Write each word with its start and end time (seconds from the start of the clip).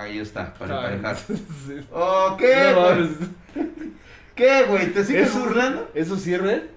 Ahí 0.00 0.18
está, 0.18 0.54
para 0.54 0.86
Ay, 0.88 0.94
emparejar. 0.94 1.16
sí. 1.66 1.80
Oh, 1.92 2.36
¿qué, 2.38 2.72
No 2.74 2.80
güey? 2.80 3.08
¿Qué, 4.34 4.62
güey? 4.68 4.92
¿Te 4.92 5.04
sigues 5.04 5.28
¿Eso- 5.28 5.40
burlando? 5.40 5.90
¿Eso 5.94 6.16
sirve? 6.16 6.68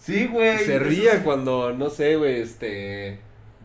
Sí, 0.00 0.26
güey. 0.26 0.58
Se 0.58 0.78
ría 0.78 1.22
cuando, 1.22 1.72
no 1.72 1.88
sé, 1.90 2.16
güey, 2.16 2.40
este. 2.40 3.20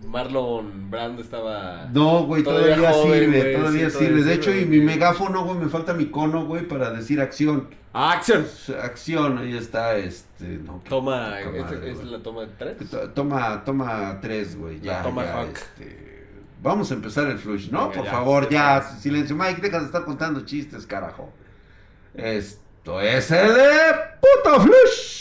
Marlon 0.05 0.89
Brando 0.89 1.21
estaba. 1.21 1.89
No, 1.91 2.23
güey, 2.25 2.41
Todavía 2.43 2.75
todavía, 2.77 2.91
joven, 2.93 3.19
sirve, 3.19 3.41
güey, 3.41 3.55
todavía 3.55 3.89
sí, 3.89 3.97
sirve. 3.97 4.07
todavía 4.11 4.25
De 4.25 4.33
hecho, 4.35 4.51
sirve, 4.51 4.61
y 4.61 4.65
mi 4.65 4.79
megáfono, 4.85 5.43
güey, 5.43 5.57
me 5.57 5.67
falta 5.67 5.93
mi 5.93 6.05
cono, 6.05 6.45
güey, 6.45 6.65
para 6.67 6.91
decir 6.91 7.19
acción. 7.19 7.67
¡Acción! 7.91 8.45
Acción, 8.81 9.39
ahí 9.39 9.57
está, 9.57 9.97
este, 9.97 10.45
no. 10.45 10.81
Toma, 10.87 11.35
poca 11.43 11.57
¿esta 11.57 11.71
madre, 11.73 11.91
es 11.91 12.03
la 12.05 12.19
toma 12.19 12.41
de 12.41 12.47
tres? 12.57 12.89
To- 12.89 13.09
Toma, 13.09 13.63
toma 13.65 14.19
tres, 14.21 14.55
güey, 14.57 14.79
ya, 14.79 14.93
La 14.93 15.03
toma 15.03 15.25
ya, 15.25 15.33
Hawk. 15.41 15.49
este, 15.57 16.08
vamos 16.61 16.91
a 16.91 16.93
empezar 16.93 17.27
el 17.27 17.37
flush, 17.37 17.69
¿no? 17.69 17.89
Venga, 17.89 17.95
Por 17.95 18.05
ya, 18.05 18.11
favor, 18.11 18.49
ya 18.49 18.81
silencio, 18.81 19.35
Mike, 19.35 19.61
deja 19.61 19.79
de 19.79 19.85
estar 19.85 20.05
contando 20.05 20.41
chistes, 20.45 20.85
carajo. 20.85 21.31
Esto 22.13 23.01
es 23.01 23.31
el 23.31 23.51
eh, 23.51 23.95
puto 24.19 24.61
flush 24.61 25.19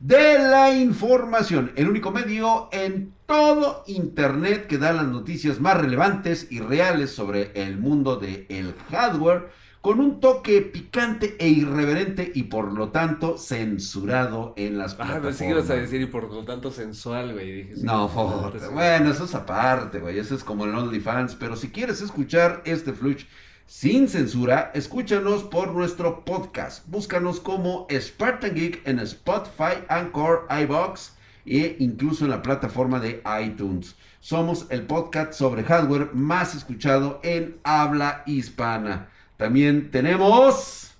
de 0.00 0.38
la 0.38 0.70
información, 0.70 1.72
el 1.74 1.88
único 1.88 2.12
medio 2.12 2.68
en 2.70 3.12
todo 3.26 3.82
internet 3.88 4.66
que 4.68 4.78
da 4.78 4.92
las 4.92 5.06
noticias 5.06 5.60
más 5.60 5.76
relevantes 5.76 6.46
y 6.50 6.60
reales 6.60 7.10
sobre 7.10 7.50
el 7.54 7.78
mundo 7.78 8.16
del 8.16 8.74
hardware 8.90 9.50
con 9.80 10.00
un 10.00 10.20
toque 10.20 10.60
picante 10.62 11.36
e 11.38 11.48
irreverente 11.48 12.30
y 12.34 12.44
por 12.44 12.72
lo 12.72 12.88
tanto 12.88 13.38
censurado 13.38 14.52
en 14.56 14.76
las 14.78 14.94
Ah, 14.94 14.96
plataformas. 14.96 15.26
pensé 15.28 15.44
que 15.46 15.50
ibas 15.52 15.70
a 15.70 15.74
decir 15.74 16.00
y 16.00 16.06
por 16.06 16.24
lo 16.32 16.44
tanto 16.44 16.70
sensual, 16.70 17.32
güey. 17.32 17.52
Dije, 17.62 17.76
sí, 17.76 17.82
No, 17.84 18.08
sí. 18.08 18.64
bueno, 18.72 19.10
eso 19.10 19.24
es 19.24 19.34
aparte, 19.34 20.00
güey. 20.00 20.18
Eso 20.18 20.34
es 20.34 20.42
como 20.44 20.64
el 20.64 20.74
OnlyFans. 20.74 21.36
Pero 21.36 21.56
si 21.56 21.70
quieres 21.70 22.00
escuchar 22.02 22.62
este 22.64 22.92
flush 22.92 23.24
sin 23.66 24.08
censura, 24.08 24.70
escúchanos 24.74 25.44
por 25.44 25.72
nuestro 25.72 26.24
podcast. 26.24 26.86
Búscanos 26.88 27.38
como 27.40 27.86
Spartan 27.90 28.54
Geek 28.54 28.86
en 28.86 28.98
Spotify, 29.00 29.84
Anchor, 29.88 30.46
iBox 30.62 31.12
e 31.46 31.76
incluso 31.78 32.24
en 32.24 32.30
la 32.30 32.42
plataforma 32.42 32.98
de 32.98 33.22
iTunes. 33.42 33.94
Somos 34.20 34.66
el 34.70 34.82
podcast 34.82 35.32
sobre 35.34 35.62
hardware 35.64 36.10
más 36.14 36.54
escuchado 36.54 37.20
en 37.22 37.58
habla 37.62 38.22
hispana. 38.26 39.08
También 39.38 39.90
tenemos. 39.90 40.92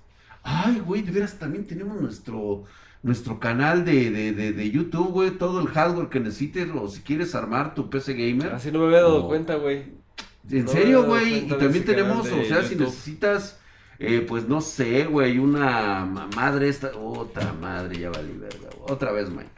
Ay, 0.43 0.81
güey, 0.81 1.03
de 1.03 1.13
veras, 1.13 1.39
también 1.39 1.67
tenemos 1.67 2.01
nuestro, 2.01 2.65
nuestro 3.03 3.39
canal 3.39 3.85
de, 3.85 4.11
de, 4.11 4.33
de, 4.33 4.53
de 4.55 4.71
YouTube, 4.71 5.11
güey. 5.11 5.31
Todo 5.33 5.61
el 5.61 5.67
hardware 5.69 6.09
que 6.09 6.21
necesites 6.21 6.69
o 6.75 6.89
si 6.89 7.03
quieres 7.03 7.35
armar 7.35 7.75
tu 7.75 7.91
PC 7.91 8.15
gamer. 8.15 8.55
Así 8.55 8.73
no 8.73 8.79
me 8.79 8.87
había 8.87 9.03
dado 9.03 9.27
cuenta, 9.29 9.57
güey. 9.57 9.93
En 10.51 10.65
no 10.65 10.71
serio, 10.71 11.05
güey. 11.05 11.41
Y 11.41 11.49
también 11.49 11.85
tenemos, 11.85 12.27
o 12.31 12.45
sea, 12.45 12.63
si 12.63 12.77
necesitas, 12.77 13.59
eh, 13.99 14.25
pues 14.27 14.49
no 14.49 14.63
sé, 14.63 15.05
güey, 15.05 15.39
una 15.39 16.07
ma- 16.07 16.31
madre 16.35 16.69
esta. 16.71 16.93
Otra 16.97 17.53
madre, 17.53 17.99
ya 17.99 18.09
valí 18.11 18.33
verga. 18.39 18.71
güey. 18.79 18.91
Otra 18.93 19.13
vez, 19.13 19.29
Mike. 19.29 19.51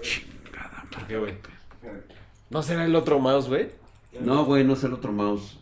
Chingada 0.00 0.84
¿Por 0.90 1.02
madre. 1.02 1.06
qué, 1.08 1.18
güey? 1.18 1.34
¿No 2.50 2.62
será 2.62 2.84
el 2.84 2.96
otro 2.96 3.18
mouse, 3.20 3.46
güey? 3.48 3.68
No, 4.20 4.44
güey, 4.44 4.64
no 4.64 4.72
es 4.74 4.82
el 4.84 4.92
otro 4.94 5.12
mouse. 5.12 5.58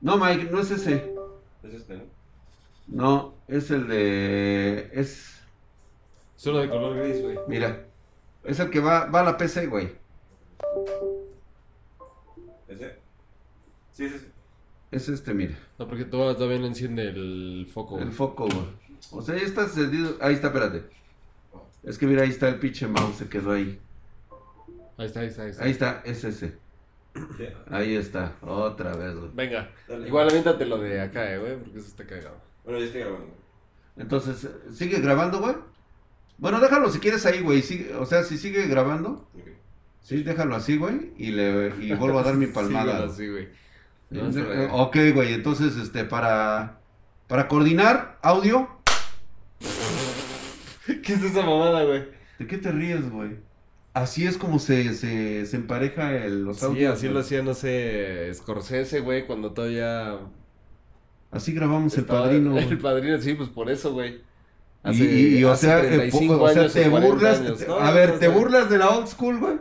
No, 0.00 0.16
Mike, 0.16 0.48
no 0.50 0.60
es 0.60 0.70
ese. 0.70 1.14
Es 1.62 1.74
este, 1.74 1.96
¿no? 1.96 2.04
No, 2.86 3.34
es 3.48 3.70
el 3.70 3.86
de. 3.88 4.90
Es. 4.92 5.40
Solo 6.36 6.58
de 6.60 6.68
color 6.68 6.96
gris, 6.96 7.22
güey. 7.22 7.38
Mira. 7.48 7.86
Es 8.44 8.58
el 8.58 8.70
que 8.70 8.80
va, 8.80 9.06
va 9.06 9.20
a 9.20 9.24
la 9.24 9.36
PC, 9.36 9.66
güey. 9.66 9.92
¿Ese? 12.68 12.96
Sí, 13.92 14.04
es 14.04 14.12
ese. 14.14 14.26
Es 14.90 15.08
este, 15.08 15.34
mira. 15.34 15.56
No, 15.78 15.86
porque 15.86 16.04
todavía, 16.04 16.34
todavía 16.36 16.58
no 16.58 16.66
enciende 16.66 17.08
el 17.08 17.68
foco. 17.70 17.96
güey. 17.96 18.06
El 18.06 18.12
foco, 18.12 18.46
güey. 18.46 18.66
O 19.12 19.22
sea, 19.22 19.36
ya 19.36 19.42
está 19.42 19.62
encendido. 19.62 20.16
Ahí 20.20 20.34
está, 20.34 20.48
espérate. 20.48 20.84
Es 21.82 21.98
que 21.98 22.06
mira, 22.06 22.22
ahí 22.22 22.30
está 22.30 22.48
el 22.48 22.58
pinche 22.58 22.86
mouse, 22.86 23.16
se 23.16 23.28
quedó 23.28 23.52
ahí. 23.52 23.78
Ahí 24.96 25.06
está, 25.06 25.20
ahí 25.20 25.28
está, 25.28 25.42
ahí 25.42 25.50
está. 25.50 25.64
Ahí 25.64 25.70
está, 25.70 26.02
es 26.04 26.24
ese. 26.24 26.58
Sí. 27.36 27.44
Ahí 27.70 27.96
está, 27.96 28.34
otra 28.40 28.94
vez, 28.94 29.14
güey. 29.16 29.30
Venga. 29.34 29.70
Dale. 29.88 30.06
Igual 30.06 30.28
aviéntate 30.28 30.64
lo 30.66 30.78
de 30.78 31.00
acá, 31.00 31.32
eh, 31.32 31.38
güey, 31.38 31.56
porque 31.58 31.78
eso 31.78 31.88
está 31.88 32.06
cagado. 32.06 32.40
Bueno, 32.64 32.78
ya 32.78 32.86
estoy 32.86 33.00
grabando. 33.00 33.34
Entonces, 33.96 34.48
¿sigue 34.72 35.00
grabando, 35.00 35.40
güey? 35.40 35.56
Bueno, 36.38 36.60
déjalo 36.60 36.88
si 36.90 37.00
quieres 37.00 37.26
ahí, 37.26 37.40
güey. 37.40 37.62
Sigue- 37.62 37.94
o 37.96 38.06
sea, 38.06 38.22
si 38.22 38.38
sigue 38.38 38.66
grabando, 38.66 39.28
Ok. 39.34 39.48
sí, 40.00 40.22
déjalo 40.22 40.54
así, 40.54 40.76
güey. 40.76 41.12
Y 41.18 41.32
le 41.32 41.74
y 41.80 41.92
vuelvo 41.94 42.20
a 42.20 42.22
dar 42.22 42.36
mi 42.36 42.46
palmada. 42.48 43.08
Sí, 43.10 43.28
güey, 43.28 43.48
así, 44.08 44.30
güey. 44.38 44.42
No, 44.42 44.52
eh, 44.54 44.68
ok, 44.72 44.96
güey. 45.14 45.34
Entonces, 45.34 45.76
este, 45.76 46.04
para, 46.04 46.78
para 47.28 47.46
coordinar 47.48 48.18
audio. 48.22 48.68
¿Qué 51.02 51.12
es 51.12 51.22
esa 51.22 51.42
mamada, 51.44 51.84
güey? 51.84 52.04
¿De 52.38 52.46
qué 52.46 52.58
te 52.58 52.70
ríes, 52.72 53.08
güey? 53.10 53.36
Así 53.92 54.24
es 54.26 54.36
como 54.38 54.58
se, 54.60 54.94
se, 54.94 55.46
se 55.46 55.56
empareja 55.56 56.12
el, 56.14 56.44
los 56.44 56.58
Sí, 56.58 56.64
audios. 56.66 56.92
así 56.94 57.06
güey. 57.06 57.14
lo 57.14 57.20
hacía, 57.20 57.42
no 57.42 57.54
sé, 57.54 58.30
Scorsese, 58.34 59.00
güey, 59.00 59.26
cuando 59.26 59.50
todavía... 59.52 60.16
Así 61.32 61.52
grabamos 61.52 61.96
el 61.98 62.04
padrino. 62.04 62.56
El 62.58 62.78
padrino, 62.78 63.20
sí, 63.20 63.34
pues 63.34 63.48
por 63.48 63.70
eso, 63.70 63.92
güey. 63.92 64.20
Y, 64.84 65.02
y- 65.04 65.38
y, 65.38 65.44
o 65.44 65.52
hace 65.52 65.66
sea, 65.66 65.78
eh, 65.84 65.88
35 65.88 66.38
po- 66.38 66.44
o 66.44 66.48
sea, 66.48 66.62
años 66.62 66.72
te 66.72 66.88
40 66.90 67.08
burlas. 67.14 67.38
años. 67.40 67.58
te- 67.58 67.66
No, 67.68 67.74
a 67.78 67.90
ver, 67.90 68.08
no, 68.14 68.18
¿te 68.18 68.28
burlas 68.28 68.70
de 68.70 68.78
la 68.78 68.88
old 68.90 69.06
school, 69.08 69.38
güey? 69.38 69.56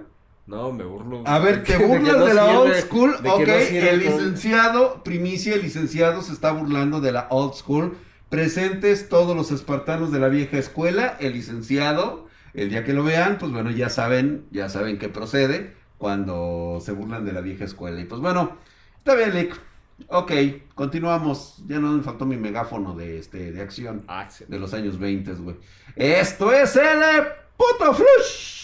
No, 0.48 0.72
me 0.72 0.84
burlo. 0.84 1.24
A 1.26 1.40
ver, 1.40 1.64
¿te 1.66 1.78
burlas 1.78 2.26
de 2.26 2.34
la 2.34 2.46
sirve, 2.46 2.58
old 2.58 2.76
school? 2.76 3.16
Ok, 3.28 3.48
el 3.48 4.00
licenciado, 4.00 5.04
primicia, 5.04 5.56
el 5.56 5.62
licenciado 5.64 6.22
se 6.22 6.34
está 6.34 6.52
burlando 6.52 7.02
de 7.02 7.12
la 7.12 7.28
old 7.32 7.54
school. 7.54 7.98
Presentes 8.30 9.10
todos 9.10 9.36
los 9.36 9.52
espartanos 9.52 10.12
de 10.12 10.20
la 10.20 10.30
vieja 10.30 10.58
escuela, 10.58 11.18
el 11.20 11.34
licenciado, 11.34 12.28
el 12.54 12.70
día 12.70 12.84
que 12.84 12.94
lo 12.94 13.04
vean, 13.04 13.38
pues 13.38 13.52
bueno, 13.52 13.72
ya 13.72 13.90
saben, 13.90 14.46
ya 14.52 14.70
saben 14.70 14.98
qué 14.98 15.10
procede 15.10 15.76
cuando 15.98 16.80
se 16.82 16.92
burlan 16.92 17.26
de 17.26 17.34
la 17.34 17.42
vieja 17.42 17.66
escuela. 17.66 18.00
Y 18.02 18.06
pues 18.06 18.22
bueno, 18.22 18.58
está 18.98 19.16
bien, 19.16 19.34
Lick. 19.34 19.60
Ok, 20.08 20.32
continuamos. 20.76 21.62
Ya 21.68 21.80
no 21.80 21.92
me 21.92 22.04
faltó 22.04 22.26
mi 22.26 22.38
megáfono 22.38 22.96
de, 22.96 23.20
este, 23.20 23.52
de 23.52 23.62
acción 23.62 24.04
Acción. 24.08 24.50
de 24.50 24.60
los 24.60 24.74
años 24.74 24.98
20, 24.98 25.34
güey. 25.34 25.58
Esto 25.96 26.54
es 26.54 26.76
el 26.78 27.02
eh, 27.02 27.28
puto 27.58 27.94
flush 27.94 28.60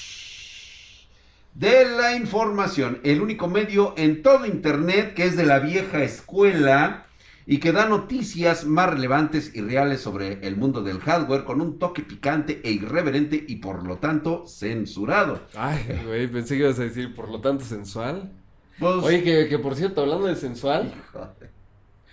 de 1.55 1.85
la 1.85 2.15
información. 2.15 2.99
El 3.03 3.21
único 3.21 3.47
medio 3.47 3.93
en 3.97 4.21
todo 4.21 4.45
internet 4.45 5.13
que 5.13 5.25
es 5.25 5.35
de 5.35 5.45
la 5.45 5.59
vieja 5.59 6.03
escuela 6.03 7.04
y 7.47 7.59
que 7.59 7.71
da 7.71 7.87
noticias 7.87 8.65
más 8.65 8.89
relevantes 8.89 9.55
y 9.55 9.61
reales 9.61 10.01
sobre 10.01 10.45
el 10.47 10.55
mundo 10.57 10.81
del 10.81 10.99
hardware 10.99 11.43
con 11.43 11.61
un 11.61 11.77
toque 11.77 12.01
picante 12.01 12.61
e 12.63 12.71
irreverente 12.71 13.43
y 13.47 13.57
por 13.57 13.85
lo 13.85 13.97
tanto 13.97 14.47
censurado. 14.47 15.41
Ay, 15.55 16.01
güey, 16.05 16.27
pensé 16.27 16.55
que 16.55 16.63
ibas 16.63 16.79
a 16.79 16.83
decir, 16.83 17.13
por 17.13 17.29
lo 17.29 17.41
tanto, 17.41 17.63
sensual. 17.63 18.31
Pues, 18.79 18.95
Oye, 19.03 19.23
que, 19.23 19.47
que 19.47 19.59
por 19.59 19.75
cierto, 19.75 20.01
hablando 20.01 20.27
de 20.27 20.35
sensual, 20.35 20.91
joder. 21.13 21.51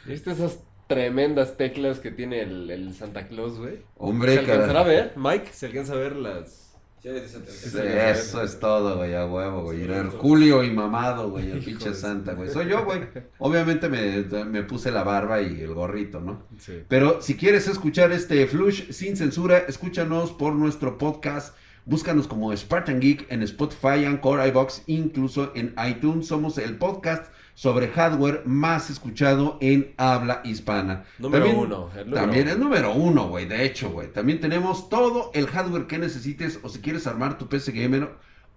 ¿viste 0.04 0.30
esas 0.32 0.60
tremendas 0.86 1.56
teclas 1.56 1.98
que 2.00 2.10
tiene 2.10 2.42
el, 2.42 2.70
el 2.70 2.94
Santa 2.94 3.26
Claus, 3.28 3.58
güey? 3.58 3.78
hombre, 3.96 4.34
¿Se 4.34 4.38
alcanzará 4.40 4.80
a 4.80 4.84
ver, 4.84 5.12
Mike? 5.16 5.50
¿Se 5.52 5.66
alcanza 5.66 5.94
a 5.94 5.96
ver 5.96 6.16
las...? 6.16 6.61
Sí. 7.02 7.10
Sí, 7.48 7.78
Eso 7.78 8.42
es 8.42 8.60
todo, 8.60 8.98
güey, 8.98 9.14
a 9.14 9.26
huevo, 9.26 9.62
güey. 9.62 9.82
Era 9.82 9.96
Herculio 9.96 10.62
y 10.62 10.70
mamado, 10.70 11.30
güey, 11.30 11.50
el 11.50 11.58
pinche 11.64 11.94
santa, 11.94 12.34
güey. 12.34 12.48
Soy 12.48 12.68
yo, 12.68 12.84
güey. 12.84 13.00
Obviamente 13.38 13.88
me, 13.88 14.22
me 14.44 14.62
puse 14.62 14.92
la 14.92 15.02
barba 15.02 15.42
y 15.42 15.60
el 15.60 15.74
gorrito, 15.74 16.20
¿no? 16.20 16.46
Sí. 16.58 16.84
Pero 16.86 17.20
si 17.20 17.36
quieres 17.36 17.66
escuchar 17.66 18.12
este 18.12 18.46
flush 18.46 18.92
sin 18.92 19.16
censura, 19.16 19.58
escúchanos 19.58 20.30
por 20.30 20.54
nuestro 20.54 20.96
podcast. 20.96 21.56
Búscanos 21.84 22.28
como 22.28 22.56
Spartan 22.56 23.00
Geek 23.00 23.26
en 23.32 23.42
Spotify, 23.42 24.04
Anchor, 24.06 24.46
iBox, 24.46 24.84
incluso 24.86 25.50
en 25.56 25.74
iTunes. 25.84 26.28
Somos 26.28 26.56
el 26.58 26.76
podcast 26.76 27.32
sobre 27.54 27.88
hardware 27.88 28.42
más 28.46 28.90
escuchado 28.90 29.58
en 29.60 29.92
habla 29.96 30.40
hispana. 30.44 31.04
Número 31.18 31.44
También- 31.44 31.64
uno. 31.66 31.90
el 31.96 32.04
número 32.06 32.20
También 32.20 32.42
uno. 32.44 32.52
es 32.52 32.58
número 32.58 32.92
uno, 32.94 33.28
güey. 33.28 33.46
De 33.46 33.64
hecho, 33.64 33.90
güey. 33.90 34.12
También 34.12 34.40
tenemos 34.40 34.88
todo 34.88 35.30
el 35.34 35.46
hardware 35.46 35.86
que 35.86 35.98
necesites 35.98 36.58
o 36.62 36.68
si 36.68 36.80
quieres 36.80 37.06
armar 37.06 37.38
tu 37.38 37.48
PC 37.48 37.72
gamer 37.72 38.10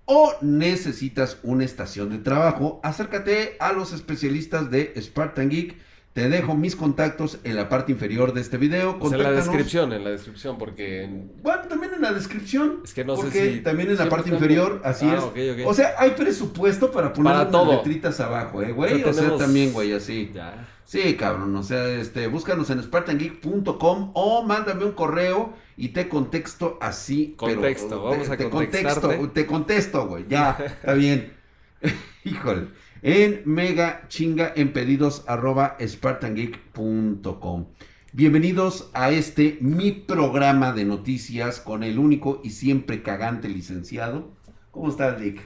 o 0.06 0.34
necesitas 0.42 1.38
una 1.44 1.66
estación 1.66 2.10
de 2.12 2.20
trabajo, 2.20 2.80
acércate 2.84 3.58
a 3.60 3.72
los 3.74 3.92
especialistas 3.92 4.70
de 4.70 4.94
Spartan 5.02 5.50
Geek. 5.50 5.76
Te 6.16 6.30
dejo 6.30 6.56
mis 6.56 6.78
contactos 6.78 7.40
en 7.44 7.58
la 7.58 7.68
parte 7.68 7.92
inferior 7.92 8.34
de 8.34 8.40
este 8.40 8.56
video. 8.58 8.98
Pues 9.00 9.12
en 9.12 9.22
la 9.22 9.32
descripción, 9.34 9.92
en 9.92 10.06
la 10.06 10.12
descripción, 10.12 10.58
porque... 10.58 11.04
en- 11.04 11.30
Bueno, 11.44 11.64
también 11.68 11.94
en 11.94 12.02
la 12.02 12.14
descripción. 12.14 12.80
Es 12.86 12.94
que 12.94 13.04
no 13.04 13.18
sé 13.18 13.24
porque 13.24 13.54
si... 13.56 13.60
también 13.60 13.90
en 13.90 13.98
la 13.98 14.08
parte 14.08 14.30
inferior, 14.30 14.80
así 14.86 15.06
Ah, 15.10 15.16
es. 15.18 15.24
ok, 15.24 15.38
ok. 15.62 15.68
O 15.68 15.74
sea, 15.74 15.94
hay 15.98 16.12
presupuesto 16.12 16.90
para 16.90 17.12
poner 17.12 17.34
Para 17.34 17.40
unas 17.42 17.52
todo. 17.52 17.72
letritas 17.74 18.18
abajo, 18.22 18.62
eh, 18.62 18.72
güey. 18.72 18.94
O 18.94 18.98
sea, 18.98 19.10
O 19.10 19.14
sea, 19.14 19.22
tenemos- 19.24 19.42
también, 19.42 19.74
güey, 19.74 19.92
así. 19.92 20.32
Ya. 20.34 20.66
Sí, 20.86 21.16
cabrón, 21.18 21.54
o 21.54 21.64
sea, 21.64 21.86
este, 21.90 22.28
búscanos 22.28 22.70
en 22.70 22.82
spartangeek.com 22.82 24.12
o 24.14 24.44
mándame 24.44 24.86
un 24.86 24.94
correo 24.94 25.54
y 25.76 25.90
te 25.90 26.08
contesto 26.08 26.78
así. 26.80 27.36
pero- 27.38 27.56
Contexto, 27.56 28.02
vamos 28.04 28.28
te, 28.28 28.34
a 28.34 28.38
te 28.38 28.50
contesto, 28.50 29.30
te 29.34 29.46
contesto, 29.46 30.08
güey, 30.08 30.26
ya, 30.30 30.52
está 30.66 30.94
bien. 30.94 31.34
Híjole. 32.24 32.68
En 33.06 33.44
mega 33.46 34.08
chinga 34.08 34.52
en 34.56 34.74
pedidos 34.74 35.24
arroba 35.28 35.78
spartangeek.com. 35.80 37.68
Bienvenidos 38.14 38.90
a 38.94 39.12
este 39.12 39.60
mi 39.62 39.92
programa 39.92 40.72
de 40.72 40.86
noticias 40.86 41.60
con 41.60 41.84
el 41.84 42.00
único 42.00 42.42
y 42.44 42.50
siempre 42.50 43.04
cagante 43.04 43.48
licenciado. 43.48 44.34
¿Cómo 44.72 44.90
estás, 44.90 45.22
Dick? 45.22 45.40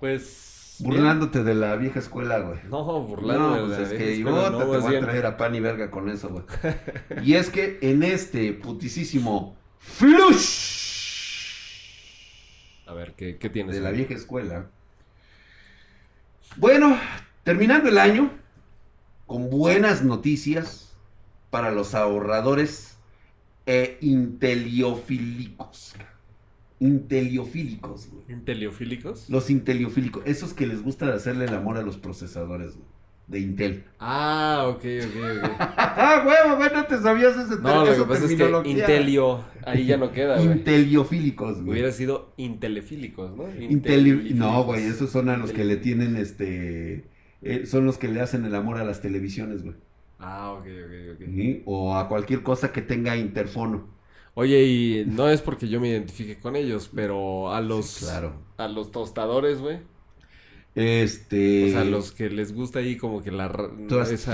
Pues. 0.00 0.76
Burlándote 0.78 1.44
de 1.44 1.54
la 1.54 1.76
vieja 1.76 1.98
escuela, 1.98 2.38
güey. 2.38 2.60
No, 2.70 3.02
burlando. 3.02 3.50
No, 3.50 3.54
de 3.56 3.60
pues 3.60 3.70
la 3.72 3.82
es 3.82 3.90
vieja 3.90 4.04
que 4.04 4.14
escuela, 4.14 4.42
yo 4.44 4.50
no, 4.50 4.58
te, 4.58 4.64
más 4.64 4.82
voy 4.82 4.96
a 4.96 5.00
traer 5.00 5.26
a 5.26 5.36
pan 5.36 5.54
y 5.54 5.60
verga 5.60 5.90
con 5.90 6.08
eso, 6.08 6.30
güey. 6.30 6.44
y 7.22 7.34
es 7.34 7.50
que 7.50 7.78
en 7.82 8.04
este 8.04 8.54
putisísimo 8.54 9.54
flush 9.80 11.58
A 12.86 12.94
ver, 12.94 13.12
¿qué, 13.12 13.36
qué 13.36 13.50
tienes? 13.50 13.74
de 13.74 13.82
la 13.82 13.90
vieja 13.90 14.14
escuela. 14.14 14.70
Bueno, 16.54 16.98
terminando 17.42 17.88
el 17.88 17.98
año 17.98 18.30
con 19.26 19.50
buenas 19.50 20.02
noticias 20.04 20.94
para 21.50 21.70
los 21.70 21.94
ahorradores 21.94 22.96
e 23.66 23.98
inteliofílicos. 24.00 25.94
Inteliofílicos, 26.78 28.08
güey. 28.08 28.24
¿Inteliofílicos? 28.28 29.28
Los 29.28 29.50
inteliofílicos, 29.50 30.22
esos 30.26 30.54
que 30.54 30.66
les 30.66 30.82
gusta 30.82 31.12
hacerle 31.12 31.46
el 31.46 31.54
amor 31.54 31.76
a 31.76 31.82
los 31.82 31.96
procesadores, 31.96 32.74
güey, 32.76 32.86
de 33.28 33.40
Intel. 33.40 33.84
Ah, 33.98 34.66
ok, 34.68 34.76
ok, 34.76 35.16
ok. 35.42 35.50
¡Ah, 35.58 36.24
huevo, 36.26 36.56
güey! 36.58 36.70
No 36.72 36.86
te 36.86 36.98
sabías 36.98 37.36
ese 37.36 37.60
No, 37.60 37.84
lo 37.84 37.94
que 37.96 38.02
pasa 38.04 38.24
es 38.26 38.34
que. 38.34 38.70
Intelio, 38.70 39.44
ahí 39.64 39.86
ya 39.86 39.96
no 39.96 40.12
queda, 40.12 40.36
güey. 40.36 40.52
Inteliofílicos, 40.52 41.56
güey. 41.62 41.70
Hubiera 41.72 41.92
sido 41.92 42.32
intelefílicos, 42.36 43.34
¿no? 43.36 43.44
Intelifílicos. 43.60 44.38
No, 44.38 44.62
güey, 44.64 44.84
esos 44.84 45.10
son 45.10 45.28
a 45.28 45.36
los 45.36 45.52
que 45.52 45.64
le 45.64 45.76
tienen 45.76 46.16
este. 46.16 47.04
eh, 47.42 47.66
son 47.66 47.84
los 47.84 47.98
que 47.98 48.08
le 48.08 48.20
hacen 48.20 48.44
el 48.44 48.54
amor 48.54 48.78
a 48.78 48.84
las 48.84 49.00
televisiones, 49.00 49.62
güey. 49.64 49.74
Ah, 50.18 50.52
ok, 50.52 50.66
ok, 50.66 51.14
ok. 51.16 51.62
O 51.66 51.96
a 51.96 52.08
cualquier 52.08 52.42
cosa 52.42 52.72
que 52.72 52.80
tenga 52.80 53.16
interfono. 53.16 53.88
Oye, 54.34 54.64
y 54.64 55.04
no 55.06 55.28
es 55.30 55.40
porque 55.40 55.66
yo 55.68 55.80
me 55.80 55.88
identifique 55.88 56.38
con 56.38 56.56
ellos, 56.56 56.90
pero 56.94 57.52
a 57.52 57.60
los, 57.60 57.86
Sí, 57.86 58.04
claro. 58.04 58.34
a 58.58 58.68
los 58.68 58.92
tostadores, 58.92 59.58
güey. 59.60 59.78
Este. 60.76 61.70
O 61.70 61.72
sea, 61.72 61.84
los 61.84 62.12
que 62.12 62.30
les 62.30 62.52
gusta 62.52 62.78
ahí 62.80 62.96
como 62.96 63.22
que 63.22 63.32
la... 63.32 63.48
ra- 63.48 63.70
esa- 64.12 64.30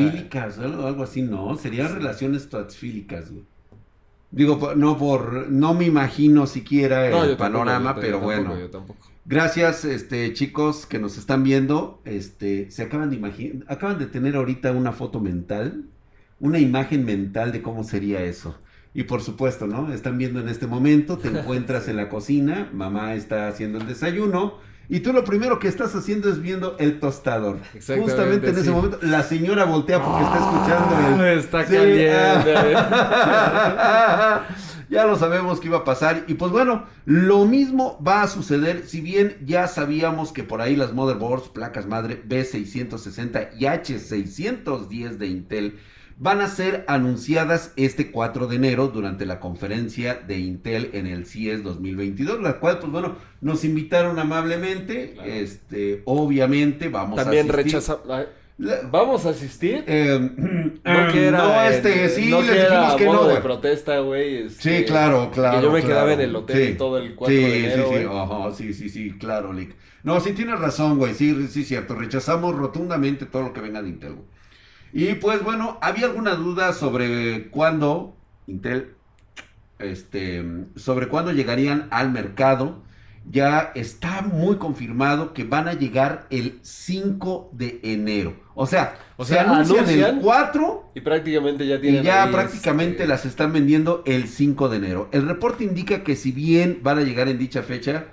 algo, 0.58 0.86
algo 0.86 1.02
así, 1.04 1.22
no. 1.22 1.56
Serían 1.56 1.94
relaciones 1.94 2.48
toastfílicas, 2.48 3.30
güey. 3.30 3.44
Digo, 4.30 4.74
no 4.74 4.98
por. 4.98 5.48
No 5.50 5.72
me 5.74 5.84
imagino 5.86 6.46
siquiera 6.46 7.06
el 7.06 7.12
No, 7.12 7.18
tampoco, 7.20 7.38
panorama, 7.38 7.94
yo 7.94 8.00
pero 8.00 8.12
tampoco, 8.20 8.24
bueno. 8.24 8.58
Yo 8.58 8.70
tampoco. 8.70 9.06
Gracias, 9.24 9.84
este, 9.84 10.32
chicos 10.32 10.84
que 10.86 10.98
nos 10.98 11.16
están 11.16 11.44
viendo. 11.44 12.00
Este, 12.04 12.70
se 12.70 12.82
acaban 12.82 13.10
de 13.10 13.16
imaginar, 13.16 13.64
acaban 13.68 13.98
de 13.98 14.06
tener 14.06 14.34
ahorita 14.34 14.72
una 14.72 14.90
foto 14.92 15.20
mental, 15.20 15.84
una 16.40 16.58
imagen 16.58 17.04
mental 17.04 17.52
de 17.52 17.62
cómo 17.62 17.84
sería 17.84 18.22
eso. 18.22 18.58
Y 18.94 19.04
por 19.04 19.22
supuesto, 19.22 19.66
¿no? 19.68 19.92
Están 19.92 20.18
viendo 20.18 20.40
en 20.40 20.48
este 20.48 20.66
momento, 20.66 21.18
te 21.18 21.28
encuentras 21.38 21.86
en 21.88 21.96
la 21.96 22.08
cocina, 22.08 22.68
mamá 22.72 23.14
está 23.14 23.46
haciendo 23.48 23.78
el 23.78 23.86
desayuno, 23.86 24.58
y 24.88 25.00
tú 25.00 25.12
lo 25.12 25.24
primero 25.24 25.58
que 25.58 25.68
estás 25.68 25.94
haciendo 25.94 26.28
es 26.28 26.40
viendo 26.40 26.76
el 26.78 27.00
tostador. 27.00 27.58
Exactamente, 27.74 28.10
Justamente 28.12 28.48
en 28.48 28.54
ese 28.56 28.64
sí. 28.64 28.70
momento, 28.70 28.98
la 29.02 29.22
señora 29.22 29.64
voltea 29.64 30.02
porque 30.02 30.22
está 30.24 30.36
escuchando 30.38 30.96
Ah, 31.22 31.30
el... 31.32 31.38
Está 31.38 31.66
Sí, 31.66 31.74
caliente. 31.74 32.74
ah. 32.76 34.46
ya 34.90 35.06
lo 35.06 35.16
sabemos 35.16 35.60
que 35.60 35.68
iba 35.68 35.78
a 35.78 35.84
pasar. 35.84 36.24
Y 36.26 36.34
pues 36.34 36.52
bueno, 36.52 36.84
lo 37.06 37.44
mismo 37.46 37.98
va 38.06 38.22
a 38.22 38.28
suceder. 38.28 38.84
Si 38.86 39.00
bien 39.00 39.36
ya 39.44 39.66
sabíamos 39.68 40.32
que 40.32 40.42
por 40.44 40.60
ahí 40.60 40.76
las 40.76 40.92
motherboards, 40.92 41.48
placas 41.48 41.86
madre 41.86 42.22
B660 42.28 43.50
y 43.58 43.64
H610 43.64 45.16
de 45.16 45.26
Intel 45.26 45.78
van 46.18 46.40
a 46.40 46.48
ser 46.48 46.84
anunciadas 46.88 47.72
este 47.76 48.10
4 48.10 48.46
de 48.46 48.56
enero 48.56 48.88
durante 48.88 49.26
la 49.26 49.40
conferencia 49.40 50.14
de 50.14 50.38
Intel 50.38 50.90
en 50.92 51.06
el 51.06 51.26
CES 51.26 51.62
2022, 51.62 52.40
la 52.40 52.58
cual 52.60 52.78
pues 52.78 52.90
bueno, 52.92 53.16
nos 53.40 53.64
invitaron 53.64 54.18
amablemente, 54.18 55.12
Claro. 55.14 55.30
este, 55.30 56.02
obviamente 56.04 56.88
vamos 56.88 57.16
También 57.16 57.48
a. 57.50 58.26
La- 58.58 58.80
¿Vamos 58.90 59.24
a 59.26 59.30
asistir? 59.30 59.82
eh, 59.88 60.20
No 60.84 61.12
que 61.12 61.26
era... 61.26 61.38
no, 61.38 61.62
este, 61.62 62.08
sí, 62.10 62.30
no 62.30 62.42
les 62.42 62.50
que 62.50 62.60
dijimos 62.60 62.94
que 62.96 63.04
no, 63.06 63.26
de 63.26 63.36
protesta, 63.40 63.98
güey. 64.00 64.36
este, 64.46 64.78
Sí, 64.80 64.84
claro, 64.84 65.30
claro. 65.32 65.56
Que 65.58 65.64
yo 65.64 65.72
me 65.72 65.80
claro. 65.80 65.94
quedaba 65.94 66.12
en 66.12 66.20
el 66.20 66.36
hotel 66.36 66.66
Sí. 66.66 66.72
y 66.72 66.76
todo 66.76 66.98
el 66.98 67.14
4 67.14 67.34
sí, 67.34 67.42
de 67.42 67.58
enero, 67.58 67.88
Sí, 67.88 67.94
sí, 67.98 68.04
ajá, 68.12 68.52
sí, 68.54 68.74
sí, 68.74 68.88
sí, 68.90 69.12
claro, 69.18 69.52
Lick. 69.52 69.74
No, 70.04 70.20
sí 70.20 70.32
tienes 70.32 70.60
razón, 70.60 70.98
güey, 70.98 71.14
sí, 71.14 71.48
sí, 71.48 71.64
cierto. 71.64 71.94
Rechazamos 71.94 72.54
rotundamente 72.54 73.24
todo 73.26 73.42
lo 73.42 73.52
que 73.52 73.60
venga 73.62 73.82
de 73.82 73.88
Intel, 73.88 74.12
güey. 74.14 74.26
Y 74.92 75.14
pues 75.14 75.42
bueno, 75.42 75.78
había 75.80 76.06
alguna 76.06 76.34
duda 76.34 76.72
sobre 76.72 77.48
cuándo 77.48 78.14
Intel, 78.46 78.94
este, 79.78 80.44
sobre 80.76 81.08
cuándo 81.08 81.32
llegarían 81.32 81.88
al 81.90 82.10
mercado. 82.12 82.82
Ya 83.30 83.70
está 83.76 84.22
muy 84.22 84.56
confirmado 84.56 85.32
que 85.32 85.44
van 85.44 85.68
a 85.68 85.74
llegar 85.74 86.26
el 86.30 86.58
5 86.62 87.50
de 87.52 87.78
enero. 87.84 88.34
O 88.54 88.66
sea, 88.66 88.96
O 89.16 89.24
se 89.24 89.34
sea, 89.34 89.42
anuncian 89.44 89.84
anuncian 89.84 90.16
el 90.16 90.20
4 90.22 90.90
Y 90.96 91.00
prácticamente 91.02 91.64
ya 91.66 91.76
y 91.76 91.80
tienen 91.80 92.02
ya 92.02 92.24
ahí, 92.24 92.32
prácticamente 92.32 92.96
este, 92.96 93.06
las 93.06 93.24
están 93.24 93.52
vendiendo 93.52 94.02
el 94.06 94.26
5 94.26 94.68
de 94.68 94.76
enero. 94.76 95.08
El 95.12 95.28
reporte 95.28 95.62
indica 95.62 96.02
que 96.02 96.16
si 96.16 96.32
bien 96.32 96.80
van 96.82 96.98
a 96.98 97.02
llegar 97.02 97.28
en 97.28 97.38
dicha 97.38 97.62
fecha, 97.62 98.06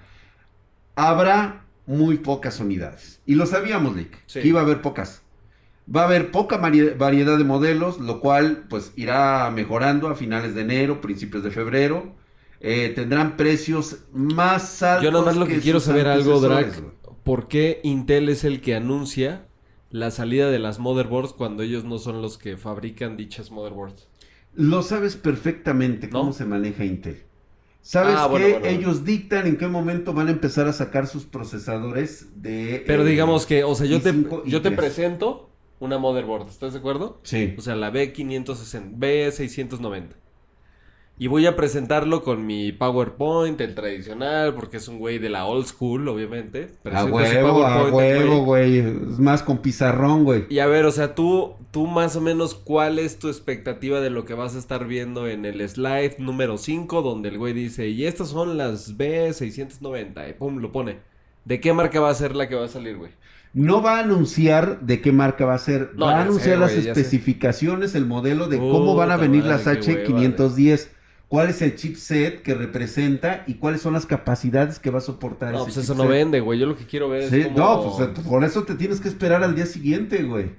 habrá 0.95 1.65
muy 1.87 2.17
pocas 2.17 2.59
unidades. 2.59 3.19
Y 3.25 3.33
lo 3.35 3.47
sabíamos, 3.47 3.95
Lick, 3.95 4.15
Sí. 4.27 4.41
que 4.41 4.47
iba 4.47 4.59
a 4.59 4.63
haber 4.63 4.81
pocas. 4.81 5.23
Va 5.93 6.01
a 6.01 6.05
haber 6.05 6.31
poca 6.31 6.61
vari- 6.61 6.95
variedad 6.97 7.37
de 7.37 7.43
modelos, 7.43 7.99
lo 7.99 8.19
cual 8.19 8.65
pues 8.69 8.93
irá 8.95 9.49
mejorando 9.51 10.07
a 10.09 10.15
finales 10.15 10.53
de 10.55 10.61
enero, 10.61 11.01
principios 11.01 11.43
de 11.43 11.51
febrero. 11.51 12.15
Eh, 12.61 12.91
tendrán 12.95 13.37
precios 13.37 13.99
más 14.13 14.83
altos. 14.83 15.03
Yo 15.05 15.11
nada 15.11 15.25
más 15.25 15.37
lo 15.37 15.47
que, 15.47 15.59
quiero 15.59 15.79
saber 15.79 16.07
algo, 16.07 16.39
Drac. 16.39 16.81
¿Por 17.23 17.47
qué 17.47 17.79
Intel 17.83 18.29
es 18.29 18.43
el 18.43 18.61
que 18.61 18.75
anuncia 18.75 19.45
la 19.89 20.11
salida 20.11 20.51
de 20.51 20.59
las 20.59 20.77
motherboards 20.79 21.33
cuando 21.33 21.63
ellos 21.63 21.83
no 21.85 21.97
son 21.97 22.21
los 22.21 22.37
que 22.37 22.57
fabrican 22.57 23.17
dichas 23.17 23.49
motherboards? 23.49 24.07
Lo 24.55 24.81
sabes 24.83 25.15
perfectamente 25.15 26.09
cómo 26.09 26.25
¿No? 26.25 26.33
se 26.33 26.45
maneja 26.45 26.85
Intel. 26.85 27.23
Sabes 27.81 28.15
Ah, 28.17 28.27
bueno, 28.27 28.45
que 28.45 28.51
bueno, 28.53 28.65
bueno. 28.67 28.79
ellos 28.79 29.05
dictan 29.05 29.47
en 29.47 29.57
qué 29.57 29.67
momento 29.67 30.13
van 30.13 30.27
a 30.27 30.31
empezar 30.31 30.67
a 30.67 30.73
sacar 30.73 31.07
sus 31.07 31.25
procesadores 31.25 32.27
de... 32.41 32.83
Pero 32.85 33.03
eh, 33.03 33.09
digamos 33.09 33.45
que, 33.45 33.63
o 33.63 33.73
sea, 33.73 33.85
yo 33.87 34.01
te, 34.01 34.13
i5 34.13 34.41
y 34.45 34.51
yo 34.51 34.61
te 34.61 34.69
3. 34.69 34.77
presento 34.77 35.48
una 35.79 35.97
motherboard, 35.97 36.49
¿estás 36.49 36.73
de 36.73 36.79
acuerdo? 36.79 37.19
Sí. 37.23 37.55
O 37.57 37.61
sea, 37.61 37.75
la 37.75 37.91
B560, 37.91 38.97
B690. 38.97 40.15
Y 41.21 41.27
voy 41.27 41.45
a 41.47 41.57
presentarlo 41.57 42.23
con 42.23 42.45
mi 42.45 42.71
PowerPoint, 42.71 43.59
el 43.59 43.75
tradicional, 43.75 44.55
porque 44.55 44.77
es 44.77 44.87
un 44.87 44.99
güey 44.99 45.19
de 45.19 45.27
la 45.27 45.45
old 45.45 45.65
school, 45.65 46.07
obviamente. 46.07 46.69
A 46.79 46.83
Presenta 46.83 47.09
su 47.09 47.13
huevo, 47.13 47.65
a 47.65 47.91
huevo, 47.91 48.45
güey. 48.45 48.81
güey. 48.81 48.93
Es 49.11 49.19
más 49.19 49.43
con 49.43 49.57
pizarrón, 49.57 50.23
güey. 50.23 50.45
Y 50.49 50.59
a 50.59 50.67
ver, 50.67 50.85
o 50.85 50.91
sea, 50.91 51.15
tú, 51.15 51.55
tú 51.71 51.87
más 51.87 52.15
o 52.15 52.21
menos, 52.21 52.55
¿cuál 52.55 52.99
es 52.99 53.19
tu 53.19 53.27
expectativa 53.27 53.99
de 53.99 54.09
lo 54.09 54.23
que 54.23 54.33
vas 54.33 54.55
a 54.55 54.59
estar 54.59 54.87
viendo 54.87 55.27
en 55.27 55.43
el 55.43 55.67
slide 55.67 56.15
número 56.19 56.57
5, 56.57 57.01
donde 57.01 57.27
el 57.27 57.37
güey 57.37 57.51
dice, 57.51 57.89
y 57.89 58.05
estas 58.05 58.29
son 58.29 58.57
las 58.57 58.97
B690, 58.97 60.29
y 60.29 60.33
pum, 60.33 60.59
lo 60.59 60.71
pone. 60.71 60.99
¿De 61.43 61.59
qué 61.59 61.73
marca 61.73 61.99
va 61.99 62.11
a 62.11 62.15
ser 62.15 62.33
la 62.33 62.47
que 62.47 62.55
va 62.55 62.63
a 62.63 62.69
salir, 62.69 62.95
güey? 62.95 63.11
No 63.53 63.81
va 63.81 63.97
a 63.97 63.99
anunciar 64.01 64.81
de 64.81 65.01
qué 65.01 65.11
marca 65.11 65.45
va 65.45 65.55
a 65.55 65.59
ser. 65.59 65.91
No, 65.95 66.05
va 66.05 66.19
a 66.19 66.21
anunciar 66.21 66.55
sé, 66.55 66.59
las 66.59 66.71
sé. 66.71 66.89
especificaciones, 66.89 67.95
el 67.95 68.05
modelo 68.05 68.47
de 68.47 68.57
cómo 68.57 68.95
van 68.95 69.11
a 69.11 69.17
venir 69.17 69.43
madre, 69.43 69.63
las 69.65 69.85
qué 69.85 70.05
H510. 70.05 70.87
¿Cuál 71.27 71.49
es 71.49 71.61
el 71.61 71.75
chipset 71.75 72.41
que 72.41 72.55
representa 72.55 73.43
y 73.45 73.55
cuáles 73.55 73.81
son 73.81 73.93
las 73.93 74.07
capacidades 74.07 74.79
que 74.79 74.89
va 74.89 74.97
a 74.97 75.01
soportar 75.01 75.51
No, 75.51 75.59
ese 75.59 75.65
pues 75.65 75.77
eso 75.77 75.93
no 75.93 76.07
vende, 76.07 76.39
güey. 76.39 76.57
Yo 76.59 76.65
lo 76.65 76.75
que 76.75 76.85
quiero 76.85 77.07
ver 77.07 77.29
Sí, 77.29 77.41
es 77.41 77.47
como... 77.49 77.57
No, 77.59 77.95
pues 77.97 78.09
por 78.25 78.43
eso 78.43 78.63
te 78.63 78.73
tienes 78.73 78.99
que 78.99 79.09
esperar 79.09 79.43
al 79.43 79.55
día 79.55 79.67
siguiente, 79.67 80.23
güey. 80.23 80.53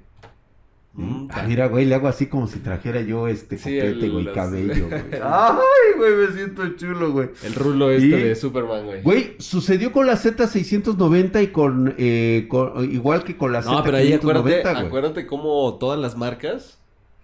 Mm, 0.93 1.27
Ah, 1.31 1.43
mira, 1.47 1.67
güey, 1.69 1.85
le 1.85 1.95
hago 1.95 2.09
así 2.09 2.25
como 2.25 2.47
si 2.47 2.59
trajera 2.59 2.99
yo 3.01 3.27
este 3.29 3.57
Sí, 3.57 3.63
copete, 3.63 3.87
el- 4.05 4.11
güey, 4.11 4.23
los- 4.25 4.35
cabello, 4.35 4.87
güey. 4.89 5.01
Ay, 5.23 5.97
güey, 5.97 6.15
me 6.15 6.33
siento 6.35 6.67
chulo, 6.75 7.11
güey. 7.13 7.29
El 7.43 7.53
rulo 7.55 7.91
este 7.91 8.07
Y- 8.07 8.23
de 8.23 8.35
Superman, 8.35 8.85
güey. 8.85 9.01
Güey, 9.01 9.35
sucedió 9.39 9.93
con 9.93 10.05
la 10.05 10.17
Z690 10.17 11.41
y 11.43 11.47
con, 11.47 11.95
eh, 11.97 12.45
con- 12.49 12.83
igual 12.91 13.23
que 13.23 13.37
con 13.37 13.53
la 13.53 13.61
No, 13.61 13.81
pero 13.83 13.97
ahí 13.97 14.11
acuérdate, 14.11 14.49
Z590, 14.63 14.73
güey. 14.73 14.85
acuérdate 14.87 15.27
cómo 15.27 15.75
todas 15.79 15.97
las 15.97 16.17
marcas 16.17 16.77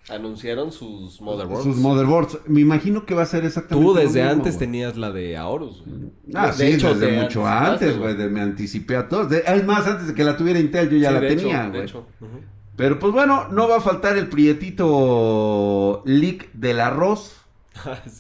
anunciaron 0.09 0.71
sus 0.71 1.19
motherboards. 1.19 1.63
Sus 1.65 1.75
motherboards. 1.75 2.39
Me 2.47 2.62
imagino 2.62 3.05
que 3.05 3.13
va 3.15 3.24
a 3.24 3.25
ser 3.25 3.43
exactamente 3.43 3.86
Tú 3.86 3.93
lo 3.93 4.00
desde 4.00 4.21
mismo, 4.21 4.31
antes 4.31 4.53
güey. 4.55 4.59
tenías 4.65 4.95
la 4.95 5.12
de 5.12 5.36
Aorus, 5.36 5.83
güey. 5.86 6.09
Ah, 6.33 6.47
de 6.47 6.53
sí, 6.53 6.63
hecho, 6.75 6.95
desde 6.95 7.21
mucho 7.21 7.45
antes, 7.45 7.97
güey. 7.97 8.13
güey. 8.13 8.15
de- 8.15 8.29
Me 8.29 8.39
anticipé 8.39 8.95
a 8.95 9.09
todos. 9.09 9.29
De- 9.29 9.43
es 9.45 9.65
más, 9.65 9.86
antes 9.86 10.07
de 10.07 10.13
que 10.13 10.24
la 10.24 10.38
tuviera 10.38 10.57
Intel, 10.57 10.89
yo 10.89 10.97
ya 10.97 11.09
Sí, 11.09 11.13
la 11.15 11.19
de 11.19 11.27
hecho, 11.33 11.41
tenía, 11.41 11.63
de 11.63 11.69
güey. 11.69 11.81
hecho. 11.83 12.05
Ujú. 12.21 12.39
Pero 12.77 13.00
pues 13.00 13.12
bueno, 13.12 13.48
no 13.50 13.67
va 13.67 13.77
a 13.77 13.81
faltar 13.81 14.17
el 14.17 14.29
prietito 14.29 16.03
leak 16.05 16.53
del 16.53 16.79
arroz. 16.79 17.41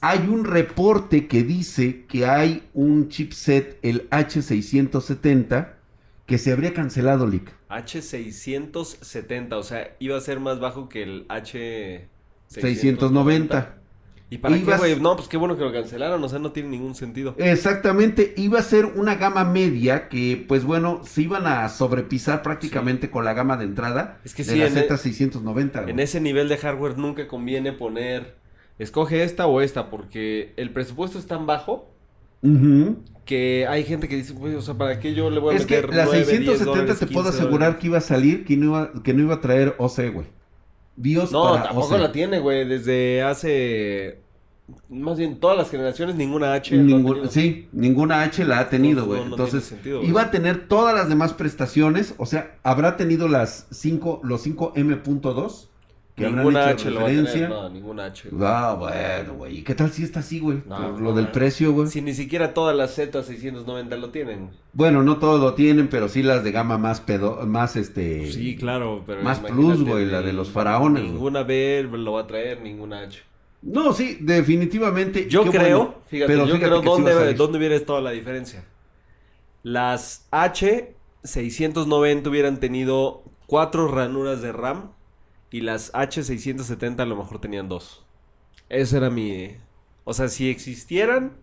Hay 0.01 0.27
un 0.27 0.45
reporte 0.45 1.27
que 1.27 1.43
dice 1.43 2.05
que 2.07 2.25
hay 2.25 2.67
un 2.73 3.07
chipset, 3.07 3.77
el 3.83 4.09
H670, 4.09 5.73
que 6.25 6.37
se 6.39 6.51
habría 6.51 6.73
cancelado, 6.73 7.27
Lick. 7.27 7.53
H670, 7.69 9.53
o 9.53 9.63
sea, 9.63 9.95
iba 9.99 10.17
a 10.17 10.21
ser 10.21 10.39
más 10.39 10.59
bajo 10.59 10.89
que 10.89 11.03
el 11.03 11.25
H... 11.29 12.07
690. 12.47 13.77
¿Y 14.29 14.39
para 14.39 14.57
Ibas- 14.57 14.81
qué, 14.81 14.87
güey? 14.93 14.99
No, 15.01 15.15
pues 15.15 15.29
qué 15.29 15.37
bueno 15.37 15.57
que 15.57 15.63
lo 15.63 15.71
cancelaron, 15.71 16.21
o 16.21 16.27
sea, 16.27 16.37
no 16.39 16.51
tiene 16.51 16.67
ningún 16.69 16.95
sentido. 16.95 17.33
Exactamente, 17.37 18.33
iba 18.35 18.59
a 18.59 18.61
ser 18.61 18.85
una 18.85 19.15
gama 19.15 19.45
media 19.45 20.09
que, 20.09 20.43
pues 20.47 20.65
bueno, 20.65 21.01
se 21.05 21.21
iban 21.21 21.47
a 21.47 21.69
sobrepisar 21.69 22.41
prácticamente 22.43 23.09
con 23.09 23.23
la 23.23 23.33
gama 23.33 23.55
de 23.55 23.63
entrada 23.63 24.19
Es 24.25 24.33
que 24.33 24.43
de 24.43 24.51
sí, 24.51 24.59
la 24.59 24.67
en 24.67 24.77
e- 24.77 24.87
Z690. 24.89 25.89
En 25.89 25.99
ese 25.99 26.19
nivel 26.19 26.49
de 26.49 26.57
hardware 26.57 26.97
nunca 26.97 27.25
conviene 27.27 27.71
poner, 27.71 28.35
escoge 28.79 29.23
esta 29.23 29.47
o 29.47 29.61
esta, 29.61 29.89
porque 29.89 30.53
el 30.57 30.71
presupuesto 30.71 31.17
es 31.19 31.25
tan 31.25 31.45
bajo 31.45 31.89
Ujú. 32.41 32.97
que 33.23 33.65
hay 33.67 33.85
gente 33.85 34.09
que 34.09 34.17
dice, 34.17 34.33
güey, 34.33 34.55
o 34.55 34.61
sea, 34.61 34.73
¿para 34.73 34.99
qué 34.99 35.13
yo 35.13 35.29
le 35.29 35.39
voy 35.39 35.55
a 35.55 35.57
Es 35.57 35.65
que 35.65 35.81
la 35.83 36.03
9, 36.05 36.17
10 36.17 36.27
670 36.27 36.65
dólares, 36.65 36.99
te 36.99 37.07
puedo 37.07 37.23
15 37.27 37.37
asegurar 37.37 37.59
dólares? 37.59 37.81
que 37.81 37.87
iba 37.87 37.97
a 37.97 38.01
salir, 38.01 38.45
que 38.45 38.57
no 38.57 38.65
iba, 38.65 38.91
que 39.03 39.13
no 39.13 39.21
iba 39.23 39.35
a 39.35 39.41
traer 39.41 39.73
OC, 39.77 40.09
güey. 40.09 40.27
BIOS 40.97 41.31
No, 41.31 41.43
para 41.53 41.63
tampoco 41.63 41.95
OC. 41.95 42.01
la 42.01 42.11
tiene, 42.11 42.39
güey, 42.39 42.67
desde 42.67 43.21
hace... 43.23 44.19
Más 44.89 45.17
bien, 45.17 45.39
todas 45.39 45.57
las 45.57 45.69
generaciones, 45.69 46.15
ninguna 46.15 46.51
H. 46.53 46.75
Ningún- 46.75 47.29
sí, 47.29 47.69
ninguna 47.71 48.23
H 48.23 48.43
la 48.43 48.59
ha 48.59 48.69
tenido, 48.69 49.05
güey. 49.05 49.19
no, 49.21 49.25
no 49.27 49.31
Entonces, 49.35 49.63
sentido, 49.63 50.03
iba 50.03 50.23
a 50.23 50.31
tener 50.31 50.67
todas 50.67 50.93
las 50.93 51.07
demás 51.07 51.31
prestaciones, 51.33 52.15
o 52.17 52.25
sea, 52.25 52.57
habrá 52.63 52.97
tenido 52.97 53.29
las 53.29 53.67
5, 53.71 54.19
los 54.23 54.41
5 54.41 54.73
M.2 54.75 55.21
que 55.21 55.31
habrán 55.35 55.76
Ninguna 56.17 56.69
H 56.69 56.89
lo 56.89 57.01
va 57.01 57.05
a 57.05 57.07
tener, 57.09 57.25
referencia. 57.25 57.47
no, 57.47 57.69
ninguna 57.69 58.05
H. 58.05 58.29
güey. 58.29 58.43
Ah, 58.49 58.75
bueno, 58.77 59.33
güey. 59.35 59.57
¿Y 59.59 59.61
qué 59.63 59.75
tal 59.75 59.91
si 59.91 60.03
está 60.03 60.21
así, 60.21 60.39
güey? 60.39 60.63
No, 60.65 60.75
Por 60.75 60.93
no, 60.93 60.99
lo 60.99 61.13
del 61.13 61.29
precio, 61.29 61.71
güey. 61.73 61.87
Si 61.89 62.01
ni 62.01 62.13
siquiera 62.15 62.55
todas 62.55 62.75
las 62.75 62.97
Z690 62.97 63.97
lo 63.99 64.09
tienen. 64.09 64.49
Bueno, 64.73 65.03
no 65.03 65.17
todos 65.17 65.39
lo 65.39 65.53
tienen, 65.53 65.89
pero 65.89 66.09
sí 66.09 66.23
las 66.23 66.43
de 66.43 66.51
gama 66.51 66.79
más 66.79 67.01
pedo, 67.01 67.45
más 67.45 67.75
este. 67.75 68.31
Sí, 68.31 68.55
claro, 68.57 69.03
pero 69.05 69.21
Más 69.21 69.39
plus, 69.39 69.83
güey, 69.83 70.07
la 70.07 70.21
de 70.23 70.33
los 70.33 70.49
faraones, 70.49 71.03
güey. 71.03 71.13
Ninguna 71.13 71.43
B 71.43 71.87
lo 71.91 72.13
va 72.13 72.21
a 72.21 72.27
traer, 72.27 72.61
ninguna 72.61 73.01
H. 73.01 73.19
No, 73.61 73.93
sí, 73.93 74.17
definitivamente. 74.19 75.27
Yo 75.29 75.43
qué 75.43 75.51
creo, 75.51 75.77
bueno, 75.77 75.95
fíjate, 76.07 76.27
pero 76.33 76.45
yo 76.47 76.55
fíjate 76.55 76.65
creo 76.65 76.81
que 76.81 76.87
sí 76.87 76.93
dónde, 76.93 77.13
salir. 77.13 77.35
dónde 77.37 77.57
hubiera 77.59 77.75
estado 77.75 78.01
la 78.01 78.11
diferencia. 78.11 78.63
Las 79.63 80.27
H690 80.31 82.27
hubieran 82.27 82.59
tenido 82.59 83.23
cuatro 83.45 83.87
ranuras 83.87 84.41
de 84.41 84.51
RAM 84.51 84.91
y 85.51 85.61
las 85.61 85.93
H670 85.93 86.99
a 86.99 87.05
lo 87.05 87.15
mejor 87.15 87.39
tenían 87.39 87.69
dos. 87.69 88.05
Esa 88.69 88.97
era 88.97 89.09
mi... 89.09 89.55
O 90.03 90.13
sea, 90.13 90.27
si 90.27 90.49
existieran, 90.49 91.33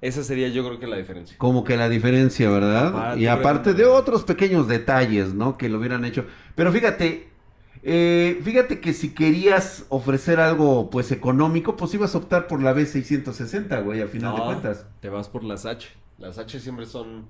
esa 0.00 0.24
sería 0.24 0.48
yo 0.48 0.66
creo 0.66 0.78
que 0.78 0.86
la 0.86 0.96
diferencia. 0.96 1.36
Como 1.38 1.64
que 1.64 1.76
la 1.76 1.88
diferencia, 1.88 2.50
¿verdad? 2.50 2.92
Ah, 2.94 3.16
y 3.16 3.26
aparte 3.26 3.72
de 3.72 3.84
otros 3.84 4.24
pequeños 4.24 4.68
detalles, 4.68 5.32
¿no? 5.32 5.56
Que 5.56 5.68
lo 5.68 5.78
hubieran 5.78 6.04
hecho. 6.04 6.26
Pero 6.54 6.72
fíjate, 6.72 7.28
eh, 7.82 8.40
fíjate 8.42 8.80
que 8.80 8.92
si 8.92 9.14
querías 9.14 9.86
ofrecer 9.88 10.40
algo, 10.40 10.90
pues 10.90 11.10
económico, 11.10 11.76
pues 11.76 11.94
ibas 11.94 12.14
a 12.14 12.18
optar 12.18 12.46
por 12.46 12.62
la 12.62 12.74
B660, 12.74 13.82
güey, 13.84 14.02
a 14.02 14.08
final 14.08 14.36
de 14.36 14.42
cuentas. 14.42 14.86
Te 15.00 15.08
vas 15.08 15.28
por 15.28 15.42
las 15.44 15.66
H. 15.66 15.88
Las 16.18 16.38
H 16.38 16.60
siempre 16.60 16.86
son... 16.86 17.28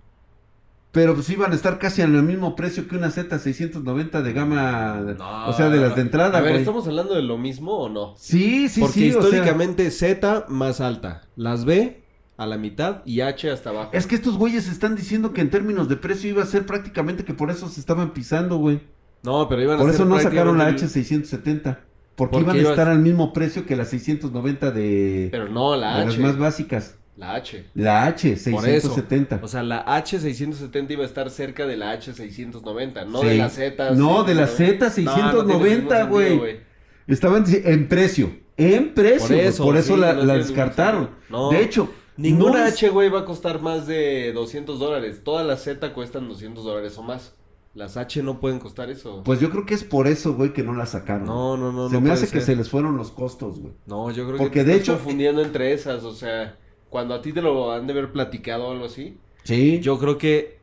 Pero 0.93 1.15
pues 1.15 1.29
iban 1.31 1.53
a 1.53 1.55
estar 1.55 1.79
casi 1.79 2.03
al 2.03 2.11
mismo 2.23 2.55
precio 2.55 2.87
que 2.87 2.97
una 2.97 3.09
Z690 3.11 4.23
de 4.23 4.33
gama, 4.35 5.01
No, 5.19 5.47
o 5.49 5.53
sea, 5.55 5.71
de 5.71 5.79
las 5.81 5.97
de 5.97 6.03
entrada, 6.03 6.39
A 6.39 6.43
ver. 6.43 6.57
¿estamos 6.57 6.87
hablando 6.87 7.15
de 7.15 7.23
lo 7.23 7.39
mismo 7.39 7.73
o 7.79 7.89
no? 7.89 8.15
Sí, 8.19 8.69
sí, 8.69 8.81
Porque 8.81 8.95
sí, 9.01 9.11
o 9.11 9.13
sea, 9.23 9.31
históricamente 9.31 9.91
Z 9.91 10.45
más 10.49 10.81
alta, 10.83 11.23
las 11.35 11.65
B 11.65 12.03
a 12.37 12.47
la 12.47 12.59
mitad 12.59 13.03
y 13.07 13.21
H 13.23 13.51
hasta 13.51 13.71
abajo. 13.71 13.91
es 13.95 14.07
que 14.07 14.15
estos 14.17 14.37
güeyes 14.37 14.69
están 14.69 14.95
diciendo 14.95 15.33
que 15.33 15.41
en 15.41 15.49
términos 15.51 15.89
de 15.89 15.97
precio 15.97 16.29
iba 16.29 16.43
a 16.43 16.47
ser 16.47 16.67
prácticamente 16.67 17.25
que 17.25 17.33
por 17.35 17.51
eso 17.51 17.69
se 17.69 17.81
estaban 17.81 18.13
pisando, 18.13 18.59
güey. 18.59 18.81
No, 19.23 19.49
pero 19.49 19.63
iban 19.63 19.77
a 19.77 19.79
Por 19.79 19.87
ser 19.93 19.95
eso 19.95 20.05
no 20.05 20.19
sacaron 20.19 20.59
la 20.59 20.67
prácticamente 20.67 21.01
H670. 21.39 21.79
Porque, 22.17 22.33
Porque 22.35 22.41
iban 22.45 22.57
a 22.57 22.61
ibas- 22.61 22.71
estar 22.73 22.89
al 22.89 22.99
mismo 22.99 23.33
precio 23.33 23.65
que 23.65 23.77
la 23.77 23.87
690 23.87 24.71
de, 24.73 25.29
Pero 25.31 25.49
no, 25.49 25.75
la 25.77 26.01
de 26.01 26.05
las 26.05 26.15
H. 26.15 26.23
más 26.23 26.37
básicas. 26.37 26.97
La 27.17 27.35
H. 27.35 27.67
La 27.75 28.05
H, 28.07 28.37
Por 28.51 28.67
eso. 28.69 28.89
670. 28.89 29.41
O 29.43 29.49
sea, 29.49 29.63
la 29.63 29.85
H670 29.85 30.91
iba 30.93 31.03
a 31.03 31.07
estar 31.07 31.29
cerca 31.31 31.67
de 31.67 31.77
la 31.77 31.93
H690, 31.93 33.05
no 33.07 33.21
Sí. 33.21 33.27
de 33.29 33.37
la 33.37 33.49
Z. 33.51 33.91
No, 33.93 34.25
de 34.25 34.35
la 34.35 34.47
690. 34.47 34.91
Z690, 34.91 35.33
No, 35.33 35.43
no 35.43 35.59
tiene 35.59 35.77
ningún 35.77 36.09
güey. 36.39 36.61
Estaban 37.07 37.45
dici- 37.45 37.63
en 37.65 37.89
precio. 37.89 38.33
En 38.57 38.95
precio. 38.95 39.29
Por 39.29 39.37
eso, 39.37 39.65
Por 39.65 39.77
eso 39.77 39.95
sí, 39.95 40.01
la, 40.01 40.15
no 40.15 40.25
descartaron. 40.35 41.11
No. 41.29 41.51
De 41.51 41.63
hecho, 41.63 41.91
Ninguna 42.17 42.61
no 42.61 42.67
es- 42.67 42.75
H, 42.75 42.89
güey, 42.91 43.09
va 43.09 43.21
a 43.21 43.25
costar 43.25 43.61
más 43.61 43.87
de 43.87 44.33
200 44.33 44.79
dólares. 44.79 45.23
Todas 45.25 45.47
las 45.47 45.63
Z 45.63 45.93
cuestan 45.95 46.29
200 46.29 46.65
dólares 46.65 46.97
o 46.99 47.03
más. 47.03 47.35
Las 47.75 47.97
H 47.97 48.23
no 48.23 48.39
pueden 48.39 48.59
costar 48.59 48.91
eso. 48.91 49.23
Pues 49.25 49.41
yo 49.41 49.49
creo 49.51 49.65
que 49.65 49.73
es 49.75 49.83
por 49.83 50.07
eso, 50.07 50.35
güey, 50.35 50.53
que 50.53 50.63
no 50.63 50.75
la 50.75 50.85
sacaron. 50.87 51.25
no, 51.27 51.57
no, 51.57 51.73
no. 51.73 51.89
se 51.89 51.95
no 51.95 52.01
me 52.03 52.11
hace 52.11 52.29
que 52.29 52.43
se 52.43 52.55
les 52.55 52.69
fueron 52.69 52.97
los 52.99 53.11
costos, 53.11 53.59
güey. 53.61 53.73
No, 53.87 54.11
yo 54.11 54.27
creo 54.27 54.37
Porque 54.37 54.61
que 54.61 54.65
te 54.65 54.67
de 54.67 54.73
estás 54.77 54.89
hecho- 54.89 54.97
confundiendo 54.99 55.43
entre 55.43 55.73
esas, 55.73 56.05
o 56.05 56.15
sea, 56.15 56.57
cuando 56.93 57.15
a 57.15 57.23
ti 57.23 57.33
te 57.33 57.41
lo 57.41 57.73
han 57.73 57.87
de 57.87 57.95
haber 57.95 58.13
platicado 58.13 58.67
o 58.69 58.71
algo 58.73 58.85
así, 58.85 59.17
Sí. 59.45 59.81
yo 59.81 59.99
creo 59.99 60.19
que 60.19 60.59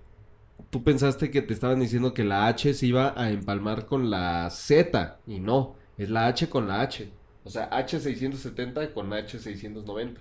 tú 0.69 0.83
pensaste 0.83 1.31
que 1.31 1.41
te 1.41 1.53
estaban 1.55 1.79
diciendo 1.79 2.13
que 2.13 2.24
la 2.24 2.45
H 2.45 2.74
se 2.75 2.86
iba 2.86 3.13
a 3.19 3.31
empalmar 3.31 3.88
con 3.88 4.12
la 4.12 4.48
Z 4.51 5.17
y 5.25 5.39
no, 5.39 5.75
es 5.98 6.12
la 6.12 6.27
H 6.27 6.48
con 6.48 6.67
la 6.67 6.81
H. 6.81 7.09
O 7.43 7.50
sea, 7.50 7.67
H670 7.71 8.93
con 8.93 9.09
H690. 9.09 10.17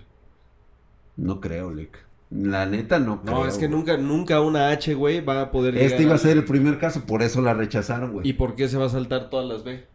No 1.17 1.39
creo, 1.39 1.71
Lick. 1.71 1.99
La 2.31 2.65
neta 2.65 2.97
no 2.99 3.21
creo. 3.21 3.35
No, 3.35 3.45
es 3.45 3.57
que 3.59 3.67
güey. 3.67 3.77
nunca 3.77 3.97
nunca 3.97 4.41
una 4.41 4.69
H, 4.69 4.93
güey, 4.95 5.21
va 5.21 5.41
a 5.41 5.51
poder 5.51 5.77
Este 5.77 6.03
iba 6.03 6.15
a 6.15 6.17
ser 6.17 6.37
el 6.37 6.45
primer 6.45 6.79
caso, 6.79 7.05
por 7.05 7.21
eso 7.21 7.41
la 7.41 7.53
rechazaron, 7.53 8.13
güey. 8.13 8.27
¿Y 8.27 8.33
por 8.33 8.55
qué 8.55 8.67
se 8.67 8.77
va 8.77 8.85
a 8.87 8.89
saltar 8.89 9.29
todas 9.29 9.47
las 9.47 9.63
B? 9.63 9.85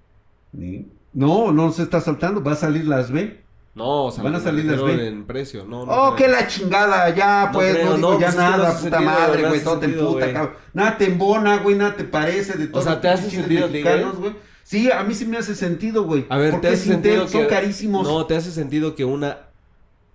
Ni- 0.53 0.87
No, 1.13 1.51
no 1.53 1.71
se 1.73 1.83
está 1.83 2.01
saltando, 2.01 2.43
va 2.43 2.53
a 2.53 2.57
salir 2.57 2.87
las 2.87 3.11
B. 3.11 3.44
No, 3.75 4.05
o 4.05 4.11
sea, 4.13 4.23
Van 4.23 4.37
a 4.37 4.41
salir 4.41 4.65
B. 4.65 5.07
en 5.09 5.27
precio, 5.27 5.65
no, 5.65 5.85
no 5.85 5.93
oh, 5.93 6.15
creo. 6.15 6.17
que 6.17 6.33
la 6.33 6.47
chingada, 6.47 7.13
ya, 7.13 7.51
pues, 7.53 7.75
no, 7.75 7.75
creo, 7.75 7.97
digo 7.97 8.13
no, 8.13 8.21
ya 8.21 8.27
pues 8.27 8.37
nada, 8.37 8.69
puta 8.69 8.81
sentido, 8.81 9.01
madre, 9.01 9.43
no 9.43 9.49
güey, 9.49 9.65
todo 9.65 9.79
te 9.79 9.87
emputa, 9.87 10.33
cabrón. 10.33 10.55
Nada 10.73 10.97
te 10.97 11.05
embona, 11.07 11.57
güey, 11.59 11.77
nada 11.77 11.97
te 11.97 12.05
parece 12.05 12.57
de 12.57 12.69
todos 12.69 12.85
sea, 12.85 12.93
los 12.93 13.03
¿te 13.03 13.09
hace 13.09 13.31
sentido 13.31 13.69
mexicanos, 13.69 14.17
güey? 14.17 14.33
Sí, 14.63 14.91
a 14.93 15.03
mí 15.03 15.15
sí 15.15 15.27
me 15.27 15.39
hace 15.39 15.57
sentido, 15.57 16.05
güey. 16.05 16.25
A 16.29 16.39
ver, 16.39 16.53
porque 16.53 16.69
¿te 16.69 16.75
hace 16.75 16.93
Intel, 16.93 17.03
sentido 17.03 17.29
son 17.29 17.43
que... 17.43 17.47
carísimos. 17.49 18.07
No, 18.07 18.25
¿te 18.27 18.37
hace 18.37 18.53
sentido 18.53 18.95
que 18.95 19.05
una 19.05 19.39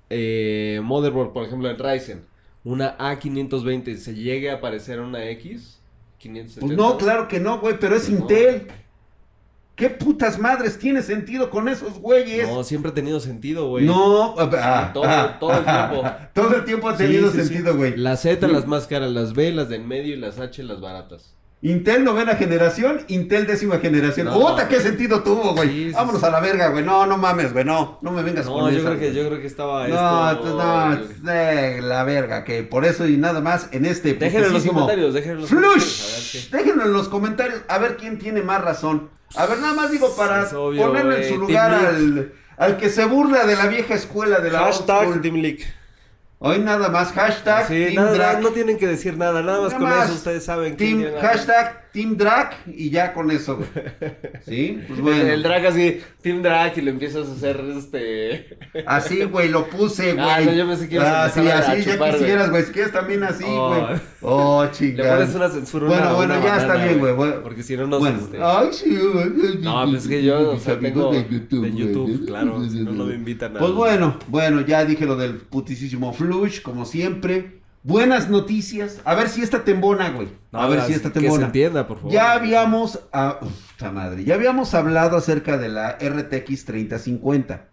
eh, 0.09 0.79
motherboard, 0.81 1.33
por 1.33 1.45
ejemplo, 1.45 1.69
en 1.69 1.77
Ryzen, 1.77 2.25
una 2.63 2.97
A520 2.97 3.97
se 3.97 4.15
llegue 4.15 4.51
a 4.51 4.55
aparecer 4.55 5.01
una 5.01 5.25
X? 5.31 5.79
570? 6.17 6.65
Pues 6.65 6.77
no, 6.77 6.97
claro 6.97 7.27
que 7.27 7.39
no, 7.39 7.59
güey, 7.59 7.77
pero 7.77 7.95
es 7.95 8.03
Pues 8.03 8.11
no. 8.11 8.19
Intel. 8.21 8.67
¿Qué 9.79 9.89
putas 9.89 10.37
madres 10.37 10.77
tiene 10.77 11.01
sentido 11.01 11.49
con 11.49 11.69
esos 11.69 11.99
güeyes? 11.99 12.45
No, 12.45 12.65
siempre 12.65 12.91
ha 12.91 12.93
tenido 12.93 13.21
sentido, 13.21 13.69
güey. 13.69 13.85
No, 13.85 14.35
ah, 14.37 14.91
todo- 14.93 15.05
ah, 15.05 15.37
todo 15.39 15.51
el 15.53 15.63
ah, 15.65 15.89
tiempo. 15.89 16.09
Todo 16.33 16.55
el 16.57 16.65
tiempo 16.65 16.89
ha 16.89 16.97
tenido 16.97 17.31
sí, 17.31 17.39
sí. 17.39 17.47
sentido, 17.47 17.77
güey. 17.77 17.95
Las 17.95 18.23
Z, 18.23 18.45
las 18.49 18.67
más 18.67 18.87
caras, 18.87 19.09
las 19.09 19.33
B, 19.33 19.51
las 19.53 19.69
de 19.69 19.77
en 19.77 19.87
medio 19.87 20.13
y 20.13 20.17
las 20.17 20.37
H, 20.37 20.61
las 20.63 20.81
baratas. 20.81 21.33
Intel 21.61 22.05
novena 22.05 22.35
generación, 22.35 23.01
Intel 23.09 23.45
décima 23.45 23.79
generación. 23.79 24.27
No. 24.27 24.39
¡Puta, 24.39 24.69
qué 24.69 24.79
sentido 24.79 25.23
tuvo, 25.23 25.53
güey! 25.55 25.67
Sí, 25.69 25.89
sí, 25.89 25.91
Vámonos 25.93 26.21
sí. 26.21 26.27
a 26.27 26.29
la 26.29 26.39
verga, 26.39 26.69
güey. 26.69 26.85
No, 26.85 27.05
no 27.05 27.17
mames, 27.17 27.51
güey. 27.51 27.65
No, 27.65 27.99
no 28.01 28.11
me 28.11 28.23
vengas 28.23 28.45
No, 28.45 28.53
con 28.53 28.71
yo 28.71 28.79
esa, 28.79 28.87
creo, 28.91 28.99
que, 28.99 29.13
yo 29.13 29.27
creo 29.27 29.41
que 29.41 29.47
estaba 29.47 29.85
No, 29.89 30.31
esto... 30.31 30.55
no, 30.57 30.93
es 30.93 31.21
de 31.21 31.81
la 31.81 32.05
verga, 32.05 32.45
que 32.45 32.63
por 32.63 32.85
eso 32.85 33.05
y 33.05 33.17
nada 33.17 33.41
más 33.41 33.67
en 33.73 33.85
este 33.85 34.13
Déjenlo 34.13 34.47
en 34.47 34.53
los 34.53 34.65
comentarios, 34.65 35.13
déjenlo 35.13 35.35
en 35.35 35.41
los 35.41 35.49
comentarios. 35.49 35.83
A 35.83 36.13
ver 36.13 36.21
Flush. 36.21 36.49
qué... 36.49 36.57
Déjenlo 36.57 36.85
en 36.85 36.93
los 36.93 37.09
comentarios 37.09 37.61
a 37.67 37.77
ver 37.77 37.97
quién 37.97 38.19
tiene 38.19 38.41
más 38.41 38.61
razón. 38.61 39.09
A 39.35 39.45
ver, 39.45 39.59
nada 39.59 39.73
más 39.73 39.91
digo 39.91 40.15
para 40.15 40.43
obvio, 40.57 40.87
ponerle 40.87 41.27
en 41.27 41.33
su 41.33 41.39
lugar 41.39 41.71
Team 41.77 41.85
al, 41.95 42.33
al 42.57 42.77
que 42.77 42.89
se 42.89 43.03
burla 43.03 43.45
de 43.45 43.57
la 43.57 43.67
vieja 43.67 43.95
escuela 43.95 44.39
de 44.39 44.49
la 44.49 44.59
Hashtag. 44.59 45.21
Team 45.21 45.35
Leak. 45.35 45.59
Hoy 46.41 46.59
nada 46.59 46.87
más, 46.87 47.11
hashtag 47.11 47.67
Sí, 47.67 47.93
nada, 47.95 48.39
no 48.39 48.49
tienen 48.51 48.77
que 48.77 48.87
decir 48.87 49.17
nada, 49.17 49.41
nada 49.41 49.59
más 49.61 49.73
Nada 49.73 49.79
con 49.79 49.89
más. 49.89 50.05
eso 50.05 50.13
ustedes 50.15 50.45
saben 50.45 50.77
Team, 50.77 51.03
hashtag 51.19 51.88
Team 51.91 52.17
Drag 52.17 52.51
y 52.67 52.89
ya 52.91 53.13
con 53.13 53.31
eso, 53.31 53.57
güey. 53.57 53.69
¿Sí? 54.45 54.79
Pues 54.87 55.01
bueno. 55.01 55.21
El, 55.21 55.29
el 55.29 55.43
drag 55.43 55.65
así, 55.65 56.01
Team 56.21 56.41
Drag, 56.43 56.77
y 56.77 56.81
le 56.81 56.91
empiezas 56.91 57.27
a 57.27 57.31
hacer 57.31 57.59
este. 57.75 58.57
Así, 58.85 59.23
güey, 59.23 59.49
lo 59.49 59.65
puse, 59.67 60.13
güey. 60.13 60.25
Ah, 60.29 60.39
no, 60.41 60.53
yo 60.53 60.67
pensé 60.67 60.87
que 60.87 60.95
ibas 60.95 61.07
Ah, 61.07 61.29
sí, 61.33 61.47
a- 61.47 61.55
a 61.55 61.59
así, 61.59 61.83
ya 61.83 61.93
chupar, 61.93 62.09
güey. 62.09 62.19
quisieras, 62.21 62.49
güey. 62.51 62.63
Si 62.63 62.71
quieres 62.71 62.91
también 62.91 63.23
así, 63.23 63.43
Oh. 63.47 63.69
güey. 63.69 63.99
Oh, 64.21 64.63
Le 64.65 64.71
chingada. 64.71 65.17
pones 65.17 65.35
una 65.35 65.49
censura. 65.49 65.87
Bueno, 65.87 66.03
una- 66.03 66.13
bueno, 66.13 66.33
una 66.35 66.43
ya 66.43 66.55
está 66.57 66.67
banana, 66.67 66.85
bien, 66.85 66.99
güey, 66.99 67.13
bueno. 67.13 67.35
Porque 67.41 67.63
si 67.63 67.75
no 67.75 67.87
nos. 67.87 67.99
Bueno, 67.99 68.19
este, 68.19 68.37
ay, 68.41 68.67
sí, 68.71 68.95
güey. 68.95 69.57
No, 69.61 69.85
pues 69.89 70.03
es 70.03 70.09
que 70.09 70.23
yo, 70.23 70.51
o 70.51 70.59
sea, 70.59 70.75
amigos 70.75 71.11
tengo 71.11 71.11
de 71.11 71.27
YouTube, 71.29 71.63
de 71.65 71.71
YouTube, 71.75 72.07
güey. 72.17 72.25
claro. 72.27 72.59
No, 72.59 72.91
no 72.91 73.05
me 73.05 73.15
invitan 73.15 73.55
a. 73.57 73.59
Pues 73.59 73.71
bueno, 73.73 74.19
bueno, 74.27 74.61
ya 74.61 74.85
dije 74.85 75.05
lo 75.07 75.15
del 75.15 75.35
putisísimo 75.37 76.13
Flush, 76.13 76.61
como 76.61 76.85
siempre. 76.85 77.59
Buenas 77.89 78.29
noticias. 78.29 79.01
A 79.03 79.15
ver 79.15 79.29
si 79.29 79.41
esta 79.41 79.63
tembona, 79.63 80.11
güey. 80.11 80.29
No, 80.51 80.61
a 80.61 80.67
ver 80.67 80.81
si 80.83 80.93
esta 80.93 81.09
Que 81.09 81.15
se 81.19 81.25
tembona. 81.25 81.47
entienda, 81.47 81.87
por 81.87 81.97
favor. 81.97 82.11
Ya 82.11 82.33
habíamos, 82.33 82.99
ah, 83.11 83.39
uf, 83.41 83.81
madre, 83.91 84.23
ya 84.23 84.35
habíamos 84.35 84.73
hablado 84.75 85.17
acerca 85.17 85.57
de 85.57 85.69
la 85.69 85.97
RTX 85.99 86.65
3050. 86.65 87.68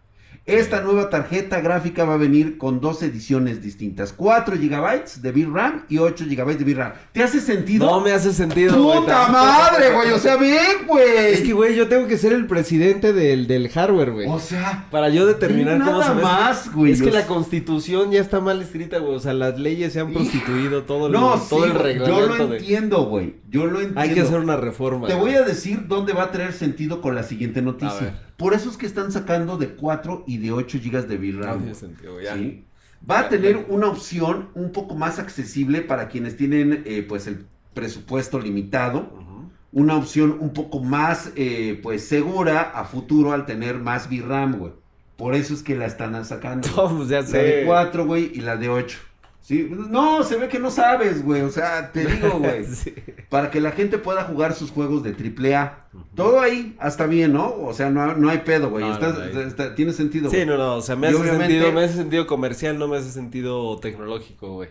Esta 0.47 0.81
nueva 0.81 1.11
tarjeta 1.11 1.61
gráfica 1.61 2.05
va 2.05 2.15
a 2.15 2.19
venir 2.19 2.57
con 2.57 2.81
dos 2.81 3.03
ediciones 3.03 3.63
distintas. 3.63 4.13
4 4.13 4.55
GB 4.57 5.21
de 5.21 5.33
VRAM 5.33 5.83
y 5.89 5.99
8 5.99 6.25
GB 6.29 6.57
de 6.57 6.65
VRAM. 6.73 6.93
¿Te 7.11 7.25
hace 7.25 7.41
sentido? 7.41 7.87
No 7.87 8.01
me 8.01 8.13
hace 8.13 8.33
sentido, 8.33 8.81
güey. 8.81 9.01
¡Puta 9.01 9.27
madre, 9.27 9.93
güey! 9.93 10.13
O 10.13 10.19
sea, 10.21 10.37
ven, 10.37 10.87
güey. 10.87 11.05
Es 11.33 11.41
que, 11.41 11.53
güey, 11.53 11.75
yo 11.75 11.89
tengo 11.89 12.07
que 12.07 12.17
ser 12.17 12.33
el 12.33 12.47
presidente 12.47 13.13
del, 13.13 13.49
del 13.49 13.69
hardware, 13.71 14.13
güey. 14.13 14.29
O 14.31 14.39
sea, 14.39 14.87
Para 14.93 15.09
yo 15.09 15.27
determinar 15.27 15.79
cómo 15.81 15.91
nada 15.99 16.07
se 16.11 16.15
ve. 16.15 16.23
más, 16.23 16.73
güey. 16.73 16.93
Es 16.93 17.03
que 17.03 17.11
la 17.11 17.27
constitución 17.27 18.13
ya 18.13 18.21
está 18.21 18.39
mal 18.41 18.63
escrita, 18.63 18.99
güey. 18.99 19.17
O 19.17 19.21
sea, 19.21 19.33
las 19.35 19.59
leyes 19.59 19.95
se 19.95 19.99
han 20.01 20.13
prostituido 20.13 20.85
todo 20.85 21.07
el, 21.09 21.13
No, 21.13 21.41
todo 21.51 21.65
sí, 21.65 21.71
el 21.73 21.75
reglamento. 21.77 22.21
yo 22.21 22.37
lo 22.37 22.47
de- 22.49 22.57
entiendo, 22.59 23.05
güey. 23.07 23.35
Yo 23.51 23.67
lo 23.67 23.81
entiendo. 23.81 24.01
Hay 24.01 24.15
que 24.15 24.21
hacer 24.21 24.39
una 24.39 24.57
reforma. 24.57 25.09
Te 25.09 25.15
güey. 25.15 25.33
voy 25.33 25.43
a 25.43 25.43
decir 25.45 25.89
dónde 25.89 26.13
va 26.13 26.23
a 26.25 26.31
traer 26.31 26.53
sentido 26.53 27.01
con 27.01 27.17
la 27.17 27.25
siguiente 27.25 27.63
noticia. 27.63 28.23
Por 28.37 28.55
eso 28.55 28.69
es 28.71 28.77
que 28.77 28.87
están 28.87 29.13
sacando 29.13 29.57
de 29.57 29.71
4 29.71 30.25
y 30.27 30.39
de 30.39 30.53
8 30.53 30.79
GB 30.85 31.07
de 31.07 31.17
VRAM. 31.17 31.75
sentido, 31.75 32.21
ya. 32.21 32.35
¿sí? 32.35 32.65
Va 33.09 33.21
a 33.21 33.29
tener 33.29 33.67
ya. 33.67 33.73
una 33.73 33.89
opción 33.89 34.49
un 34.55 34.73
poco 34.73 34.95
más 34.95 35.19
accesible 35.19 35.81
para 35.83 36.09
quienes 36.09 36.37
tienen 36.37 36.83
eh, 36.87 37.05
pues 37.09 37.27
el 37.27 37.47
presupuesto 37.75 38.39
limitado. 38.39 39.25
Una 39.73 39.97
opción 39.97 40.37
un 40.41 40.53
poco 40.55 40.81
más 40.83 41.33
eh, 41.37 41.79
pues 41.83 42.07
segura 42.07 42.63
a 42.63 42.85
futuro 42.85 43.33
al 43.33 43.45
tener 43.47 43.79
más 43.79 44.09
VRAM, 44.09 44.59
güey. 44.59 44.73
Por 45.17 45.35
eso 45.35 45.55
es 45.55 45.63
que 45.63 45.77
la 45.77 45.87
están 45.87 46.23
sacando. 46.25 46.69
No, 46.77 46.97
pues 46.97 47.09
ya 47.09 47.21
La 47.21 47.23
de 47.23 47.61
sé. 47.61 47.63
4, 47.67 48.07
güey, 48.07 48.31
y 48.35 48.41
la 48.41 48.57
de 48.57 48.69
8. 48.69 48.99
¿Sí? 49.47 49.71
No, 49.71 50.25
se 50.25 50.35
ve 50.37 50.49
que 50.49 50.59
no 50.59 50.73
sabes, 50.73 51.25
güey. 51.25 51.43
O 51.43 51.51
sea, 51.51 51.93
te 51.93 52.05
digo, 52.05 52.31
güey. 52.41 52.65
Sí. 52.65 52.93
para 53.29 53.49
que 53.49 53.61
la 53.61 53.71
gente 53.71 53.97
pueda 53.97 54.25
jugar 54.25 54.55
sus 54.55 54.73
juegos 54.73 55.05
de 55.05 55.11
AAA. 55.13 55.87
Todo 56.17 56.41
ahí 56.41 56.75
hasta 56.81 57.07
bien, 57.07 57.33
¿no? 57.33 57.55
O 57.55 57.73
sea, 57.73 57.89
no, 57.89 58.17
no 58.17 58.29
hay 58.29 58.39
pedo, 58.39 58.71
güey. 58.71 58.85
No, 58.85 58.99
no, 58.99 59.75
tiene 59.77 59.93
sentido. 59.93 60.31
Sí, 60.31 60.45
no, 60.45 60.57
no, 60.57 60.75
o 60.75 60.83
sea, 60.83 60.97
me 60.97 61.07
Y 61.07 61.11
hace 61.11 61.21
obviamente- 61.21 61.47
sentido, 61.55 61.73
me 61.73 61.85
hace 61.85 61.95
sentido 61.95 62.27
comercial, 62.27 62.77
no 62.77 62.89
me 62.89 62.97
hace 62.97 63.13
sentido 63.13 63.79
tecnológico, 63.79 64.55
güey. 64.55 64.69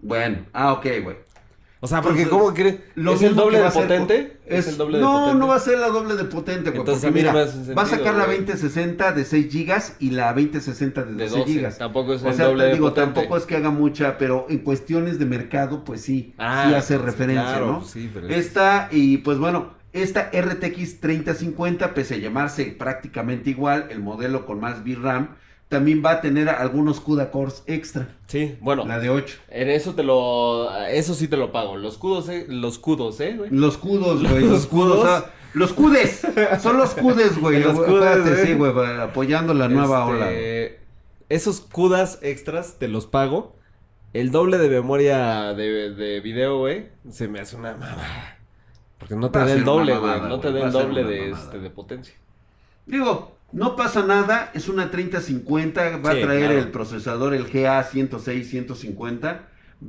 Bueno, 0.00 0.38
ah, 0.52 0.72
ok, 0.72 0.86
güey. 1.04 1.16
O 1.80 1.86
sea, 1.86 2.00
porque 2.00 2.22
Entonces, 2.22 2.42
¿cómo 2.42 2.54
crees? 2.54 2.76
¿Es 3.14 3.22
el 3.22 3.34
doble 3.36 3.58
de 3.60 3.70
potente? 3.70 4.38
¿Es, 4.46 4.66
el 4.68 4.76
doble 4.78 4.96
de 4.98 5.04
no, 5.04 5.12
potente? 5.12 5.38
no 5.38 5.46
va 5.48 5.56
a 5.56 5.60
ser 5.60 5.78
la 5.78 5.88
doble 5.88 6.14
de 6.16 6.24
potente, 6.24 6.70
güey. 6.70 6.80
Entonces, 6.80 7.12
mira, 7.12 7.32
va 7.32 7.82
a 7.82 7.86
sacar 7.86 8.14
la 8.14 8.24
güey. 8.24 8.38
2060 8.38 9.12
de 9.12 9.24
6 9.24 9.52
GB 9.52 9.82
y 10.00 10.10
la 10.10 10.32
2060 10.32 11.02
de 11.04 11.12
12, 11.12 11.22
de 11.22 11.28
12, 11.28 11.52
GB. 11.60 11.78
tampoco 11.78 12.14
es 12.14 12.22
O 12.22 12.28
el 12.28 12.34
sea, 12.34 12.46
doble 12.46 12.62
te 12.64 12.68
de 12.68 12.74
digo, 12.74 12.88
potente. 12.88 13.12
tampoco 13.12 13.36
es 13.36 13.44
que 13.44 13.56
haga 13.56 13.70
mucha, 13.70 14.16
pero 14.16 14.46
en 14.48 14.58
cuestiones 14.60 15.18
de 15.18 15.26
mercado, 15.26 15.84
pues 15.84 16.00
sí, 16.00 16.34
Ah, 16.38 16.64
sí 16.68 16.74
hace 16.74 16.94
pues, 16.94 17.04
referencia, 17.06 17.60
¿no? 17.60 17.84
sí, 17.84 18.10
pero- 18.12 18.28
Esta, 18.28 18.88
y 18.90 19.18
pues 19.18 19.38
bueno, 19.38 19.74
esta 19.92 20.30
RTX 20.32 21.00
3050, 21.00 21.92
pese 21.94 22.14
a 22.14 22.18
llamarse 22.18 22.64
prácticamente 22.78 23.50
igual, 23.50 23.88
el 23.90 24.00
modelo 24.00 24.46
con 24.46 24.60
más 24.60 24.82
VRAM, 24.82 25.36
también 25.68 26.02
va 26.04 26.12
a 26.12 26.20
tener 26.20 26.48
algunos 26.48 27.00
CUDA 27.00 27.30
cores 27.30 27.62
extra, 27.66 28.08
Sí, 28.28 28.56
bueno, 28.60 28.84
la 28.86 28.98
de 29.00 29.10
8. 29.10 29.36
en 29.50 29.68
eso 29.70 29.94
te 29.94 30.02
lo, 30.02 30.70
eso 30.86 31.14
sí 31.14 31.28
te 31.28 31.36
lo 31.36 31.50
pago. 31.52 31.76
Los 31.76 31.98
cudos, 31.98 32.28
eh, 32.28 32.46
los 32.48 32.78
cudos, 32.78 33.18
eh, 33.20 33.34
güey. 33.36 33.50
Los 33.50 33.76
cudos, 33.78 34.22
güey. 34.28 34.42
¿Los 34.42 34.50
Los 34.50 34.66
cudos. 34.66 34.96
cudos? 35.00 35.06
ah, 35.08 35.30
los 35.54 35.72
cudes. 35.72 36.26
Son 36.60 36.76
los 36.76 36.94
cudes, 36.94 37.38
güey. 37.40 37.62
Los 37.62 37.78
cudes, 37.80 38.40
sí, 38.46 38.54
güey, 38.54 38.72
apoyando 39.00 39.54
la 39.54 39.68
nueva 39.68 40.00
Este, 40.04 40.12
ola. 40.16 40.26
güey. 40.26 40.86
Esos 41.28 41.60
cudas 41.60 42.18
extras 42.22 42.76
te 42.78 42.88
los 42.88 43.06
pago. 43.06 43.56
El 44.12 44.30
doble 44.30 44.58
de 44.58 44.68
memoria 44.68 45.52
de, 45.54 45.90
de 45.92 46.20
video, 46.20 46.58
güey, 46.60 46.86
se 47.10 47.26
me 47.28 47.40
hace 47.40 47.56
una 47.56 47.72
mamada. 47.72 48.38
Porque 48.98 49.14
no 49.16 49.30
te 49.30 49.38
da 49.40 49.52
el 49.52 49.64
doble, 49.64 49.96
güey. 49.98 50.20
No 50.22 50.40
te 50.40 50.52
da 50.52 50.64
el 50.66 50.72
doble 50.72 51.04
de, 51.04 51.30
este, 51.32 51.58
de 51.58 51.68
potencia. 51.70 52.14
Digo, 52.86 53.35
no 53.52 53.76
pasa 53.76 54.02
nada. 54.04 54.50
Es 54.54 54.68
una 54.68 54.90
3050. 54.90 55.98
Va 55.98 56.10
Sí, 56.10 56.14
a 56.14 56.20
traer 56.20 56.38
claro. 56.38 56.52
el 56.52 56.70
procesador, 56.70 57.34
el 57.34 57.46
GA106-150. 57.46 59.40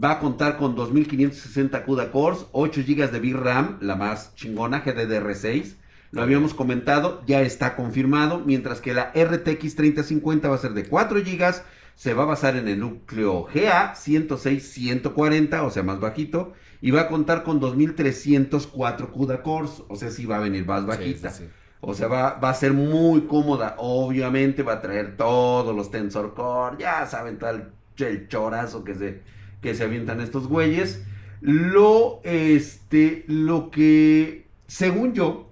Va 0.03 0.11
a 0.11 0.19
contar 0.19 0.57
con 0.57 0.75
2560 0.75 1.83
CUDA 1.85 2.11
cores, 2.11 2.45
8 2.51 2.81
GB 2.85 3.09
de 3.11 3.19
VRAM, 3.19 3.77
la 3.81 3.95
más 3.95 4.35
chingona, 4.35 4.83
GDDR6. 4.83 5.75
Lo 6.11 6.21
habíamos 6.21 6.53
comentado, 6.53 7.21
ya 7.25 7.41
está 7.41 7.75
confirmado. 7.75 8.41
Mientras 8.45 8.79
que 8.81 8.93
la 8.93 9.11
RTX 9.15 9.75
3050 9.75 10.49
va 10.49 10.55
a 10.55 10.59
ser 10.59 10.73
de 10.73 10.85
4 10.87 11.19
GB. 11.21 11.55
Se 11.95 12.13
va 12.13 12.23
a 12.23 12.27
basar 12.27 12.55
en 12.55 12.67
el 12.67 12.79
núcleo 12.79 13.47
GA106-140, 13.47 15.63
o 15.65 15.71
sea, 15.71 15.83
más 15.83 15.99
bajito. 15.99 16.53
Y 16.81 16.91
va 16.91 17.01
a 17.01 17.07
contar 17.07 17.43
con 17.43 17.59
2304 17.59 19.11
CUDA 19.11 19.41
cores, 19.41 19.83
o 19.87 19.95
sea, 19.95 20.11
sí 20.11 20.25
va 20.25 20.37
a 20.37 20.39
venir 20.39 20.65
más 20.65 20.85
bajita. 20.85 21.31
Sí, 21.31 21.31
sí, 21.31 21.43
sí. 21.45 21.49
O 21.81 21.93
sea, 21.93 22.07
va, 22.07 22.33
va 22.33 22.49
a 22.49 22.53
ser 22.53 22.73
muy 22.73 23.21
cómoda. 23.21 23.75
Obviamente 23.77 24.63
va 24.63 24.73
a 24.73 24.81
traer 24.81 25.15
todos 25.17 25.75
los 25.75 25.91
Tensor 25.91 26.33
Core. 26.33 26.77
Ya 26.79 27.05
saben, 27.05 27.37
tal 27.37 27.71
el 28.05 28.27
chorazo 28.27 28.83
que 28.83 28.95
se, 28.95 29.21
que 29.61 29.73
se 29.73 29.83
avientan 29.83 30.21
estos 30.21 30.47
güeyes. 30.47 31.03
Lo, 31.41 32.19
este, 32.23 33.23
lo 33.27 33.69
que, 33.69 34.47
según 34.67 35.13
yo, 35.13 35.51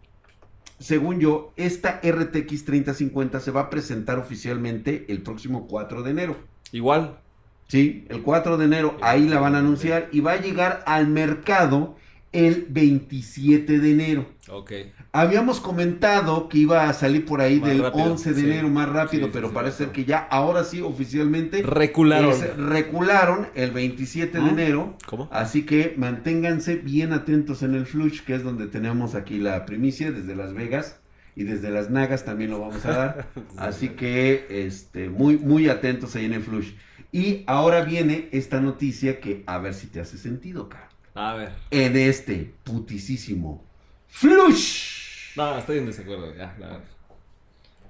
según 0.79 1.19
yo, 1.19 1.53
esta 1.55 2.01
RTX 2.03 2.65
3050 2.65 3.39
se 3.39 3.51
va 3.51 3.61
a 3.61 3.69
presentar 3.69 4.19
oficialmente 4.19 5.05
el 5.09 5.21
próximo 5.21 5.67
4 5.67 6.03
de 6.03 6.11
enero. 6.11 6.37
Igual. 6.71 7.19
Sí, 7.67 8.05
el 8.09 8.21
4 8.21 8.57
de 8.57 8.65
enero, 8.65 8.97
ahí 9.01 9.27
la 9.27 9.39
van 9.39 9.55
a 9.55 9.59
anunciar 9.59 10.09
y 10.11 10.19
va 10.19 10.33
a 10.33 10.41
llegar 10.41 10.83
al 10.85 11.07
mercado 11.07 11.95
el 12.31 12.67
27 12.69 13.79
de 13.79 13.91
enero. 13.91 14.25
Ok. 14.49 14.71
Habíamos 15.17 15.61
comentado 15.61 16.49
que 16.49 16.57
iba 16.57 16.89
a 16.89 16.93
salir 16.93 17.23
por 17.25 17.39
ahí 17.39 17.61
Más 17.61 17.69
del 17.69 17.81
rápido, 17.83 18.03
11 18.11 18.33
de 18.33 18.41
sí. 18.41 18.45
enero 18.47 18.67
más 18.69 18.89
rápido, 18.89 19.27
Sí, 19.27 19.31
pero 19.33 19.47
sí, 19.47 19.53
parece 19.55 19.77
ser 19.77 19.89
que 19.93 20.03
ya 20.03 20.17
ahora 20.19 20.65
sí 20.65 20.81
oficialmente 20.81 21.61
Recularon. 21.63 22.31
es- 22.31 22.57
recularon 22.57 23.47
el 23.55 23.71
27 23.71 24.39
de 24.39 24.43
¿Ah? 24.43 24.49
enero. 24.49 24.97
¿Cómo? 25.05 25.29
Así 25.31 25.63
que 25.65 25.93
manténganse 25.97 26.75
bien 26.75 27.13
atentos 27.13 27.63
en 27.63 27.75
el 27.75 27.85
Flush, 27.85 28.23
que 28.23 28.35
es 28.35 28.43
donde 28.43 28.67
tenemos 28.67 29.15
aquí 29.15 29.37
la 29.37 29.65
primicia 29.65 30.11
desde 30.11 30.35
Las 30.35 30.53
Vegas 30.53 30.99
y 31.33 31.43
desde 31.43 31.69
Las 31.71 31.89
Nagas 31.89 32.25
también 32.25 32.51
lo 32.51 32.59
vamos 32.59 32.85
a 32.85 32.91
dar. 32.91 33.27
Así 33.57 33.89
que 33.89 34.45
este 34.49 35.09
muy 35.09 35.37
muy 35.37 35.69
atentos 35.69 36.13
ahí 36.17 36.25
en 36.25 36.33
el 36.33 36.43
Flush. 36.43 36.71
Y 37.13 37.45
ahora 37.47 37.85
viene 37.85 38.27
esta 38.33 38.59
noticia 38.59 39.21
que 39.21 39.43
a 39.47 39.59
ver 39.59 39.73
si 39.75 39.87
te 39.87 40.01
hace 40.01 40.17
sentido, 40.17 40.67
cara. 40.67 40.89
A 41.13 41.35
ver. 41.35 41.53
En 41.71 41.95
este 41.95 42.53
putisísimo 42.65 43.63
Flush. 44.07 44.94
No, 45.35 45.57
estoy 45.57 45.79
en 45.79 45.85
desacuerdo, 45.87 46.33
ya, 46.35 46.55
la 46.59 46.67
verdad. 46.67 46.83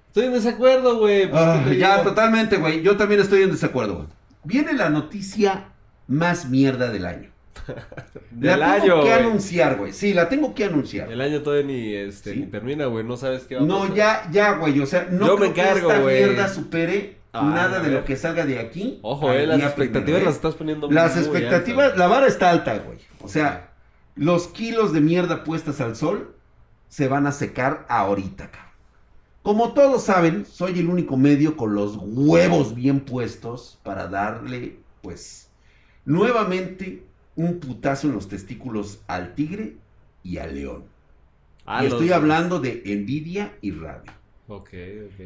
Estoy 0.08 0.26
en 0.26 0.34
desacuerdo, 0.34 0.98
güey. 1.00 1.30
pues, 1.30 1.42
Ah, 1.42 1.62
¿qué 1.64 1.72
te 1.72 1.78
ya, 1.78 1.98
digo? 1.98 2.10
totalmente, 2.10 2.58
güey. 2.58 2.82
Yo 2.82 2.96
también 2.98 3.22
estoy 3.22 3.44
en 3.44 3.52
desacuerdo, 3.52 3.96
güey. 3.96 4.08
Viene 4.44 4.74
la 4.74 4.90
noticia 4.90 5.70
más 6.08 6.50
mierda 6.50 6.90
del 6.92 7.06
año. 7.06 7.30
Del 8.32 8.60
la 8.60 8.74
año, 8.74 8.84
tengo 8.84 8.96
que 9.04 9.10
güey. 9.10 9.20
anunciar, 9.26 9.76
güey. 9.78 9.94
Sí, 9.94 10.14
la 10.14 10.30
tengo 10.30 10.54
que 10.54 10.66
anunciar. 10.66 11.12
El 11.12 11.22
año 11.22 11.42
todavía 11.42 11.66
ni, 11.66 11.94
este, 11.96 12.34
Sí. 12.34 12.40
ni 12.42 12.46
termina, 12.48 12.86
güey. 12.86 13.04
No 13.04 13.18
sabes 13.18 13.44
qué 13.44 13.56
va 13.56 13.62
a 13.62 13.66
No, 13.66 13.80
pasar. 13.80 13.96
ya, 13.96 14.30
ya, 14.32 14.52
güey. 14.54 14.80
O 14.82 14.86
sea, 14.86 15.08
no 15.10 15.26
Yo 15.28 15.36
creo 15.38 15.48
me 15.50 15.54
que 15.56 15.62
esta 15.62 16.00
mierda 16.00 16.48
supere 16.48 17.18
Ah, 17.38 17.42
nada 17.54 17.80
de 17.82 17.90
lo 17.92 18.06
que 18.06 18.16
salga 18.16 18.46
de 18.46 18.60
aquí. 18.60 19.00
Ojo, 19.02 19.34
eh, 19.34 19.46
las 19.46 19.60
expectativas 19.62 20.04
primero, 20.04 20.22
¿eh? 20.22 20.26
las 20.26 20.36
estás 20.36 20.56
poniendo 20.56 20.90
Las 20.90 21.16
muy 21.16 21.24
expectativas, 21.26 21.84
altas. 21.86 22.00
la 22.00 22.08
vara 22.08 22.28
está 22.28 22.50
alta, 22.50 22.78
güey. 22.78 22.98
O 23.22 23.28
sea, 23.28 23.72
los 24.16 24.48
kilos 24.48 24.94
de 24.94 25.02
mierda 25.02 25.44
puestas 25.44 25.82
al 25.82 25.98
sol 25.98 26.35
se 26.96 27.08
van 27.10 27.28
a 27.28 27.32
secar 27.34 27.86
ahorita, 27.90 28.52
cabrón. 28.52 28.72
Como 29.44 29.74
todos 29.74 30.04
saben, 30.04 30.46
soy 30.46 30.80
el 30.80 30.88
único 30.90 31.18
medio 31.18 31.58
con 31.58 31.76
los 31.76 31.98
huevos 32.02 32.74
bien 32.76 33.02
puestos 33.02 33.80
para 33.84 34.08
darle, 34.08 34.80
pues, 35.02 35.50
nuevamente 36.06 37.04
un 37.36 37.60
putazo 37.60 38.08
en 38.08 38.14
los 38.14 38.28
testículos 38.30 39.00
al 39.08 39.36
tigre 39.36 39.76
y 40.24 40.38
al 40.38 40.56
león. 40.56 40.86
Ah, 41.66 41.82
y 41.84 41.90
los- 41.90 41.94
estoy 41.94 42.12
hablando 42.14 42.60
de 42.60 42.82
envidia 42.86 43.58
y 43.62 43.72
rabia. 43.72 44.14
Ok, 44.48 44.70
ok. 45.08 45.20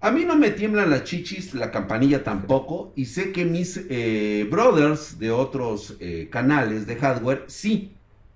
A 0.00 0.10
mí 0.10 0.24
no 0.24 0.36
me 0.36 0.50
tiemblan 0.50 0.90
las 0.90 1.04
chichis, 1.04 1.54
la 1.54 1.70
campanilla 1.70 2.24
tampoco, 2.24 2.92
y 2.96 3.04
sé 3.06 3.32
que 3.32 3.44
mis 3.44 3.80
eh, 3.88 4.46
brothers 4.50 5.18
de 5.18 5.30
otros 5.30 5.96
eh, 6.00 6.28
canales 6.30 6.86
de 6.86 6.96
hardware 6.96 7.44
sí, 7.46 7.92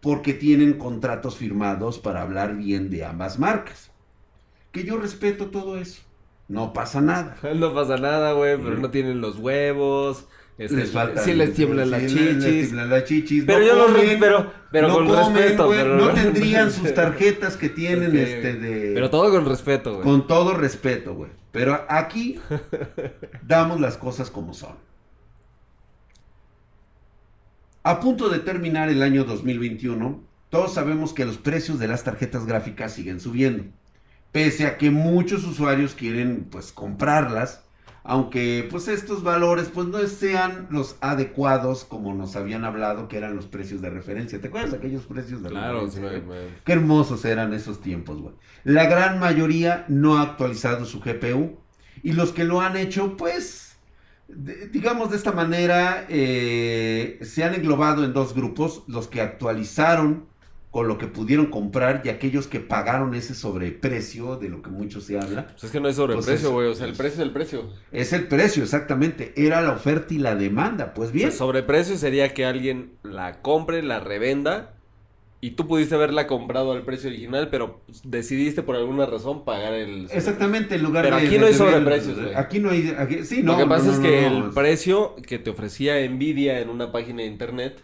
porque 0.07 0.35
tienen 0.35 0.75
contratos 0.75 1.37
firmados 1.37 1.99
para 1.99 2.23
hablar 2.23 2.55
bien 2.57 2.91
de 2.91 3.05
ambas 3.05 3.41
marcas. 3.41 3.91
Que 4.71 4.85
yo 4.85 4.99
respeto 4.99 5.47
todo 5.47 5.77
eso, 5.79 6.01
no 6.47 6.73
pasa 6.73 7.01
nada. 7.01 7.37
No 7.57 7.75
pasa 7.75 7.97
nada, 7.97 8.31
güey, 8.35 8.57
pero 8.57 8.79
no 8.79 8.89
tienen 8.93 9.21
los 9.21 9.39
huevos. 9.41 10.29
este, 10.59 10.77
Les 10.77 10.93
falta- 10.93 11.23
sí 11.25 11.35
les 11.35 11.55
tiemblan 11.55 11.91
las 11.91 12.03
sí, 12.03 12.09
les- 12.21 12.39
chichis. 12.39 12.61
tiemblan 12.69 12.91
las 12.91 13.05
chichis, 13.05 13.45
Pero 13.45 13.59
no 13.59 13.67
yo 13.67 13.75
los 13.75 13.87
comen, 13.91 14.21
pero, 14.21 14.53
pero 14.71 14.87
no 14.89 14.95
con 14.95 15.09
comen, 15.09 15.35
respeto. 15.35 15.69
pero, 15.71 15.97
no 15.97 16.09
tendrían 16.15 16.71
sus 16.79 16.95
tarjetas 16.95 17.57
que 17.57 17.69
tienen 17.69 18.17
este 18.17 18.53
de... 18.55 18.93
Pero 18.95 19.11
todo 19.11 19.29
con 19.33 19.45
respeto, 19.45 19.95
güey. 19.95 20.05
Con 20.05 20.29
todo 20.29 20.55
respeto, 20.55 21.15
güey. 21.17 21.33
Pero 21.51 21.85
aquí 21.89 22.39
damos 23.43 23.81
las 23.81 23.97
cosas 23.97 24.31
como 24.31 24.55
son. 24.55 24.77
A 27.89 28.01
punto 28.01 28.29
de 28.29 28.41
terminar 28.41 28.89
el 28.89 29.01
año 29.01 29.23
2021, 29.23 30.21
todos 30.51 30.75
sabemos 30.75 31.13
que 31.13 31.25
los 31.25 31.39
precios 31.39 31.79
de 31.79 31.87
las 31.87 32.03
tarjetas 32.03 32.45
gráficas 32.45 32.93
siguen 32.93 33.21
subiendo. 33.21 33.63
Pese 34.33 34.67
a 34.67 34.77
que 34.77 34.91
muchos 34.91 35.45
usuarios 35.45 35.95
quieren 35.95 36.49
pues 36.51 36.73
comprarlas, 36.73 37.63
Aunque 38.09 38.67
pues 38.71 38.89
estos 38.89 39.23
valores 39.23 39.69
pues 39.73 39.87
no 39.89 39.99
sean 40.07 40.67
los 40.71 40.97
adecuados 41.01 41.85
como 41.85 42.13
nos 42.15 42.35
habían 42.37 42.65
hablado 42.65 43.07
que 43.09 43.19
eran 43.19 43.35
los 43.37 43.47
precios 43.47 43.81
de 43.83 43.91
referencia. 43.91 44.41
¿Te 44.41 44.47
acuerdas 44.49 44.71
de 44.73 44.79
aquellos 44.79 45.07
precios 45.07 45.43
de 45.45 45.49
Claro, 45.51 45.89
sí, 45.91 45.99
referencia? 45.99 46.27
güey? 46.27 46.39
me- 46.45 46.55
Qué 46.65 46.73
hermosos 46.73 47.25
eran 47.25 47.53
esos 47.55 47.81
tiempos, 47.81 48.21
güey. 48.21 48.35
La 48.65 48.87
gran 48.87 49.19
mayoría 49.21 49.85
no 49.89 50.19
ha 50.19 50.23
actualizado 50.23 50.85
su 50.87 51.01
GPU. 51.01 51.59
Y 52.05 52.13
los 52.13 52.31
que 52.33 52.45
lo 52.45 52.61
han 52.61 52.77
hecho, 52.77 53.17
pues, 53.17 53.66
de- 54.29 54.69
digamos 54.69 55.11
de 55.11 55.17
esta 55.17 55.33
manera, 55.33 56.07
eh, 56.09 57.19
se 57.23 57.45
han 57.45 57.55
englobado 57.55 58.05
en 58.05 58.13
dos 58.13 58.35
grupos. 58.35 58.83
Los 58.89 59.09
que 59.09 59.21
actualizaron 59.21 60.27
con 60.71 60.89
lo 60.89 60.99
que 60.99 61.07
pudieron 61.07 61.47
comprar 61.47 62.03
y 62.05 62.11
aquellos 62.11 62.47
que 62.49 62.61
pagaron 62.61 63.15
ese 63.15 63.35
sobreprecio 63.35 64.37
de 64.37 64.51
lo 64.51 64.61
que 64.61 64.69
mucho 64.69 65.01
se 65.01 65.19
habla. 65.19 65.47
Pues 65.49 65.65
es 65.65 65.71
que 65.71 65.81
no 65.81 65.89
es 65.89 65.97
sobreprecio, 65.97 66.53
güey. 66.53 66.69
o 66.69 66.75
sea, 66.75 66.85
el 66.85 66.93
es- 66.93 66.99
precio 66.99 67.23
es 67.23 67.27
el 67.27 67.33
precio. 67.33 67.71
Es 67.93 68.13
el 68.13 68.29
precio, 68.29 68.63
exactamente. 68.63 69.33
Era 69.37 69.63
la 69.63 69.73
oferta 69.73 70.13
y 70.13 70.19
la 70.19 70.35
demanda. 70.35 70.93
Pues 70.93 71.11
O 71.11 71.13
bien. 71.13 71.31
sea, 71.31 71.39
sobreprecio 71.39 71.97
sería 71.97 72.35
que 72.35 72.45
alguien 72.45 72.93
la 73.03 73.41
compre, 73.41 73.83
la 73.83 74.01
revenda. 74.01 74.75
Y 75.47 75.51
tú 75.53 75.69
pudiste 75.69 75.95
haberla 75.95 76.27
comprado 76.27 76.73
al 76.73 76.83
precio 76.83 77.09
original, 77.09 77.51
pero 77.51 77.81
decidiste 78.03 78.65
por 78.65 78.75
alguna 78.75 79.07
razón 79.07 79.45
pagar 79.45 79.75
el. 79.75 80.09
Exactamente, 80.11 80.75
en 80.75 80.83
lugar 80.83 81.05
Pero 81.05 81.19
de... 81.19 81.27
aquí 81.29 81.39
no 81.39 81.47
hay 81.47 81.55
sobreprecios, 81.55 82.21
güey. 82.21 82.35
Aquí 82.35 82.59
no 82.59 82.71
hay... 82.71 82.93
aquí- 82.99 83.23
sí, 83.23 83.45
no. 83.45 83.53
Lo 83.53 83.59
que 83.59 83.67
pasa 83.67 83.87
no, 83.87 83.93
es 83.93 83.99
que 84.01 84.29
no, 84.29 84.47
el 84.47 84.51
precio 84.53 85.15
que 85.25 85.39
te 85.39 85.51
ofrecía 85.51 86.05
Nvidia 86.11 86.59
en 86.59 86.69
una 86.69 86.91
página 86.91 87.19
de 87.23 87.29
internet, 87.29 87.81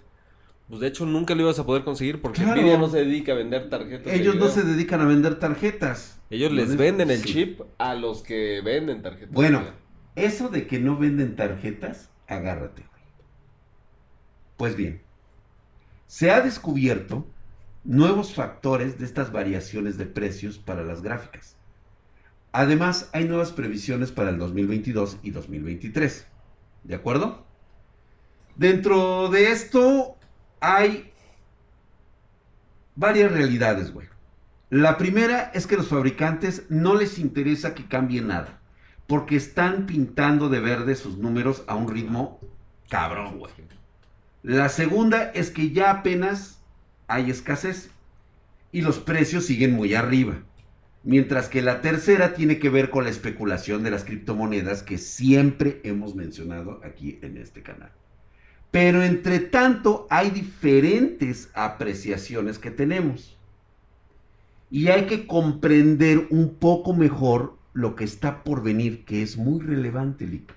pues 0.68 0.80
de 0.80 0.88
hecho 0.88 1.06
nunca 1.06 1.36
lo 1.36 1.42
ibas 1.42 1.60
a 1.60 1.64
poder 1.64 1.84
conseguir 1.84 2.20
porque 2.20 2.42
Claro. 2.42 2.60
Nvidia 2.60 2.78
no 2.78 2.88
se 2.88 3.04
dedica 3.04 3.30
a 3.30 3.36
vender 3.36 3.70
tarjetas. 3.70 4.12
Ellos 4.12 4.34
no 4.34 4.48
se 4.48 4.64
dedican 4.64 5.00
a 5.00 5.04
vender 5.04 5.38
tarjetas. 5.38 6.20
Ellos 6.30 6.50
les 6.50 6.76
venden 6.76 7.12
el 7.12 7.20
sí. 7.20 7.32
chip 7.32 7.60
a 7.78 7.94
los 7.94 8.22
que 8.24 8.60
venden 8.64 9.02
tarjetas. 9.02 9.32
Bueno, 9.32 9.62
eso 10.16 10.48
de 10.48 10.66
que 10.66 10.80
no 10.80 10.96
venden 10.98 11.36
tarjetas, 11.36 12.10
agárrate. 12.26 12.82
Pues 14.56 14.74
bien, 14.74 15.00
se 16.08 16.32
ha 16.32 16.40
descubierto 16.40 17.24
nuevos 17.84 18.34
factores 18.34 18.98
de 18.98 19.04
estas 19.04 19.32
variaciones 19.32 19.98
de 19.98 20.06
precios 20.06 20.58
para 20.58 20.84
las 20.84 21.02
gráficas. 21.02 21.56
Además, 22.52 23.08
hay 23.12 23.24
nuevas 23.24 23.50
previsiones 23.52 24.12
para 24.12 24.30
el 24.30 24.38
2022 24.38 25.18
y 25.22 25.30
2023. 25.30 26.26
¿De 26.84 26.94
acuerdo? 26.94 27.46
Dentro 28.56 29.28
de 29.30 29.50
esto 29.50 30.16
hay 30.60 31.12
varias 32.94 33.32
realidades, 33.32 33.92
güey. 33.92 34.08
La 34.68 34.96
primera 34.96 35.50
es 35.54 35.66
que 35.66 35.76
los 35.76 35.88
fabricantes 35.88 36.64
no 36.68 36.94
les 36.94 37.18
interesa 37.18 37.74
que 37.74 37.88
cambie 37.88 38.22
nada, 38.22 38.60
porque 39.06 39.36
están 39.36 39.86
pintando 39.86 40.48
de 40.48 40.60
verde 40.60 40.94
sus 40.94 41.18
números 41.18 41.64
a 41.66 41.74
un 41.74 41.88
ritmo 41.88 42.40
cabrón, 42.88 43.38
güey. 43.38 43.52
La 44.42 44.68
segunda 44.68 45.30
es 45.32 45.50
que 45.50 45.70
ya 45.70 45.90
apenas 45.90 46.61
hay 47.06 47.30
escasez 47.30 47.90
y 48.72 48.80
los 48.82 48.98
precios 48.98 49.44
siguen 49.44 49.74
muy 49.74 49.94
arriba. 49.94 50.42
Mientras 51.04 51.48
que 51.48 51.62
la 51.62 51.80
tercera 51.80 52.34
tiene 52.34 52.58
que 52.58 52.70
ver 52.70 52.90
con 52.90 53.04
la 53.04 53.10
especulación 53.10 53.82
de 53.82 53.90
las 53.90 54.04
criptomonedas 54.04 54.82
que 54.82 54.98
siempre 54.98 55.80
hemos 55.84 56.14
mencionado 56.14 56.80
aquí 56.84 57.18
en 57.22 57.36
este 57.36 57.62
canal. 57.62 57.90
Pero 58.70 59.02
entre 59.02 59.40
tanto 59.40 60.06
hay 60.10 60.30
diferentes 60.30 61.50
apreciaciones 61.54 62.58
que 62.58 62.70
tenemos. 62.70 63.38
Y 64.70 64.88
hay 64.88 65.04
que 65.04 65.26
comprender 65.26 66.28
un 66.30 66.54
poco 66.54 66.94
mejor 66.94 67.58
lo 67.74 67.94
que 67.94 68.04
está 68.04 68.42
por 68.42 68.62
venir, 68.62 69.04
que 69.04 69.22
es 69.22 69.36
muy 69.36 69.60
relevante, 69.60 70.26
Lick. 70.26 70.54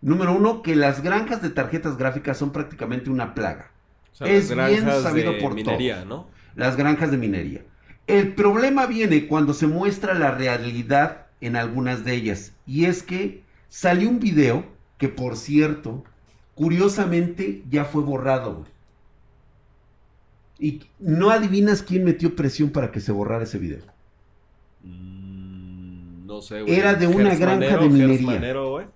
Número 0.00 0.36
uno, 0.36 0.62
que 0.62 0.76
las 0.76 1.02
granjas 1.02 1.42
de 1.42 1.50
tarjetas 1.50 1.96
gráficas 1.96 2.36
son 2.36 2.52
prácticamente 2.52 3.10
una 3.10 3.34
plaga. 3.34 3.73
O 4.14 4.16
sea, 4.16 4.28
es 4.28 4.50
las 4.54 4.70
bien 4.70 4.84
sabido 4.84 5.32
de 5.32 5.40
por 5.40 5.54
minería, 5.54 5.96
todos. 5.96 6.08
¿no? 6.08 6.28
Las 6.54 6.76
granjas 6.76 7.10
de 7.10 7.16
minería. 7.18 7.62
El 8.06 8.34
problema 8.34 8.86
viene 8.86 9.26
cuando 9.26 9.54
se 9.54 9.66
muestra 9.66 10.14
la 10.14 10.30
realidad 10.30 11.26
en 11.40 11.56
algunas 11.56 12.04
de 12.04 12.14
ellas. 12.14 12.52
Y 12.64 12.84
es 12.84 13.02
que 13.02 13.42
salió 13.68 14.08
un 14.08 14.20
video 14.20 14.64
que, 14.98 15.08
por 15.08 15.36
cierto, 15.36 16.04
curiosamente 16.54 17.64
ya 17.68 17.84
fue 17.84 18.02
borrado. 18.02 18.54
güey. 18.54 18.70
Y 20.60 20.82
no 21.00 21.30
adivinas 21.30 21.82
quién 21.82 22.04
metió 22.04 22.36
presión 22.36 22.70
para 22.70 22.92
que 22.92 23.00
se 23.00 23.10
borrara 23.10 23.42
ese 23.42 23.58
video. 23.58 23.82
Mm, 24.84 26.24
no 26.24 26.40
sé, 26.40 26.62
güey. 26.62 26.72
Era 26.72 26.94
de 26.94 27.08
una 27.08 27.34
granja 27.34 27.66
Manero, 27.72 27.82
de 27.82 27.88
minería. 27.88 28.26
Manero, 28.26 28.70
güey. 28.70 28.86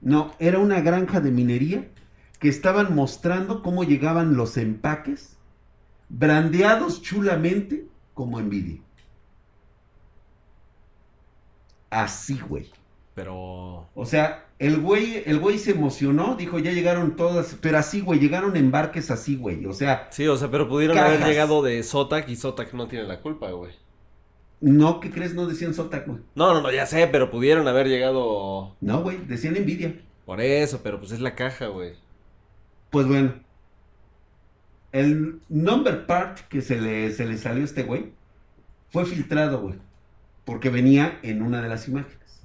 No, 0.00 0.34
era 0.40 0.58
una 0.58 0.80
granja 0.80 1.20
de 1.20 1.30
minería 1.30 1.86
que 2.46 2.50
estaban 2.50 2.94
mostrando 2.94 3.60
cómo 3.60 3.82
llegaban 3.82 4.36
los 4.36 4.56
empaques, 4.56 5.36
brandeados 6.08 7.02
chulamente 7.02 7.88
como 8.14 8.40
Nvidia. 8.40 8.78
Así, 11.90 12.38
güey. 12.38 12.70
Pero. 13.14 13.88
O 13.94 14.04
sea, 14.04 14.46
el 14.60 14.80
güey, 14.80 15.24
el 15.26 15.40
güey 15.40 15.58
se 15.58 15.72
emocionó, 15.72 16.36
dijo, 16.36 16.60
ya 16.60 16.70
llegaron 16.70 17.16
todas, 17.16 17.56
pero 17.60 17.78
así, 17.78 18.00
güey, 18.00 18.20
llegaron 18.20 18.56
embarques 18.56 19.10
así, 19.10 19.34
güey. 19.36 19.66
O 19.66 19.72
sea, 19.74 20.06
Sí, 20.12 20.28
o 20.28 20.36
sea, 20.36 20.48
pero 20.52 20.68
pudieron 20.68 20.96
haber 20.98 21.24
llegado 21.24 21.62
de 21.62 21.82
Zotac 21.82 22.28
y 22.28 22.36
Zotac 22.36 22.72
no 22.74 22.86
tiene 22.86 23.06
la 23.06 23.20
culpa, 23.20 23.50
güey. 23.50 23.72
no, 24.60 25.00
¿qué 25.00 25.10
crees? 25.10 25.34
No 25.34 25.46
decían 25.46 25.74
Zotac, 25.74 26.06
güey. 26.06 26.20
No, 26.36 26.54
no, 26.54 26.60
no, 26.62 26.70
ya 26.70 26.86
sé, 26.86 27.08
pero 27.08 27.28
pudieron 27.32 27.66
haber 27.66 27.88
llegado 27.88 28.76
No, 28.80 29.02
güey, 29.02 29.18
decían 29.26 29.54
Nvidia. 29.54 30.00
por 30.24 30.40
eso, 30.40 30.80
pero 30.82 30.98
pues 31.00 31.12
es 31.12 31.20
la 31.20 31.34
caja, 31.34 31.66
güey. 31.68 31.94
Pues 32.90 33.06
bueno, 33.06 33.34
el 34.92 35.40
number 35.48 36.06
part 36.06 36.40
que 36.48 36.62
se 36.62 36.80
le, 36.80 37.12
se 37.12 37.26
le 37.26 37.36
salió 37.36 37.62
a 37.62 37.64
este 37.66 37.82
güey 37.82 38.12
fue 38.90 39.04
filtrado, 39.04 39.60
güey. 39.60 39.74
Porque 40.44 40.70
venía 40.70 41.18
en 41.22 41.42
una 41.42 41.60
de 41.60 41.68
las 41.68 41.88
imágenes. 41.88 42.40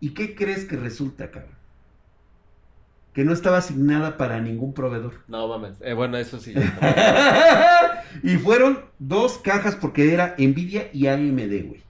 ¿Y 0.00 0.10
qué 0.10 0.34
crees 0.34 0.64
que 0.64 0.76
resulta, 0.76 1.30
cabrón? 1.30 1.56
Que 3.14 3.24
no 3.24 3.32
estaba 3.32 3.58
asignada 3.58 4.16
para 4.16 4.40
ningún 4.40 4.74
proveedor. 4.74 5.14
No 5.26 5.48
mames. 5.48 5.78
Eh, 5.80 5.94
bueno, 5.94 6.18
eso 6.18 6.38
sí. 6.38 6.54
ya. 6.54 8.04
y 8.22 8.36
fueron 8.36 8.80
dos 8.98 9.38
cajas 9.38 9.74
porque 9.74 10.12
era 10.12 10.36
Nvidia 10.38 10.88
y 10.92 11.08
AMD, 11.08 11.66
güey. 11.66 11.82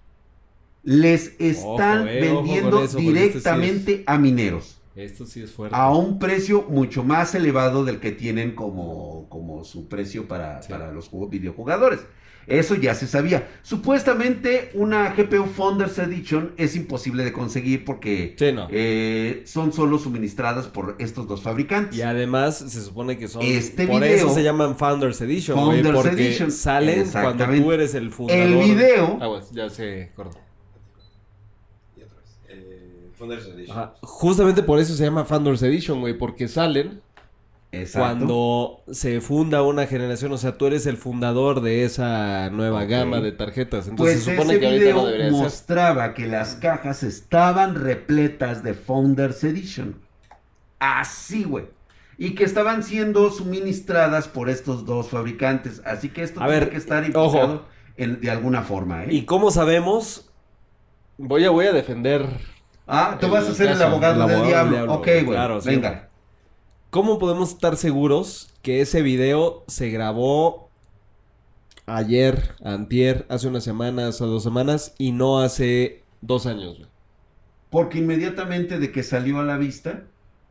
Les 0.84 1.38
están 1.38 2.02
Ojo, 2.02 2.08
eh, 2.08 2.20
vendiendo 2.20 2.82
eso, 2.82 2.84
este 2.84 2.98
sí 2.98 3.06
directamente 3.08 4.04
a 4.06 4.16
mineros. 4.16 4.77
Esto 4.98 5.26
sí 5.26 5.42
es 5.42 5.52
fuerte. 5.52 5.76
a 5.76 5.90
un 5.92 6.18
precio 6.18 6.62
mucho 6.68 7.04
más 7.04 7.34
elevado 7.34 7.84
del 7.84 8.00
que 8.00 8.10
tienen 8.12 8.54
como, 8.56 9.28
como 9.28 9.62
su 9.64 9.88
precio 9.88 10.26
para, 10.26 10.60
Sí. 10.62 10.70
para 10.72 10.90
los 10.92 11.10
videojugadores. 11.30 12.00
Eso 12.48 12.74
ya 12.76 12.94
se 12.94 13.06
sabía. 13.06 13.46
Supuestamente 13.62 14.70
una 14.72 15.10
GPU 15.14 15.44
Founders 15.44 15.98
Edition 15.98 16.52
es 16.56 16.74
imposible 16.76 17.22
de 17.22 17.30
conseguir 17.32 17.84
porque 17.84 18.34
Sí, 18.38 18.52
no. 18.52 18.68
eh, 18.70 19.42
son 19.44 19.70
solo 19.72 19.98
suministradas 19.98 20.66
por 20.66 20.96
estos 20.98 21.28
dos 21.28 21.42
fabricantes. 21.42 21.96
Y 21.98 22.00
además 22.02 22.56
se 22.56 22.80
supone 22.82 23.18
que 23.18 23.28
son. 23.28 23.42
Este 23.42 23.86
por 23.86 24.00
video- 24.00 24.16
eso 24.16 24.32
se 24.34 24.42
llaman 24.42 24.76
Founders 24.78 25.20
Edition. 25.20 25.58
Founders 25.58 25.94
Porque 25.94 26.10
Edition, 26.22 26.50
salen 26.50 27.06
cuando 27.10 27.44
tú 27.44 27.70
eres 27.72 27.94
el 27.94 28.10
fundador. 28.10 28.42
El 28.42 28.54
video, 28.74 29.18
Ah, 29.20 29.26
güey, 29.26 29.42
ya 29.52 29.68
se 29.68 30.10
cortó. 30.16 30.38
Y 31.98 32.02
otra 32.02 32.16
vez. 32.16 32.38
Eh, 32.48 33.07
Founders 33.18 33.46
Edition. 33.46 33.76
Ajá. 33.78 33.94
Justamente 34.02 34.62
por 34.62 34.78
eso 34.78 34.94
se 34.94 35.04
llama 35.04 35.24
Founders 35.24 35.62
Edition, 35.62 36.00
güey. 36.00 36.16
Porque 36.16 36.48
salen 36.48 37.00
exacto, 37.72 37.98
cuando 38.16 38.80
se 38.90 39.20
funda 39.20 39.62
una 39.62 39.86
generación. 39.86 40.32
O 40.32 40.38
sea, 40.38 40.56
tú 40.56 40.66
eres 40.66 40.86
el 40.86 40.96
fundador 40.96 41.60
de 41.60 41.84
esa 41.84 42.48
nueva 42.50 42.84
gama 42.84 43.20
de 43.20 43.32
tarjetas. 43.32 43.88
Entonces 43.88 44.16
pues 44.16 44.24
se 44.24 44.30
supone 44.32 44.52
ese 44.52 44.60
que 44.60 44.66
ahorita 44.66 44.82
video 44.84 44.96
no 44.96 45.06
debería 45.06 45.30
ser. 45.30 45.32
mostraba 45.42 46.14
que 46.14 46.26
las 46.26 46.54
cajas 46.54 47.02
estaban 47.02 47.74
repletas 47.74 48.62
de 48.62 48.74
Founders 48.74 49.42
Edition. 49.44 49.96
Así, 50.78 51.44
güey. 51.44 51.66
Y 52.16 52.34
que 52.34 52.44
estaban 52.44 52.82
siendo 52.82 53.30
suministradas 53.30 54.26
por 54.28 54.48
estos 54.50 54.84
dos 54.84 55.08
fabricantes. 55.08 55.82
Así 55.84 56.08
que 56.08 56.22
esto 56.22 56.40
A 56.40 56.46
tiene 56.46 56.60
ver, 56.60 56.70
que 56.70 56.76
estar 56.76 57.02
ojo. 57.14 57.26
implicado 57.26 57.64
en- 57.96 58.20
de 58.20 58.30
alguna 58.30 58.62
forma, 58.62 59.04
¿eh? 59.04 59.08
¿Y 59.10 59.24
cómo 59.24 59.50
sabemos? 59.50 60.30
Voy 61.16 61.44
a, 61.44 61.50
voy 61.50 61.66
a 61.66 61.72
defender. 61.72 62.26
Ah, 62.88 63.18
tú 63.20 63.26
el 63.26 63.32
vas 63.32 63.48
a 63.48 63.54
ser 63.54 63.70
el 63.70 63.82
abogado, 63.82 64.14
el 64.14 64.20
del 64.26 64.36
abogado 64.36 64.58
del 64.60 64.68
diablo. 64.68 64.70
diablo, 64.70 64.94
ok, 64.94 65.06
güey. 65.24 65.26
Claro, 65.26 65.60
venga. 65.62 66.10
¿Cómo 66.90 67.18
podemos 67.18 67.50
estar 67.50 67.76
seguros 67.76 68.50
que 68.62 68.80
ese 68.80 69.02
video 69.02 69.64
se 69.68 69.90
grabó 69.90 70.70
ayer, 71.86 72.54
antier, 72.64 73.26
hace 73.28 73.48
unas 73.48 73.64
semanas, 73.64 74.16
hace 74.16 74.24
dos 74.24 74.42
semanas 74.42 74.94
y 74.98 75.12
no 75.12 75.40
hace 75.40 76.04
dos 76.20 76.46
años? 76.46 76.78
güey? 76.78 76.90
Porque 77.70 77.98
inmediatamente 77.98 78.78
de 78.78 78.90
que 78.92 79.02
salió 79.02 79.40
a 79.40 79.44
la 79.44 79.58
vista, 79.58 80.04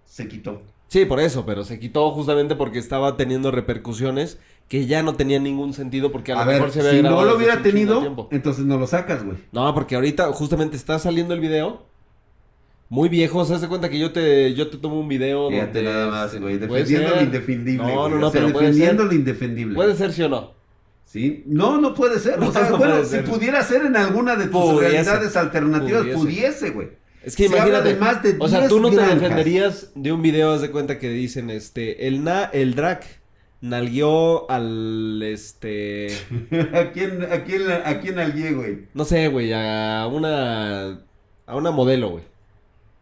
se 0.05 0.27
quitó. 0.27 0.61
Sí, 0.87 1.05
por 1.05 1.19
eso, 1.19 1.45
pero 1.45 1.63
se 1.63 1.79
quitó 1.79 2.11
justamente 2.11 2.55
porque 2.55 2.79
estaba 2.79 3.17
teniendo 3.17 3.51
repercusiones 3.51 4.39
que 4.69 4.85
ya 4.85 5.03
no 5.03 5.15
tenían 5.15 5.43
ningún 5.43 5.73
sentido 5.73 6.11
porque 6.11 6.31
a, 6.31 6.35
A 6.35 6.45
lo 6.45 6.45
ver, 6.45 6.55
mejor 6.55 6.71
se 6.71 6.79
había 6.81 6.91
si 6.91 7.01
no 7.01 7.23
lo 7.25 7.35
hubiera 7.35 7.61
tenido, 7.61 8.27
entonces 8.31 8.65
no 8.65 8.77
lo 8.77 8.87
sacas, 8.87 9.25
güey. 9.25 9.37
No, 9.51 9.73
porque 9.73 9.95
ahorita 9.95 10.31
justamente 10.33 10.77
está 10.77 10.99
saliendo 10.99 11.33
el 11.33 11.39
video 11.39 11.85
muy 12.89 13.09
viejos. 13.09 13.51
Haz 13.51 13.61
de 13.61 13.67
cuenta 13.67 13.89
que 13.89 13.99
yo 13.99 14.11
te, 14.11 14.53
yo 14.53 14.69
te 14.69 14.77
tomo 14.77 14.99
un 14.99 15.07
video. 15.07 15.49
Fíjate 15.49 15.83
donde- 15.83 15.91
nada 15.91 16.07
más, 16.09 16.39
güey. 16.39 16.57
Defendiendo 16.57 17.07
ser. 17.09 17.17
lo 17.17 17.23
indefendible. 17.23 17.83
No, 17.87 17.99
güey, 17.99 18.11
no, 18.11 18.17
no, 18.19 18.27
o 18.27 18.31
sea, 18.31 18.41
pero 18.41 18.53
puede 18.53 18.65
defendiendo 18.67 19.03
ser. 19.03 19.11
lo 19.11 19.17
indefendible. 19.17 19.75
Puede 19.75 19.95
ser 19.95 20.13
sí 20.13 20.21
o 20.23 20.29
no. 20.29 20.51
¿Sí? 21.05 21.43
No, 21.45 21.79
no 21.79 21.93
puede 21.93 22.19
ser. 22.19 22.37
No, 22.39 22.49
o 22.49 22.51
sea, 22.51 22.69
no 22.69 22.77
bueno, 22.77 23.03
si 23.03 23.09
ser. 23.09 23.25
pudiera 23.25 23.61
ser 23.63 23.85
en 23.85 23.95
alguna 23.95 24.35
de 24.35 24.45
tus 24.47 24.51
Pudiese. 24.61 24.89
realidades 24.89 25.35
alternativas, 25.37 26.01
Pudiese. 26.01 26.17
pudiese, 26.19 26.69
güey. 26.71 26.87
Es 27.23 27.35
que 27.35 27.47
Se 27.49 27.55
imagínate. 27.55 27.93
de 27.93 27.99
más 27.99 28.23
de 28.23 28.35
o 28.39 28.47
sea, 28.47 28.59
10 28.59 28.69
tú 28.69 28.79
no 28.79 28.89
granjas. 28.89 29.15
te 29.15 29.19
defenderías 29.21 29.91
de 29.95 30.11
un 30.13 30.21
video, 30.21 30.51
haz 30.51 30.61
de 30.61 30.71
cuenta 30.71 30.97
que 30.97 31.09
dicen, 31.09 31.49
este, 31.49 32.07
el 32.07 32.23
na, 32.23 32.45
el 32.45 32.73
drag 32.75 33.01
nalgueó 33.59 34.49
al, 34.49 35.21
este, 35.23 36.07
¿A 36.73 36.91
quién, 36.91 37.23
a 37.29 37.43
quién, 37.43 37.63
a 37.69 37.99
quién 37.99 38.19
alguien, 38.19 38.55
güey? 38.55 38.77
no 38.93 39.03
sé, 39.03 39.27
güey, 39.27 39.51
a 39.53 40.07
una, 40.11 40.99
a 41.45 41.55
una 41.55 41.71
modelo, 41.71 42.09
güey, 42.11 42.23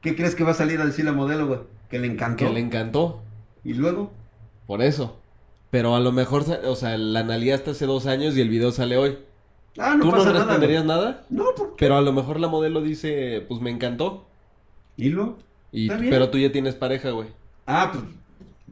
¿Qué 0.05 0.15
crees 0.15 0.35
que 0.35 0.43
va 0.43 0.51
a 0.51 0.53
salir 0.53 0.79
a 0.79 0.85
decir 0.85 1.03
la 1.03 1.13
modelo, 1.13 1.47
güey? 1.47 1.59
Que 1.89 1.97
le 1.97 2.05
encantó. 2.05 2.45
que 2.45 2.51
le 2.53 2.59
encantó, 2.59 3.23
Y 3.63 3.73
luego, 3.73 4.11
por 4.67 4.83
eso. 4.83 5.17
Pero 5.71 5.95
a 5.95 5.99
lo 5.99 6.11
mejor, 6.11 6.43
o 6.63 6.75
sea, 6.75 6.95
la 6.95 7.23
nalgueaste 7.23 7.71
hace 7.71 7.87
dos 7.87 8.05
años 8.05 8.37
y 8.37 8.41
el 8.41 8.49
video 8.49 8.71
sale 8.71 8.97
hoy. 8.97 9.17
ah, 9.79 9.95
no 9.97 10.01
¿Tú 10.01 10.11
no 10.11 10.11
pasa 10.11 10.25
nada. 10.31 10.45
responderías 10.45 10.85
güey. 10.85 10.95
nada? 10.95 11.25
No, 11.31 11.45
¿por 11.57 11.69
qué? 11.69 11.75
Pero 11.79 11.97
a 11.97 12.01
lo 12.03 12.13
mejor 12.13 12.39
la 12.39 12.47
modelo 12.47 12.81
dice, 12.83 13.43
pues 13.47 13.61
me 13.61 13.71
encantó. 13.71 14.27
¿Y 14.95 15.09
luego? 15.09 15.39
Y, 15.71 15.85
Está 15.85 15.97
bien. 15.97 16.11
pero 16.11 16.29
tú 16.29 16.37
ya 16.37 16.51
tienes 16.51 16.75
pareja, 16.75 17.09
güey. 17.09 17.29
Ah, 17.65 17.89
pues. 17.91 18.03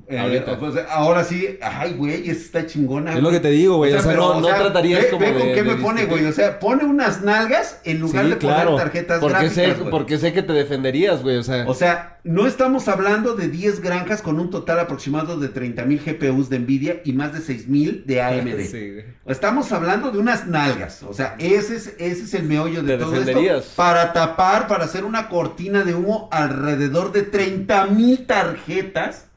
Eh, 0.06 0.44
pues, 0.60 0.76
ahora 0.90 1.24
sí, 1.24 1.58
ay, 1.62 1.94
güey, 1.94 2.30
está 2.30 2.66
chingona. 2.66 3.14
Es 3.14 3.22
lo 3.24 3.32
que 3.32 3.40
te 3.40 3.50
digo, 3.50 3.78
güey. 3.78 3.94
O 3.94 4.02
sea, 4.02 4.14
no, 4.14 4.32
o 4.32 4.42
no 4.42 4.48
sea, 4.48 4.60
tratarías 4.60 5.04
ve, 5.04 5.10
como 5.10 5.26
ve 5.26 5.34
con 5.34 5.54
qué 5.54 5.64
me 5.64 5.76
pone, 5.76 6.06
güey. 6.06 6.26
O 6.26 6.34
sea, 6.34 6.60
pone 6.60 6.84
unas 6.84 7.22
nalgas 7.22 7.80
en 7.86 8.02
lugar 8.02 8.26
Sí, 8.26 8.32
de 8.32 8.38
claro. 8.38 8.72
poner 8.72 8.84
tarjetas 8.86 9.20
porque 9.22 9.38
gráficas, 9.40 9.78
sé, 9.78 9.84
porque 9.90 10.18
sé 10.18 10.34
que 10.34 10.44
te 10.44 10.52
defenderías, 10.54 11.22
güey. 11.22 11.38
O 11.38 11.44
sea, 11.44 11.66
O 11.68 11.74
sea, 11.74 12.20
no 12.24 12.48
estamos 12.48 12.88
hablando 12.90 13.36
de 13.36 13.48
10 13.48 13.80
granjas 13.80 14.22
con 14.22 14.40
un 14.40 14.50
total 14.50 14.80
aproximado 14.80 15.40
de 15.40 15.54
30.000 15.54 16.02
GPUs 16.04 16.50
de 16.50 16.60
Nvidia 16.60 17.02
y 17.06 17.14
más 17.14 17.32
de 17.34 17.40
6.000 17.40 18.04
de 18.06 18.22
AMD. 18.22 18.60
Sí. 18.74 18.98
Estamos 19.26 19.72
hablando 19.72 20.12
de 20.12 20.18
unas 20.18 20.48
nalgas. 20.48 21.04
O 21.04 21.14
sea, 21.14 21.36
ese 21.40 21.76
es, 21.76 21.96
ese 21.98 22.24
es 22.24 22.34
el 22.34 22.44
meollo 22.44 22.82
de 22.84 22.98
Te 22.98 23.04
todo 23.04 23.12
defenderías. 23.12 23.60
esto. 23.66 23.72
Para 23.76 24.12
tapar, 24.12 24.68
para 24.68 24.86
hacer 24.86 25.06
una 25.06 25.30
cortina 25.30 25.84
de 25.84 25.94
humo 25.96 26.28
alrededor 26.32 27.12
de 27.14 27.30
30.000 27.32 28.26
tarjetas 28.26 29.28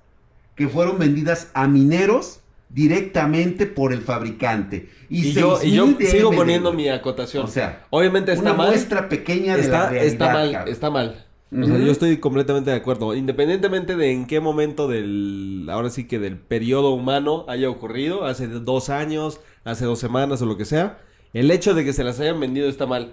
que 0.56 0.68
fueron 0.68 0.98
vendidas 0.98 1.50
a 1.54 1.68
mineros 1.68 2.40
directamente 2.68 3.66
por 3.66 3.92
el 3.92 4.02
fabricante. 4.02 4.90
Y, 5.08 5.28
Y, 5.28 5.32
yo, 5.32 5.58
y 5.62 5.72
yo 5.72 5.86
6,000 5.86 5.98
de 5.98 6.06
sigo 6.06 6.32
poniendo 6.32 6.72
mi 6.72 6.88
acotación. 6.88 7.44
O 7.44 7.48
sea, 7.48 7.86
Obviamente 7.90 8.32
está 8.32 8.42
una 8.42 8.54
mal. 8.54 8.68
muestra 8.68 9.08
pequeña 9.08 9.56
de 9.56 9.68
la 9.68 9.84
Está, 9.84 9.90
realidad. 9.90 10.06
está 10.06 10.28
mal, 10.30 10.52
cabrón. 10.52 10.72
está 10.72 10.90
mal. 10.90 11.26
O 11.52 11.64
sea, 11.64 11.78
yo 11.78 11.92
estoy 11.92 12.18
completamente 12.18 12.70
de 12.70 12.76
acuerdo. 12.76 13.14
Independientemente 13.14 13.96
de 13.96 14.10
en 14.12 14.26
qué 14.26 14.40
momento 14.40 14.88
del, 14.88 15.68
ahora 15.70 15.90
sí 15.90 16.06
que 16.08 16.18
del 16.18 16.38
periodo 16.38 16.90
humano 16.90 17.44
haya 17.48 17.70
ocurrido, 17.70 18.24
hace 18.24 18.48
dos 18.48 18.90
años, 18.90 19.40
hace 19.64 19.84
dos 19.84 20.00
semanas 20.00 20.42
o 20.42 20.46
lo 20.46 20.56
que 20.56 20.64
sea, 20.64 20.98
el 21.32 21.50
hecho 21.50 21.74
de 21.74 21.84
que 21.84 21.92
se 21.92 22.02
las 22.04 22.18
hayan 22.20 22.40
vendido 22.40 22.68
está 22.68 22.86
mal. 22.86 23.12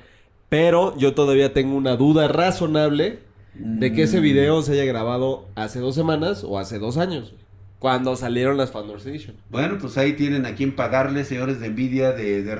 Pero 0.49 0.97
yo 0.97 1.13
todavía 1.13 1.53
tengo 1.53 1.75
una 1.75 1.95
duda 1.95 2.27
razonable 2.27 3.19
de 3.55 3.91
que 3.93 4.03
ese 4.03 4.19
Mm. 4.19 4.23
video 4.23 4.61
se 4.61 4.73
haya 4.73 4.85
grabado 4.85 5.47
hace 5.55 5.79
dos 5.79 5.95
semanas 5.95 6.43
o 6.43 6.59
hace 6.59 6.79
dos 6.79 6.97
años. 6.97 7.33
Cuando 7.79 8.15
salieron 8.15 8.55
las 8.57 8.71
Founders 8.71 9.05
Edition. 9.05 9.35
Bueno, 9.49 9.77
pues 9.77 9.97
ahí 9.97 10.13
tienen 10.13 10.45
a 10.45 10.55
quien 10.55 10.73
pagarle, 10.73 11.25
señores 11.25 11.59
de 11.59 11.69
Nvidia 11.69 12.13
de, 12.13 12.41
de. 12.41 12.55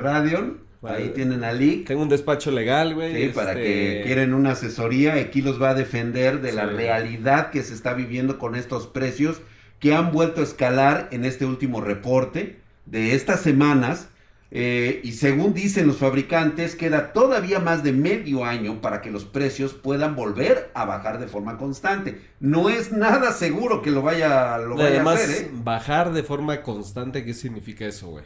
Ahí 0.84 1.14
tienen 1.16 1.46
a 1.46 1.54
Leak. 1.54 1.86
Tengo 1.86 2.02
un 2.02 2.10
despacho 2.10 2.52
legal, 2.52 2.94
güey. 2.94 3.28
Sí, 3.28 3.32
para 3.34 3.52
este, 3.52 3.64
que 3.64 4.02
quieren 4.06 4.34
una 4.34 4.52
asesoría, 4.52 5.14
aquí 5.14 5.42
los 5.42 5.62
va 5.62 5.70
a 5.70 5.76
defender 5.76 6.42
de 6.42 6.52
la 6.52 6.66
realidad 6.66 7.52
que 7.52 7.64
se 7.64 7.74
está 7.74 7.94
viviendo 7.94 8.38
con 8.38 8.56
estos 8.56 8.88
precios 8.88 9.42
que 9.80 9.94
han 9.94 10.12
vuelto 10.12 10.42
a 10.42 10.44
escalar 10.44 11.08
en 11.12 11.24
este 11.24 11.46
último 11.46 11.80
reporte 11.80 12.60
de 12.86 13.16
estas 13.16 13.40
semanas. 13.40 14.10
Eh, 14.56 15.02
y 15.04 15.14
según 15.14 15.56
dicen 15.56 15.88
los 15.88 15.98
fabricantes, 15.98 16.76
queda 16.76 17.12
todavía 17.12 17.60
más 17.60 17.84
de 17.84 17.92
medio 17.92 18.46
año 18.46 18.82
para 18.82 19.02
que 19.02 19.10
los 19.10 19.26
precios 19.26 19.74
puedan 19.74 20.16
volver 20.16 20.70
a 20.76 20.86
bajar 20.86 21.20
de 21.20 21.26
forma 21.26 21.58
constante. 21.58 22.22
No 22.40 22.70
es 22.70 22.92
nada 22.92 23.32
seguro 23.32 23.82
que 23.82 23.90
lo 23.90 24.04
vaya, 24.04 24.60
lo 24.60 24.76
vaya 24.76 24.90
Además, 24.90 25.22
a 25.22 25.24
hacer, 25.24 25.46
¿eh? 25.46 25.50
bajar 25.52 26.14
de 26.14 26.22
forma 26.22 26.62
constante, 26.62 27.26
¿qué 27.26 27.34
significa 27.34 27.88
eso, 27.88 28.10
güey? 28.10 28.26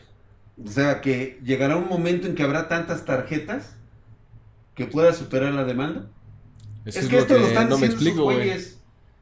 O 0.61 0.69
sea, 0.69 0.99
que 0.99 1.39
llegará 1.45 1.77
un 1.77 1.87
momento 1.87 2.27
en 2.27 2.35
que 2.35 2.43
habrá 2.43 2.67
tantas 2.67 3.05
tarjetas 3.05 3.77
que 4.75 4.85
pueda 4.85 5.13
superar 5.13 5.53
la 5.53 5.63
demanda. 5.63 6.09
Eso 6.83 6.99
es 6.99 7.07
que 7.07 7.15
lo 7.15 7.21
esto 7.21 7.37
lo 7.37 7.47
están 7.47 7.69
no 7.69 7.77
me 7.77 7.87
diciendo 7.87 7.95
explico, 7.95 8.15
esos 8.15 8.23
güey. 8.25 8.37
güeyes. 8.37 8.79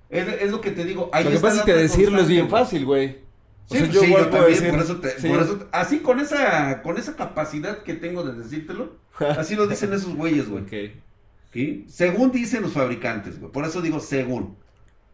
Es, 0.10 0.28
es 0.42 0.52
lo 0.52 0.60
que 0.60 0.72
te 0.72 0.84
digo. 0.86 1.12
ahí 1.14 1.24
Lo 1.24 1.30
que 1.30 1.38
pasa 1.38 1.60
es 1.60 1.66
que 1.66 1.74
decirlo 1.74 2.20
es 2.22 2.28
bien 2.28 2.50
fácil, 2.50 2.84
güey. 2.84 3.25
O 3.70 3.74
Sí, 3.74 3.80
sea, 3.80 3.88
yo 3.88 4.02
sí, 4.02 4.14
también, 4.14 4.46
decir- 4.46 4.70
por 4.70 4.80
eso, 4.80 4.96
te- 4.98 5.20
sí. 5.20 5.28
por 5.28 5.40
eso- 5.42 5.68
así 5.72 6.00
con 6.00 6.20
esa, 6.20 6.82
con 6.84 6.98
esa 6.98 7.16
capacidad 7.16 7.80
que 7.84 7.94
tengo 7.96 8.24
de 8.24 8.34
decírtelo, 8.42 8.96
así 9.38 9.56
lo 9.56 9.66
dicen 9.68 9.92
esos 9.94 10.16
güeyes, 10.16 10.50
güey. 10.50 10.66
Según 11.88 12.32
dicen 12.32 12.62
los 12.64 12.74
fabricantes, 12.74 13.40
güey. 13.40 13.52
Por 13.52 13.66
eso 13.66 13.82
digo 13.82 14.00
según. 14.00 14.56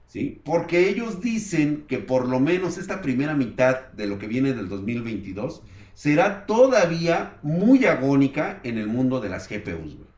¿Sí? 0.08 0.42
Porque 0.44 0.90
ellos 0.90 1.22
dicen 1.22 1.86
que 1.88 1.98
por 2.00 2.28
lo 2.28 2.42
menos 2.42 2.78
esta 2.78 3.02
primera 3.02 3.34
mitad 3.34 3.92
de 3.94 4.08
lo 4.08 4.20
que 4.20 4.28
viene 4.28 4.52
del 4.52 4.68
2022 4.68 5.62
será 5.94 6.46
todavía 6.46 7.38
muy 7.44 7.86
agónica 7.86 8.60
en 8.64 8.78
el 8.78 8.88
mundo 8.88 9.22
de 9.22 9.30
las 9.30 9.48
GPUs, 9.48 9.96
güey. 9.96 10.10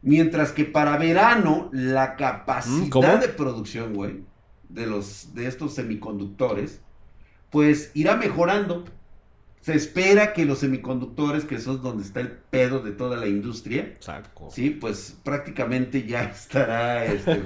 Mientras 0.00 0.52
que 0.52 0.64
para 0.64 0.96
verano 0.96 1.68
la 1.72 2.16
capacidad 2.16 2.86
Mm, 2.86 2.88
¿cómo? 2.88 3.16
de 3.18 3.28
producción, 3.28 3.92
güey, 3.92 4.22
de 4.70 4.86
los 4.86 5.34
de 5.34 5.46
estos 5.48 5.74
semiconductores, 5.74 6.80
pues 7.50 7.90
irá 7.94 8.16
mejorando. 8.16 8.84
Se 9.60 9.74
espera 9.74 10.32
que 10.32 10.46
los 10.46 10.60
semiconductores, 10.60 11.44
que 11.44 11.60
son 11.60 11.82
donde 11.82 12.02
está 12.02 12.20
el 12.20 12.28
pedo 12.28 12.80
de 12.80 12.92
toda 12.92 13.18
la 13.18 13.26
industria, 13.26 13.94
Saco. 13.98 14.48
Sí, 14.50 14.70
pues 14.70 15.16
prácticamente 15.22 16.06
ya 16.06 16.22
estará 16.34 17.04
este. 17.04 17.42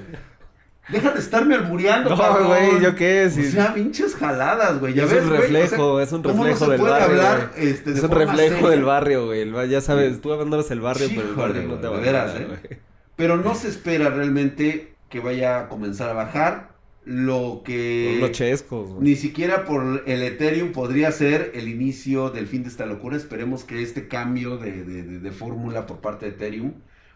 Deja 0.90 1.12
de 1.12 1.18
estarme 1.18 1.54
albureando, 1.54 2.10
No, 2.16 2.46
güey, 2.46 2.80
¿yo 2.80 2.94
qué? 2.94 3.24
O 3.26 3.30
Si- 3.30 3.50
sea, 3.50 3.72
pinches 3.74 4.14
jaladas, 4.14 4.78
güey. 4.78 4.96
Es 4.98 5.10
ves, 5.10 5.24
un 5.24 5.30
reflejo, 5.30 5.92
o 5.94 5.96
sea, 5.96 6.04
es 6.04 6.12
un 6.12 6.22
¿cómo 6.22 6.44
no 6.44 6.50
reflejo 6.50 6.70
del 6.70 6.80
barrio. 6.82 7.06
hablar, 7.06 7.52
este, 7.56 7.92
es 7.92 8.02
un 8.02 8.10
reflejo 8.10 8.54
seria? 8.56 8.68
del 8.70 8.84
barrio, 8.84 9.26
güey. 9.26 9.68
Ya 9.70 9.80
sabes, 9.80 10.20
tú 10.20 10.32
abandonas 10.32 10.70
el 10.70 10.80
barrio, 10.82 11.08
pero 11.08 11.28
el 11.28 11.34
barrio 11.34 11.62
no 11.62 11.74
te 11.76 11.88
va 11.88 11.98
veras, 11.98 12.34
¿eh? 12.38 12.78
Pero 13.16 13.38
no 13.38 13.54
se 13.54 13.68
espera 13.68 14.10
realmente 14.10 14.94
que 15.08 15.20
vaya 15.20 15.60
a 15.60 15.68
comenzar 15.68 16.10
a 16.10 16.12
bajar. 16.12 16.73
Lo 17.06 17.62
que 17.64 18.16
Los 18.20 18.32
chescos, 18.32 18.88
güey. 18.90 19.02
ni 19.02 19.14
siquiera 19.16 19.64
por 19.66 20.04
el 20.06 20.22
Ethereum 20.22 20.72
podría 20.72 21.12
ser 21.12 21.52
el 21.54 21.68
inicio 21.68 22.30
del 22.30 22.46
fin 22.46 22.62
de 22.62 22.70
esta 22.70 22.86
locura. 22.86 23.16
Esperemos 23.16 23.64
que 23.64 23.82
este 23.82 24.08
cambio 24.08 24.56
de, 24.56 24.84
de- 24.84 25.02
de- 25.02 25.18
de 25.18 25.30
fórmula 25.32 25.86
por 25.86 25.98
parte 26.00 26.24
de 26.26 26.32
Ethereum 26.32 26.72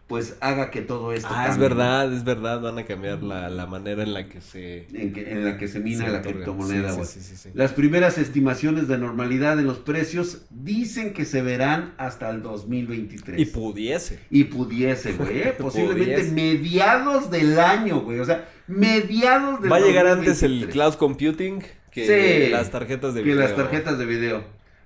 pues 0.08 0.36
haga 0.40 0.70
que 0.70 0.80
todo 0.80 1.12
esto 1.12 1.28
Ah, 1.30 1.48
es 1.50 1.58
verdad, 1.58 2.10
es 2.12 2.24
verdad. 2.24 2.60
Van 2.62 2.78
a 2.78 2.84
cambiar 2.86 3.22
la, 3.22 3.50
la 3.50 3.66
manera 3.66 4.02
en 4.02 4.14
la 4.14 4.26
que 4.28 4.40
se. 4.40 4.86
En, 4.94 5.12
que- 5.12 5.30
en 5.30 5.44
la 5.44 5.58
que 5.58 5.68
se 5.68 5.80
mina 5.80 6.06
se 6.06 6.10
la 6.10 6.22
criptomoneda, 6.22 6.90
Sí, 6.90 6.96
güey. 6.96 7.06
sí, 7.06 7.20
sí. 7.20 7.50
Las 7.52 7.72
primeras 7.74 8.16
estimaciones 8.16 8.88
de 8.88 8.96
normalidad 8.96 9.58
en 9.60 9.66
los 9.66 9.78
precios 9.78 10.42
dicen 10.48 11.12
que 11.12 11.26
se 11.26 11.42
verán 11.42 11.92
hasta 11.98 12.30
el 12.30 12.40
2023. 12.42 13.38
Y 13.38 13.44
pudiese. 13.44 14.18
Y 14.30 14.44
pudiese, 14.44 15.12
güey. 15.12 15.40
¿eh? 15.42 15.54
Posiblemente 15.58 16.14
Pudiese. 16.24 16.32
mediados 16.32 17.30
del 17.30 17.58
año, 17.60 18.00
güey. 18.00 18.18
O 18.20 18.24
sea, 18.24 18.48
mediados 18.66 19.60
del 19.60 19.70
Va 19.70 19.76
a 19.76 19.80
llegar 19.80 20.06
antes 20.06 20.42
el 20.42 20.60
2023. 20.60 20.72
cloud 20.72 20.94
computing 20.94 21.62
que 21.90 22.48
las 22.50 22.70
tarjetas 22.70 23.12
de 23.12 23.20
que 23.20 23.24
video. 23.30 23.40
las 23.40 23.54
tarjetas 23.54 23.98
de 23.98 24.06
video. 24.06 24.42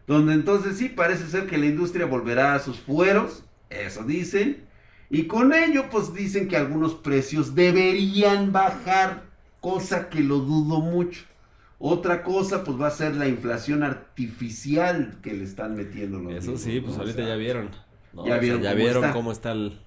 Donde 0.08 0.32
entonces 0.34 0.76
sí 0.78 0.88
parece 0.88 1.28
ser 1.28 1.46
que 1.46 1.58
la 1.58 1.66
industria 1.66 2.06
volverá 2.06 2.54
a 2.54 2.58
sus 2.58 2.80
fueros. 2.80 3.44
Eso 3.70 4.02
dicen. 4.02 4.64
Y 5.12 5.26
con 5.28 5.52
ello, 5.52 5.84
pues 5.90 6.12
dicen 6.12 6.48
que 6.48 6.56
algunos 6.56 6.94
precios 6.96 7.54
deberían 7.54 8.50
bajar. 8.50 9.30
Cosa 9.60 10.08
que 10.08 10.18
lo 10.20 10.38
dudo 10.40 10.80
mucho. 10.80 11.22
Otra 11.78 12.22
cosa, 12.24 12.64
pues 12.64 12.80
va 12.80 12.88
a 12.88 12.90
ser 12.90 13.14
la 13.14 13.28
inflación 13.28 13.84
artificial 13.84 15.18
que 15.22 15.32
le 15.34 15.44
están 15.44 15.76
metiendo 15.76 16.18
los 16.18 16.32
Eso 16.34 16.56
sí, 16.56 16.80
pues 16.80 16.94
¿no? 16.94 16.98
O 16.98 17.00
ahorita 17.02 17.18
sea, 17.18 17.28
ya 17.28 17.36
vieron. 17.36 17.70
¿no? 18.12 18.22
ya 18.22 18.22
O 18.22 18.26
sea, 18.26 18.38
vieron 18.38 18.62
ya 18.62 18.70
cómo 18.70 18.82
vieron 18.82 19.04
está. 19.04 19.12
cómo 19.14 19.32
está 19.32 19.52
el, 19.52 19.78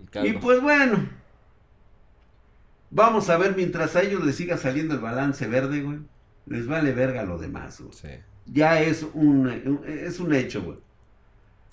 el 0.00 0.10
caldo. 0.10 0.28
Y 0.28 0.32
pues 0.34 0.62
bueno, 0.62 1.06
vamos 2.90 3.28
a 3.30 3.36
ver 3.38 3.54
mientras 3.56 3.96
a 3.96 4.02
ellos 4.02 4.24
les 4.24 4.36
siga 4.36 4.56
saliendo 4.56 4.94
el 4.94 5.00
balance 5.00 5.46
verde, 5.46 5.82
güey. 5.82 5.98
Les 6.46 6.66
vale 6.66 6.92
verga 6.92 7.24
lo 7.24 7.38
demás, 7.38 7.80
güey. 7.80 7.92
Sí. 7.92 8.08
Ya 8.46 8.80
es 8.80 9.06
un- 9.14 9.82
es 9.86 10.18
un 10.20 10.34
hecho, 10.34 10.62
güey. 10.62 10.78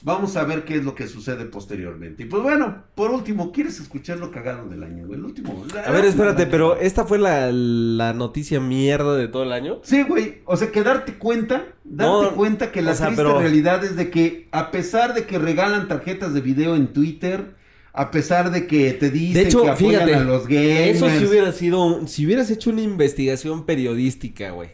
Vamos 0.02 0.38
a 0.38 0.46
ver 0.46 0.64
qué 0.64 0.76
es 0.78 0.86
lo 0.86 0.96
que 0.96 1.08
sucede 1.10 1.44
posteriormente. 1.46 2.24
Y 2.24 2.26
pues 2.26 2.42
bueno, 2.42 2.84
por 2.96 3.12
último, 3.12 3.52
¿quieres 3.52 3.82
escuchar 3.82 4.18
lo 4.18 4.32
cagado 4.32 4.70
del 4.70 4.82
año, 4.84 5.06
güey? 5.06 5.20
El 5.20 5.26
último. 5.26 5.66
la- 5.76 5.82
A 5.82 5.92
ver, 5.92 6.06
espérate, 6.06 6.46
pero 6.46 6.78
¿esta 6.78 7.04
fue 7.04 7.18
la, 7.20 7.52
la 7.52 8.14
noticia 8.14 8.62
mierda 8.62 9.18
de 9.18 9.28
todo 9.28 9.44
el 9.44 9.52
año? 9.52 9.80
Sí, 9.84 10.04
güey. 10.04 10.38
O 10.46 10.56
sea, 10.56 10.72
que 10.72 10.84
darte 10.84 11.16
cuenta, 11.16 11.66
darte 11.84 12.26
No, 12.28 12.36
cuenta 12.36 12.72
que 12.72 12.82
la 12.82 12.96
sea, 12.96 13.08
triste 13.08 13.24
pero- 13.26 13.40
realidad 13.40 13.84
es 13.84 13.98
de 13.98 14.10
que, 14.10 14.48
a 14.54 14.72
pesar 14.72 15.14
de 15.14 15.26
que 15.26 15.38
regalan 15.38 15.90
tarjetas 15.90 16.34
de 16.34 16.42
video 16.42 16.76
en 16.78 16.94
Twitter, 16.94 17.58
A 17.92 18.12
pesar 18.12 18.52
de 18.52 18.68
que 18.68 18.94
te 18.94 19.10
dicen 19.10 19.34
De 19.34 19.42
hecho, 19.50 19.64
que 19.64 19.70
apoyan 19.72 20.04
fíjate, 20.04 20.16
a 20.16 20.24
los 20.24 20.48
gamers. 20.48 20.96
Eso 20.98 21.10
si 21.10 21.26
hubiera 21.26 21.52
sido, 21.52 22.08
si 22.08 22.24
hubieras 22.26 22.50
hecho 22.52 22.70
una 22.70 22.82
investigación 22.84 23.66
periodística, 23.66 24.52
güey. 24.52 24.70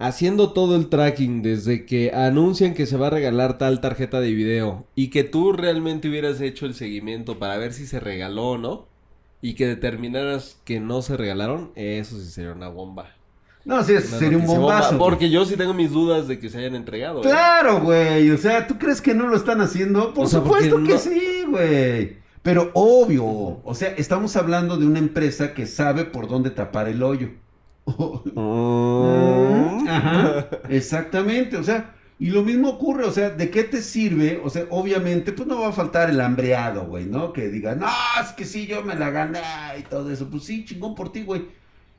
Haciendo 0.00 0.52
todo 0.52 0.76
el 0.76 0.88
tracking 0.88 1.42
desde 1.42 1.84
que 1.84 2.12
anuncian 2.14 2.74
que 2.74 2.86
se 2.86 2.96
va 2.96 3.08
a 3.08 3.10
regalar 3.10 3.58
tal 3.58 3.80
tarjeta 3.80 4.20
de 4.20 4.32
video 4.32 4.86
y 4.94 5.08
que 5.08 5.24
tú 5.24 5.52
realmente 5.52 6.08
hubieras 6.08 6.40
hecho 6.40 6.66
el 6.66 6.74
seguimiento 6.74 7.38
para 7.40 7.56
ver 7.56 7.72
si 7.72 7.84
se 7.86 7.98
regaló 7.98 8.50
o 8.50 8.58
no 8.58 8.86
y 9.42 9.54
que 9.54 9.66
determinaras 9.66 10.58
que 10.64 10.78
no 10.78 11.02
se 11.02 11.16
regalaron, 11.16 11.72
eso 11.74 12.16
sí 12.16 12.26
sería 12.30 12.52
una 12.52 12.68
bomba. 12.68 13.10
No, 13.64 13.82
sí, 13.82 13.92
eso 13.94 14.18
sería 14.18 14.38
un 14.38 14.46
bomba, 14.46 14.60
bombazo. 14.62 14.96
güey. 14.98 15.10
porque 15.10 15.30
yo 15.30 15.44
sí 15.44 15.56
tengo 15.56 15.74
mis 15.74 15.90
dudas 15.90 16.28
de 16.28 16.38
que 16.38 16.48
se 16.48 16.58
hayan 16.58 16.76
entregado. 16.76 17.18
¿eh? 17.18 17.22
Claro, 17.22 17.80
güey. 17.80 18.30
O 18.30 18.38
sea, 18.38 18.66
¿tú 18.68 18.78
crees 18.78 19.00
que 19.02 19.14
no 19.14 19.26
lo 19.26 19.36
están 19.36 19.60
haciendo? 19.60 20.14
Por 20.14 20.26
O 20.26 20.28
sea, 20.28 20.40
supuesto 20.40 20.76
que 20.84 20.92
no- 20.92 20.98
sí, 20.98 21.44
güey. 21.48 22.16
Pero 22.42 22.70
obvio. 22.74 23.24
O 23.64 23.74
sea, 23.74 23.88
estamos 23.96 24.36
hablando 24.36 24.76
de 24.76 24.86
una 24.86 25.00
empresa 25.00 25.52
que 25.54 25.66
sabe 25.66 26.04
por 26.04 26.28
dónde 26.28 26.50
tapar 26.50 26.88
el 26.88 27.02
hoyo. 27.02 27.30
Mm. 28.34 29.88
Ajá, 29.88 30.48
exactamente, 30.68 31.56
o 31.56 31.64
sea, 31.64 31.94
y 32.18 32.30
lo 32.30 32.42
mismo 32.42 32.68
ocurre, 32.70 33.04
o 33.04 33.12
sea, 33.12 33.30
¿de 33.30 33.48
qué 33.50 33.64
te 33.64 33.80
sirve? 33.80 34.40
O 34.44 34.50
sea, 34.50 34.66
obviamente, 34.70 35.32
pues 35.32 35.46
no 35.46 35.60
va 35.60 35.68
a 35.68 35.72
faltar 35.72 36.10
el 36.10 36.20
hambreado, 36.20 36.86
güey, 36.86 37.06
¿no? 37.06 37.32
Que 37.32 37.48
diga, 37.48 37.74
no, 37.76 37.86
es 38.20 38.32
que 38.32 38.44
sí, 38.44 38.66
yo 38.66 38.82
me 38.82 38.96
la 38.96 39.10
gané 39.10 39.40
y 39.78 39.82
todo 39.82 40.10
eso, 40.10 40.28
pues 40.28 40.44
sí, 40.44 40.64
chingón 40.64 40.94
por 40.94 41.12
ti, 41.12 41.22
güey. 41.22 41.46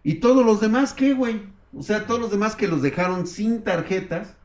¿Y 0.04 0.16
todos 0.16 0.46
los 0.46 0.60
demás 0.60 0.94
qué, 0.94 1.14
güey? 1.14 1.42
O 1.78 1.84
sea, 1.84 2.06
todos 2.06 2.20
los 2.20 2.32
demás 2.32 2.56
que 2.56 2.68
los 2.68 2.82
dejaron 2.82 3.28
sin 3.28 3.64
tarjetas, 3.64 4.36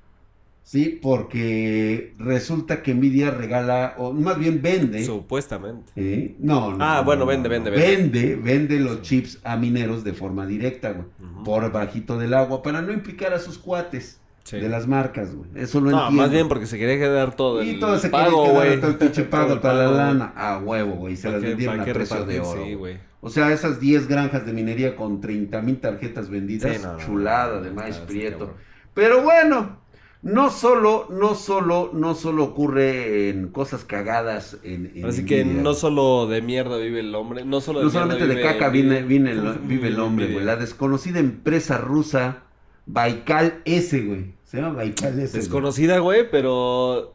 ¿sí? 0.65 0.99
Porque 1.01 2.15
resulta 2.19 2.83
que 2.83 2.93
Nvidia 2.95 3.31
regala, 3.31 3.95
o 3.99 4.13
más 4.13 4.39
bien 4.39 4.61
vende. 4.61 5.05
Supuestamente. 5.05 5.93
¿eh? 5.95 6.35
No, 6.41 6.73
no. 6.73 6.85
Ah, 6.85 6.97
no, 6.99 7.05
bueno, 7.05 7.21
no, 7.21 7.27
vende, 7.27 7.49
vende, 7.49 7.71
vende. 7.71 7.97
Vende, 7.97 8.37
vende 8.37 8.81
los 8.81 9.03
chips 9.03 9.39
a 9.45 9.57
mineros 9.57 10.03
de 10.03 10.13
forma 10.15 10.47
directa, 10.47 10.91
güey. 10.93 11.07
Por 11.45 11.71
bajito 11.71 12.19
del 12.19 12.35
agua, 12.35 12.63
para 12.63 12.83
no 12.83 12.93
implicar 12.93 13.33
a 13.33 13.39
sus 13.39 13.59
cuates 13.59 14.19
Sí. 14.45 14.59
de 14.59 14.69
las 14.69 14.87
marcas, 14.87 15.35
güey. 15.35 15.49
Eso 15.55 15.81
lo 15.81 15.91
No, 15.91 15.99
entiendo. 16.03 16.23
más 16.23 16.31
bien 16.31 16.49
porque 16.49 16.67
se 16.67 16.77
quería 16.79 16.99
quedar 16.99 17.35
todo 17.35 17.63
el 17.63 17.69
Y 17.69 17.81
todo 17.81 17.99
se 17.99 18.11
pago, 18.11 18.45
quiere 18.53 18.61
quedar 18.69 18.81
todo 18.81 18.91
el 18.91 18.97
pinche 18.99 19.23
pago 19.31 19.59
para 19.61 19.75
la 19.75 19.91
lana. 19.91 20.33
A 20.37 20.59
huevo, 20.59 20.97
güey. 20.97 21.17
Se 21.17 21.29
¿Para 21.29 21.39
las 21.39 21.49
vendieron 21.49 21.81
a 21.81 21.85
precio 21.85 22.27
de 22.27 22.41
oro. 22.41 22.65
Sí, 22.65 22.75
güey. 22.75 22.99
O 23.23 23.31
sea, 23.31 23.51
esas 23.53 23.81
10 23.81 24.07
granjas 24.07 24.45
de 24.45 24.53
minería 24.53 24.97
con 24.97 25.23
30 25.23 25.63
mil 25.63 25.79
tarjetas 25.81 26.29
vendidas. 26.29 26.77
Sí, 26.77 26.83
no, 26.83 26.93
no, 26.93 26.99
chulada 26.99 27.63
de 27.63 27.71
maíz 27.71 27.97
prieto. 27.97 28.53
Pero 28.93 29.23
bueno, 29.23 29.79
no 30.25 30.51
solo, 30.51 31.07
no 31.11 31.35
solo, 31.35 31.91
no 31.93 32.15
solo 32.15 32.45
ocurre 32.45 33.29
en 33.29 33.49
cosas 33.49 33.85
cagadas 33.85 34.57
en, 34.65 34.91
en 34.95 35.05
Así 35.05 35.27
que 35.27 35.45
no 35.45 35.75
solo 35.75 36.27
de 36.27 36.41
mierda 36.41 36.79
vive 36.79 37.01
el 37.01 37.15
hombre, 37.15 37.45
no 37.45 37.61
solo 37.61 37.81
de 37.81 37.85
No 37.85 37.91
solamente 37.91 38.27
de 38.27 38.41
caca 38.41 38.71
vive, 38.71 39.03
vive 39.03 39.31
el, 39.33 39.59
vive 39.61 39.89
el 39.89 40.01
hombre, 40.01 40.33
güey. 40.33 40.45
La 40.45 40.57
desconocida 40.57 41.19
empresa 41.21 41.77
rusa 41.77 42.39
Baikal 42.87 43.61
S, 43.67 44.01
güey. 44.01 44.33
Se 44.45 44.57
llama 44.63 44.77
Baikal 44.77 45.19
S. 45.21 45.37
Desconocida, 45.37 45.99
güey, 45.99 46.31
pero... 46.31 47.13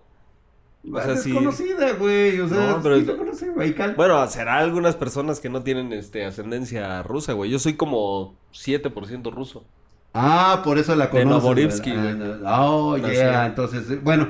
O 0.91 1.02
sea, 1.02 1.08
desconocida, 1.13 1.93
güey. 1.93 2.39
O 2.39 2.48
sea, 2.48 2.67
No, 2.67 2.82
pero 2.82 2.95
¿quién 2.95 3.10
es- 3.10 3.15
conoce? 3.15 3.50
Baikal. 3.50 3.95
Bueno, 3.95 4.26
será 4.28 4.60
algunas 4.60 4.95
personas 4.95 5.39
que 5.39 5.50
no 5.50 5.62
tienen 5.63 5.91
este 5.93 6.26
ascendencia 6.26 7.02
rusa, 7.04 7.34
güey. 7.34 7.50
Yo 7.52 7.60
soy 7.60 7.74
como 7.74 8.36
7% 8.54 9.32
ruso. 9.34 9.65
Ah, 10.13 10.62
por 10.63 10.78
eso 10.78 10.95
la 10.95 11.08
De 11.08 11.12
¿verdad? 11.24 11.41
güey. 11.82 12.41
Ah. 12.45 12.62
Oh, 12.72 12.98
yeah. 12.98 13.45
Entonces, 13.45 13.89
eh, 13.91 14.00
bueno, 14.04 14.30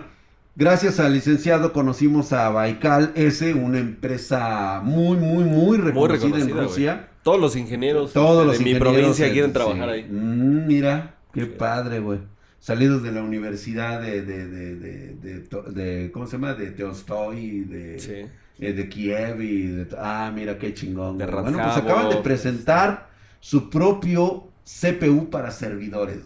gracias 0.55 0.99
al 0.99 1.13
licenciado 1.13 1.71
conocimos 1.73 2.33
a 2.33 2.49
Baikal 2.49 3.11
S, 3.15 3.53
una 3.53 3.79
empresa 3.79 4.81
muy, 4.83 5.17
muy, 5.17 5.43
muy 5.43 5.77
reconocida, 5.77 6.27
en 6.39 6.47
reconocida, 6.47 6.61
Rusia. 6.93 7.07
Todos 7.23 7.39
los 7.39 7.55
ingenieros 7.55 8.13
Todos 8.13 8.41
este, 8.41 8.45
los 8.47 8.57
de 8.59 8.63
mi 8.65 8.79
provincia 8.79 9.31
quieren 9.31 9.51
sí. 9.51 9.53
trabajar 9.53 9.89
ahí. 9.89 10.03
Mm, 10.03 10.67
mira, 10.67 11.15
qué 11.33 11.45
padre, 11.45 11.99
güey. 11.99 12.19
Salidos 12.59 13.01
de 13.03 13.13
la 13.13 13.23
universidad 13.23 14.01
de, 14.01 14.21
de, 14.21 14.47
de, 14.47 14.75
de, 14.75 15.13
de, 15.15 15.71
de- 15.71 16.11
¿cómo 16.11 16.25
se 16.27 16.33
llama? 16.33 16.53
De 16.55 16.71
Teostoy, 16.71 17.61
de, 17.61 17.99
Sí. 17.99 18.13
eh, 18.59 18.73
de 18.73 18.89
Kiev 18.89 19.41
y 19.41 19.67
de... 19.67 19.87
Ah, 19.97 20.29
mira 20.35 20.57
qué 20.57 20.73
chingón. 20.73 21.17
De. 21.17 21.25
Bueno, 21.25 21.57
pues 21.63 21.77
acaban 21.77 22.09
de 22.09 22.17
presentar 22.17 23.07
su 23.39 23.69
propio 23.69 24.49
CPU 24.81 25.29
para 25.29 25.51
servidores. 25.51 26.19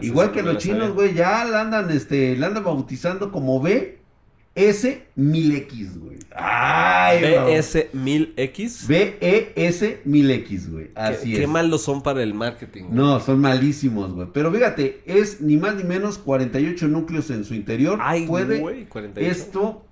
Igual 0.00 0.32
que 0.32 0.42
los 0.42 0.56
chinos, 0.58 0.94
güey, 0.94 1.12
ya 1.14 1.44
la 1.44 1.60
andan, 1.60 1.90
este, 1.90 2.34
la 2.36 2.46
andan 2.46 2.64
bautizando 2.64 3.30
como 3.30 3.62
BS1000X, 3.62 5.98
güey. 5.98 6.18
Ay, 6.34 7.20
güey. 7.20 7.34
BS1000X. 7.34 8.86
BES1000X, 8.88 10.70
güey. 10.70 10.90
Así 10.94 11.28
qué, 11.30 11.34
es. 11.34 11.40
qué 11.40 11.46
malos 11.46 11.82
son 11.82 12.02
para 12.02 12.22
el 12.22 12.32
marketing. 12.34 12.84
güey. 12.84 12.94
No, 12.94 13.20
son 13.20 13.38
malísimos, 13.40 14.12
güey. 14.12 14.28
Pero 14.32 14.50
fíjate, 14.50 15.02
es 15.04 15.42
ni 15.42 15.58
más 15.58 15.74
ni 15.76 15.84
menos 15.84 16.16
48 16.18 16.88
núcleos 16.88 17.28
en 17.30 17.44
su 17.44 17.54
interior. 17.54 17.98
Ay, 18.00 18.26
Puede 18.26 18.60
güey, 18.60 18.86
48. 18.86 19.30
esto 19.30 19.84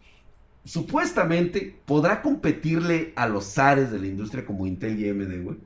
supuestamente 0.64 1.76
podrá 1.84 2.22
competirle 2.22 3.12
a 3.16 3.28
los 3.28 3.44
zares 3.44 3.90
de 3.90 3.98
la 3.98 4.06
industria 4.06 4.46
como 4.46 4.66
Intel 4.66 4.98
y 4.98 5.10
AMD, 5.10 5.42
güey. 5.42 5.56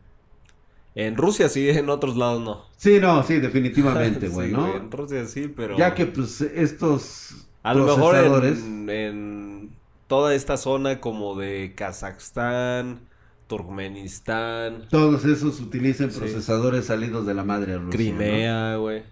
En 0.95 1.17
Rusia 1.17 1.49
sí, 1.49 1.69
en 1.69 1.89
otros 1.91 2.17
lados 2.17 2.41
no. 2.43 2.63
Sí, 2.77 2.99
no, 3.01 3.23
sí, 3.25 3.41
definitivamente, 3.41 4.29
güey, 4.29 4.49
Sí, 4.51 4.55
¿no? 4.55 4.75
En 4.77 4.91
Rusia 4.91 5.27
sí, 5.27 5.49
pero... 5.49 5.77
Ya 5.77 5.95
que 5.95 6.07
pues 6.07 6.41
estos 6.41 7.49
A 7.65 7.75
lo 7.75 7.85
mejor 7.85 8.13
procesadores 8.13 8.59
en, 8.65 8.91
en 8.91 9.71
toda 10.07 10.35
esta 10.35 10.57
zona 10.57 11.01
como 11.01 11.35
de 11.37 11.73
Kazajstán, 11.77 13.01
Turkmenistán, 13.49 14.87
todos 14.91 15.25
esos 15.25 15.61
utilizan 15.61 16.11
Sí. 16.11 16.19
procesadores 16.21 16.87
salidos 16.87 17.27
de 17.27 17.35
la 17.35 17.45
madre 17.45 17.77
rusa. 17.79 17.91
Crimea, 17.97 18.77
güey. 18.77 19.03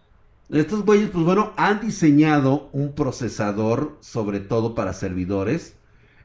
¿no? 0.49 0.59
Estos 0.59 0.85
güeyes, 0.85 1.11
pues 1.11 1.25
bueno, 1.25 1.53
han 1.57 1.81
diseñado 1.81 2.69
un 2.73 2.93
procesador 2.95 3.97
sobre 4.01 4.41
todo 4.41 4.75
para 4.75 4.93
servidores. 4.93 5.77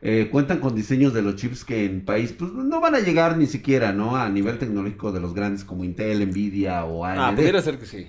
Eh, 0.01 0.29
cuentan 0.31 0.59
con 0.59 0.75
diseños 0.75 1.13
de 1.13 1.21
los 1.23 1.35
chips 1.35 1.65
que 1.65 1.85
en 1.85 2.05
país 2.05 2.31
pues 2.37 2.51
no 2.53 2.79
van 2.79 2.93
a 2.95 2.99
llegar 2.99 3.35
ni 3.37 3.47
siquiera, 3.47 3.93
¿no? 3.93 4.15
A 4.15 4.29
nivel 4.29 4.59
tecnológico 4.59 5.11
de 5.11 5.19
los 5.19 5.33
grandes 5.33 5.63
como 5.63 5.83
Intel, 5.83 6.27
Nvidia 6.29 6.85
o 6.85 7.03
AMD. 7.03 7.19
Ah, 7.19 7.33
pudiera 7.35 7.61
ser 7.61 7.79
que 7.79 7.85
sí. 7.87 8.07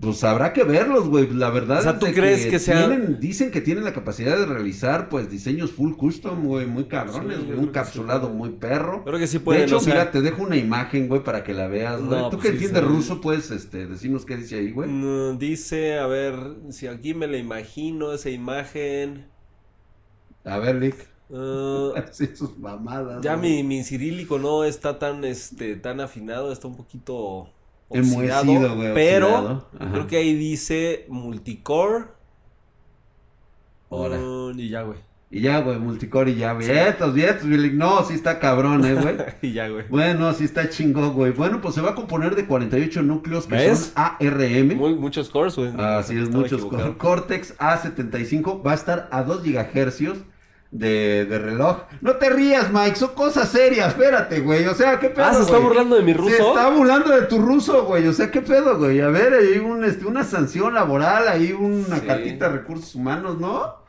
Pues 0.00 0.24
habrá 0.24 0.54
que 0.54 0.64
verlos, 0.64 1.10
güey. 1.10 1.28
La 1.28 1.50
verdad 1.50 1.80
O 1.80 1.82
sea, 1.82 1.92
es 1.92 1.98
¿tú 1.98 2.06
de 2.06 2.14
crees 2.14 2.46
que 2.46 2.58
sea- 2.58 2.86
tienen- 2.88 3.20
dicen 3.20 3.50
que 3.50 3.60
tienen 3.60 3.84
la 3.84 3.92
capacidad 3.92 4.38
de 4.38 4.46
realizar, 4.46 5.10
pues, 5.10 5.30
diseños 5.30 5.72
full 5.72 5.92
custom, 5.92 6.42
güey, 6.46 6.66
muy 6.66 6.84
cabrones, 6.84 7.36
Sí, 7.36 7.44
güey, 7.44 7.58
un 7.58 7.66
que 7.66 7.72
capsulado 7.72 8.28
sí. 8.28 8.32
muy 8.32 8.48
perro. 8.52 9.04
Creo 9.04 9.18
que 9.18 9.26
sí 9.26 9.36
de 9.36 9.44
pueden, 9.44 9.62
hecho, 9.64 9.76
o 9.76 9.80
sea, 9.80 9.92
mira, 9.92 10.10
te 10.10 10.22
dejo 10.22 10.42
una 10.42 10.56
imagen, 10.56 11.06
güey, 11.06 11.22
para 11.22 11.44
que 11.44 11.52
la 11.52 11.68
veas, 11.68 12.00
güey. 12.00 12.18
No, 12.18 12.30
Tú 12.30 12.38
pues 12.38 12.44
que 12.52 12.58
sí, 12.58 12.64
entiendes 12.64 12.90
ruso, 12.90 13.20
puedes, 13.20 13.50
este, 13.50 13.86
decirnos 13.86 14.24
qué 14.24 14.38
dice 14.38 14.56
ahí, 14.56 14.70
güey. 14.72 14.88
mm, 14.88 15.36
dice, 15.38 15.98
a 15.98 16.06
ver, 16.06 16.34
si 16.70 16.86
aquí 16.86 17.12
me 17.12 17.26
la 17.26 17.36
imagino, 17.36 18.14
esa 18.14 18.30
imagen. 18.30 19.26
A 20.46 20.58
ver, 20.58 20.76
Lick. 20.76 21.09
Sí, 22.12 22.28
sus 22.34 22.58
mamadas. 22.58 23.22
ya 23.22 23.36
güey. 23.36 23.62
mi, 23.62 23.62
mi 23.62 23.84
cirílico 23.84 24.38
no 24.38 24.64
está 24.64 24.98
tan, 24.98 25.24
este, 25.24 25.76
tan 25.76 26.00
afinado, 26.00 26.52
está 26.52 26.66
un 26.68 26.76
poquito 26.76 27.48
oxidado, 27.88 28.76
güey, 28.76 28.94
pero 28.94 29.28
oxidado. 29.28 29.66
Creo 29.92 30.06
que 30.06 30.16
ahí 30.16 30.34
dice 30.34 31.06
multicore. 31.08 32.06
Ahora. 33.90 34.18
mm, 34.18 34.58
y 34.58 34.68
ya, 34.68 34.82
güey. 34.82 34.98
Y 35.32 35.42
ya, 35.42 35.60
güey, 35.60 35.78
multicore 35.78 36.32
y 36.32 36.36
ya, 36.36 36.54
vientos, 36.54 37.14
mi 37.44 37.56
Lick. 37.56 37.74
No, 37.74 38.04
sí 38.04 38.14
está 38.14 38.40
cabrón, 38.40 38.84
eh, 38.84 38.94
güey. 38.94 39.16
y 39.42 39.52
ya, 39.52 39.68
güey. 39.68 39.86
Bueno, 39.88 40.32
sí 40.32 40.42
está 40.42 40.68
chingón, 40.68 41.14
güey. 41.14 41.30
Bueno, 41.30 41.60
pues 41.60 41.76
se 41.76 41.80
va 41.80 41.90
a 41.90 41.94
componer 41.94 42.34
de 42.34 42.46
48 42.46 43.02
núcleos 43.02 43.46
que 43.46 43.54
¿Ves? 43.54 43.92
son 43.94 44.02
ARM. 44.18 44.76
Muy- 44.76 44.96
muchos 44.96 45.28
cores, 45.28 45.54
güey. 45.54 45.70
Así 45.78 46.18
es, 46.18 46.30
muchos. 46.30 46.60
equivocado. 46.60 46.98
Cortex 46.98 47.56
A75 47.58 48.66
va 48.66 48.72
a 48.72 48.74
estar 48.74 49.08
a 49.12 49.22
2 49.22 49.44
gigahercios 49.44 50.18
de, 50.70 51.24
de 51.26 51.38
reloj. 51.38 51.78
No 52.00 52.16
te 52.16 52.30
rías, 52.30 52.72
Mike, 52.72 52.94
son 52.96 53.10
cosas 53.14 53.48
serias, 53.48 53.88
espérate, 53.88 54.40
güey. 54.40 54.66
O 54.66 54.74
sea, 54.74 54.98
¿qué 55.00 55.08
pedo, 55.10 55.24
Ah, 55.26 55.34
se 55.34 55.40
está 55.42 55.56
güey? 55.56 55.64
burlando 55.68 55.96
de 55.96 56.02
mi 56.02 56.12
Se 56.12 56.18
ruso. 56.18 56.48
está 56.54 56.70
burlando 56.70 57.10
de 57.10 57.22
tu 57.22 57.38
ruso, 57.38 57.84
güey. 57.86 58.06
O 58.06 58.12
sea, 58.12 58.30
¿qué 58.30 58.40
pedo, 58.40 58.78
güey? 58.78 59.00
A 59.00 59.08
ver, 59.08 59.34
hay 59.34 59.58
un, 59.58 59.84
este, 59.84 60.06
una 60.06 60.22
sanción 60.24 60.74
laboral, 60.74 61.26
hay 61.28 61.52
una 61.52 61.96
Sí. 61.98 62.06
cartita 62.06 62.48
de 62.48 62.58
recursos 62.58 62.94
humanos, 62.94 63.38
¿no? 63.40 63.80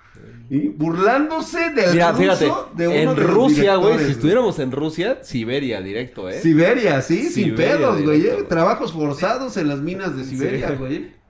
Y 0.50 0.68
burlándose 0.68 1.70
del 1.70 1.92
Mira, 1.94 2.12
ruso 2.12 2.22
fíjate, 2.22 2.46
de 2.76 2.88
uno 2.90 3.12
en 3.12 3.16
de 3.18 3.24
Rusia, 3.24 3.76
güey, 3.78 4.00
si 4.00 4.12
estuviéramos 4.12 4.60
en 4.60 4.72
Rusia, 4.74 5.20
Siberia, 5.22 5.82
directo, 5.82 6.28
¿eh? 6.30 6.42
Siberia, 6.42 7.02
sí, 7.02 7.30
sin 7.30 7.56
pedos, 7.56 8.02
güey. 8.02 8.26
eh. 8.28 8.34
güey. 8.34 8.48
Trabajos 8.50 8.92
forzados 8.92 9.56
en 9.56 9.70
las 9.70 9.80
minas 9.80 10.18
de 10.18 10.26
Siberia, 10.26 10.70
Sí. 10.70 10.76
güey. 10.78 11.21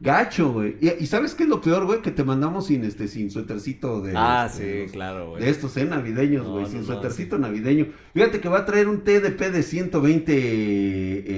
Gacho, 0.00 0.52
güey. 0.52 0.76
Y, 0.80 0.90
y 1.02 1.06
¿sabes 1.06 1.34
qué 1.34 1.42
es 1.42 1.48
lo 1.48 1.60
peor, 1.60 1.84
güey? 1.84 2.02
Que 2.02 2.12
te 2.12 2.22
mandamos 2.22 2.66
sin 2.66 2.84
este, 2.84 3.08
sin 3.08 3.30
suetercito 3.30 4.00
de. 4.00 4.12
ah, 4.16 4.46
este, 4.48 4.86
sí, 4.86 4.92
claro, 4.92 5.30
güey. 5.30 5.42
De 5.42 5.50
estos, 5.50 5.76
¿eh? 5.76 5.84
Navideños, 5.84 6.46
güey. 6.46 6.64
no, 6.64 6.70
sin 6.70 6.80
no, 6.80 6.86
suétercito 6.86 7.36
navideño. 7.38 7.88
Fíjate 8.14 8.40
que 8.40 8.48
va 8.48 8.58
a 8.60 8.64
traer 8.66 8.86
un 8.88 9.02
TDP 9.02 9.40
de 9.50 9.62
120 9.62 10.32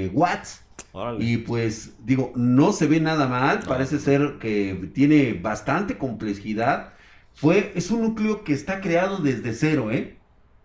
eh, 0.04 0.10
watts. 0.12 0.62
Órale. 0.92 1.24
Y 1.24 1.38
pues, 1.38 1.92
digo, 2.04 2.32
no 2.36 2.72
se 2.72 2.86
ve 2.86 3.00
nada 3.00 3.28
mal. 3.28 3.60
Parece 3.66 3.98
ser 3.98 4.36
que 4.40 4.90
tiene 4.92 5.32
bastante 5.34 5.96
complejidad. 5.96 6.92
Fue, 7.32 7.72
es 7.74 7.90
un 7.90 8.02
núcleo 8.02 8.44
que 8.44 8.52
está 8.52 8.80
creado 8.80 9.18
desde 9.18 9.54
cero, 9.54 9.90
¿eh? 9.90 10.16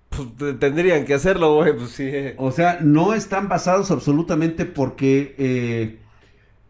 Pues 0.09 0.35
te- 0.37 0.53
tendrían 0.53 1.05
que 1.05 1.13
hacerlo, 1.13 1.55
güey, 1.55 1.75
pues 1.75 1.91
sí. 1.91 2.09
O 2.37 2.51
sea, 2.51 2.79
no 2.81 3.13
están 3.13 3.47
basados 3.47 3.91
absolutamente 3.91 4.65
porque 4.65 5.35
eh, 5.37 5.99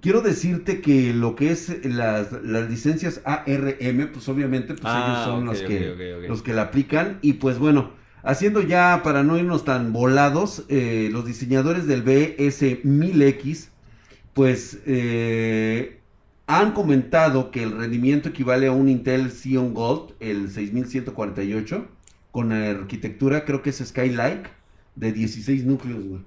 quiero 0.06 0.22
decirte 0.22 0.82
que 0.82 1.16
lo 1.16 1.36
que 1.36 1.50
es 1.50 1.84
las, 1.84 2.32
las 2.44 2.70
licencias 2.70 3.22
ARM, 3.26 4.12
pues 4.14 4.30
obviamente 4.30 4.76
pues 4.76 4.84
Ah, 4.86 5.04
ellos 5.04 5.26
son 5.26 5.46
los, 5.48 5.62
que, 5.64 6.28
los 6.30 6.44
que 6.44 6.54
la 6.54 6.62
aplican 6.62 7.18
y 7.24 7.34
pues 7.34 7.58
bueno, 7.58 7.90
haciendo 8.22 8.62
ya 8.62 9.02
para 9.04 9.24
no 9.24 9.36
irnos 9.36 9.66
tan 9.66 9.94
volados, 9.94 10.64
eh, 10.70 11.10
los 11.12 11.26
diseñadores 11.26 11.88
del 11.88 12.06
BS1000X 12.06 13.70
pues 14.36 14.78
eh, 14.86 16.02
han 16.46 16.74
comentado 16.74 17.50
que 17.50 17.64
el 17.64 17.76
rendimiento 17.76 18.30
equivale 18.30 18.68
a 18.68 18.74
un 18.74 18.90
Intel 18.90 19.32
Xeon 19.32 19.74
Gold, 19.74 20.14
el 20.20 20.52
6148, 20.52 21.84
con 22.30 22.50
la 22.50 22.70
arquitectura, 22.70 23.44
creo 23.44 23.64
que 23.64 23.72
es 23.72 23.84
Skylake, 23.84 24.52
de 24.96 25.12
16 25.12 25.66
núcleos, 25.66 26.06
güey. 26.06 26.22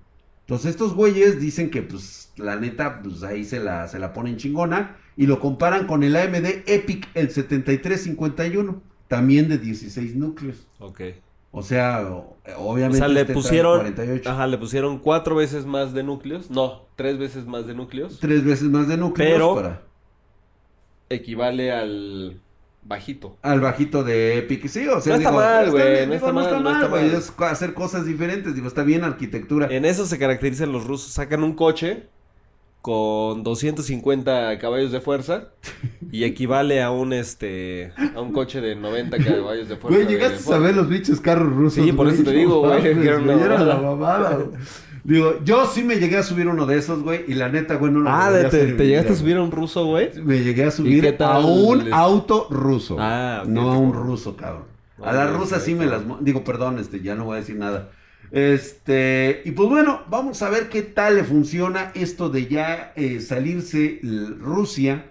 Entonces 0.49 0.71
estos 0.71 0.95
güeyes 0.95 1.39
dicen 1.41 1.69
que, 1.71 1.83
pues, 1.83 2.33
la 2.39 2.57
neta, 2.57 3.03
pues 3.03 3.23
ahí 3.23 3.45
se 3.45 3.61
la, 3.61 3.87
se 3.87 3.99
la 3.99 4.15
ponen 4.15 4.39
chingona 4.39 4.97
y 5.15 5.27
lo 5.27 5.41
comparan 5.41 5.87
con 5.87 6.03
el 6.03 6.17
AMD 6.17 6.63
Epic, 6.67 7.07
el 7.13 7.31
7351, 7.31 8.81
también 9.09 9.51
de 9.51 9.59
16 9.59 10.17
núcleos. 10.17 10.67
Ok. 10.79 11.03
O 11.51 11.63
sea, 11.63 12.07
o- 12.11 12.37
O 12.57 12.73
obviamente 12.73 12.99
sea, 12.99 13.09
le 13.09 13.21
este 13.23 13.35
pusieron, 13.35 13.81
48. 13.81 14.31
ajá, 14.31 14.47
le 14.47 14.57
pusieron 14.57 14.99
cuatro 15.01 15.35
veces 15.37 15.67
más 15.67 15.93
de 15.93 16.03
núcleos, 16.03 16.51
no, 16.51 16.87
tres 16.97 17.19
veces 17.19 17.47
más 17.47 17.67
de 17.67 17.75
núcleos, 17.75 18.19
Tres 18.19 18.43
veces 18.45 18.69
más 18.69 18.89
de 18.89 18.97
núcleos 18.97 19.31
Pero- 19.33 19.55
para... 19.55 19.83
equivale 21.11 21.73
al 21.73 22.41
bajito. 22.89 23.37
Al 23.43 23.61
bajito 23.61 24.03
de 24.03 24.39
Epic, 24.39 24.67
sí, 24.67 24.89
o 24.89 25.01
sea, 25.01 25.13
No 25.13 25.19
está 25.19 25.31
digo, 25.31 25.41
mal, 25.41 25.71
güey, 25.71 26.07
no 26.07 26.15
está 26.15 26.33
mal, 26.33 26.63
no 26.63 26.71
está 26.73 26.89
güey, 26.89 27.09
mal. 27.09 27.15
es 27.17 27.33
hacer 27.39 27.75
cosas 27.75 28.07
diferentes, 28.07 28.55
digo, 28.55 28.67
está 28.67 28.83
bien 28.83 29.05
arquitectura. 29.05 29.69
En 29.71 29.85
eso 29.85 30.07
se 30.07 30.19
caracterizan 30.19 30.73
los 30.73 30.87
rusos, 30.87 31.13
sacan 31.13 31.45
un 31.45 31.53
coche 31.55 32.09
con 32.81 33.43
250 33.43 34.59
caballos 34.59 34.91
de 34.93 35.01
fuerza 35.01 35.49
y 36.11 36.25
equivale 36.25 36.83
a 36.83 36.91
un 36.91 37.13
este 37.13 37.93
a 38.15 38.21
un 38.21 38.33
coche 38.33 38.61
de 38.63 38.77
90 38.77 39.19
caballos 39.19 39.69
de 39.69 39.77
fuerza. 39.77 39.99
Güey, 39.99 40.07
de 40.07 40.15
llegaste 40.15 40.39
a 40.39 40.41
saber 40.41 40.75
los 40.75 40.89
bichos 40.89 41.21
carros 41.21 41.53
rusos. 41.53 41.85
Sí, 41.85 41.93
por 41.93 42.07
güey, 42.07 42.15
eso 42.15 42.25
te 42.25 42.37
digo, 42.37 42.61
güey, 42.61 42.83
que 42.83 42.91
era 43.07 43.19
una 43.19 43.35
era 43.35 43.59
Digo, 45.05 45.39
yo 45.45 45.67
sí 45.67 45.83
me 45.83 45.97
llegué 45.97 46.17
a 46.19 46.23
subir 46.23 46.49
uno 46.49 46.67
de 46.67 46.79
esos, 46.79 47.03
güey, 47.03 47.25
y 47.29 47.35
la 47.35 47.49
neta, 47.49 47.77
güey, 47.77 47.93
no 47.93 48.01
lo 48.01 48.11
Ah, 48.11 48.31
te, 48.51 48.73
te 48.75 48.87
llegaste 48.87 49.13
a 49.13 49.17
subir 49.17 49.37
a 49.37 49.43
un 49.43 49.51
ruso, 49.51 49.87
güey. 49.87 50.11
Me 50.23 50.43
llegué 50.43 50.65
a 50.65 50.71
subir 50.71 51.17
a 51.21 51.39
un 51.39 51.85
les- 51.85 51.93
auto 51.93 52.47
ruso. 52.51 52.97
Ah, 52.99 53.41
ok, 53.45 53.49
no 53.49 53.71
a 53.73 53.79
un 53.79 53.93
ruso, 53.93 54.37
cabrón. 54.37 54.65
A 54.99 55.11
Ok, 55.11 55.15
la 55.15 55.27
rusa 55.29 55.61
sí 55.61 55.75
me 55.75 55.87
las... 55.87 56.03
Digo, 56.21 56.43
perdón, 56.45 56.79
este, 56.79 57.01
ya 57.01 57.15
no 57.15 57.25
voy 57.25 57.37
a 57.37 57.41
decir 57.41 57.57
nada. 57.57 57.91
Este, 58.31 59.43
y 59.45 59.53
pues 59.53 59.69
bueno, 59.69 60.03
vamos 60.09 60.43
a 60.43 60.51
ver 60.51 60.69
qué 60.69 60.83
tal 60.83 61.17
le 61.17 61.25
funciona 61.25 61.93
esto 61.95 62.29
de 62.29 62.47
ya 62.47 62.93
eh, 62.97 63.21
salirse 63.21 64.01
Rusia 64.41 65.07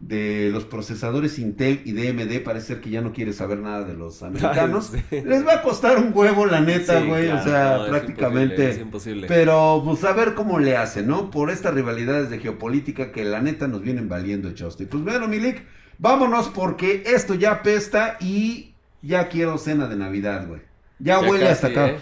de 0.00 0.50
los 0.52 0.64
procesadores 0.64 1.38
Intel 1.40 1.82
y 1.84 1.92
DMD. 1.92 2.40
Parece 2.44 2.66
ser 2.68 2.80
que 2.80 2.90
ya 2.90 3.00
no 3.00 3.12
quiere 3.12 3.32
saber 3.32 3.58
nada 3.58 3.82
de 3.82 3.94
los 3.94 4.22
americanos. 4.22 4.92
Ay, 4.94 5.02
sí. 5.10 5.20
Les 5.26 5.44
va 5.46 5.54
a 5.54 5.62
costar 5.62 5.98
un 5.98 6.12
huevo, 6.14 6.46
la 6.46 6.60
neta, 6.60 7.00
Sí, 7.00 7.06
güey. 7.08 7.24
claro, 7.26 7.40
o 7.40 7.44
sea, 7.44 7.76
no, 7.78 7.84
es 7.84 7.90
prácticamente. 7.90 8.54
imposible, 8.54 8.70
es 8.70 8.78
imposible. 8.80 9.26
Pero 9.26 9.82
pues 9.84 10.04
a 10.04 10.12
ver 10.12 10.34
cómo 10.34 10.60
le 10.60 10.76
hacen, 10.76 11.08
¿no? 11.08 11.30
Por 11.30 11.50
estas 11.50 11.74
rivalidades 11.74 12.30
de 12.30 12.38
geopolítica 12.38 13.10
que 13.10 13.24
la 13.24 13.40
neta 13.40 13.66
nos 13.66 13.82
vienen 13.82 14.08
valiendo, 14.08 14.52
Chosti. 14.52 14.86
Pues 14.86 15.02
bueno, 15.02 15.26
Milik, 15.26 15.64
vámonos 15.98 16.48
porque 16.48 17.02
esto 17.06 17.34
ya 17.34 17.50
apesta 17.52 18.16
y 18.20 18.74
ya 19.02 19.28
quiero 19.28 19.58
cena 19.58 19.88
de 19.88 19.96
Navidad, 19.96 20.46
güey. 20.46 20.60
Ya, 21.00 21.20
Ya 21.20 21.28
huele 21.28 21.46
casi, 21.46 21.52
hasta 21.52 21.66
acá. 21.68 21.88
¿eh? 21.88 21.98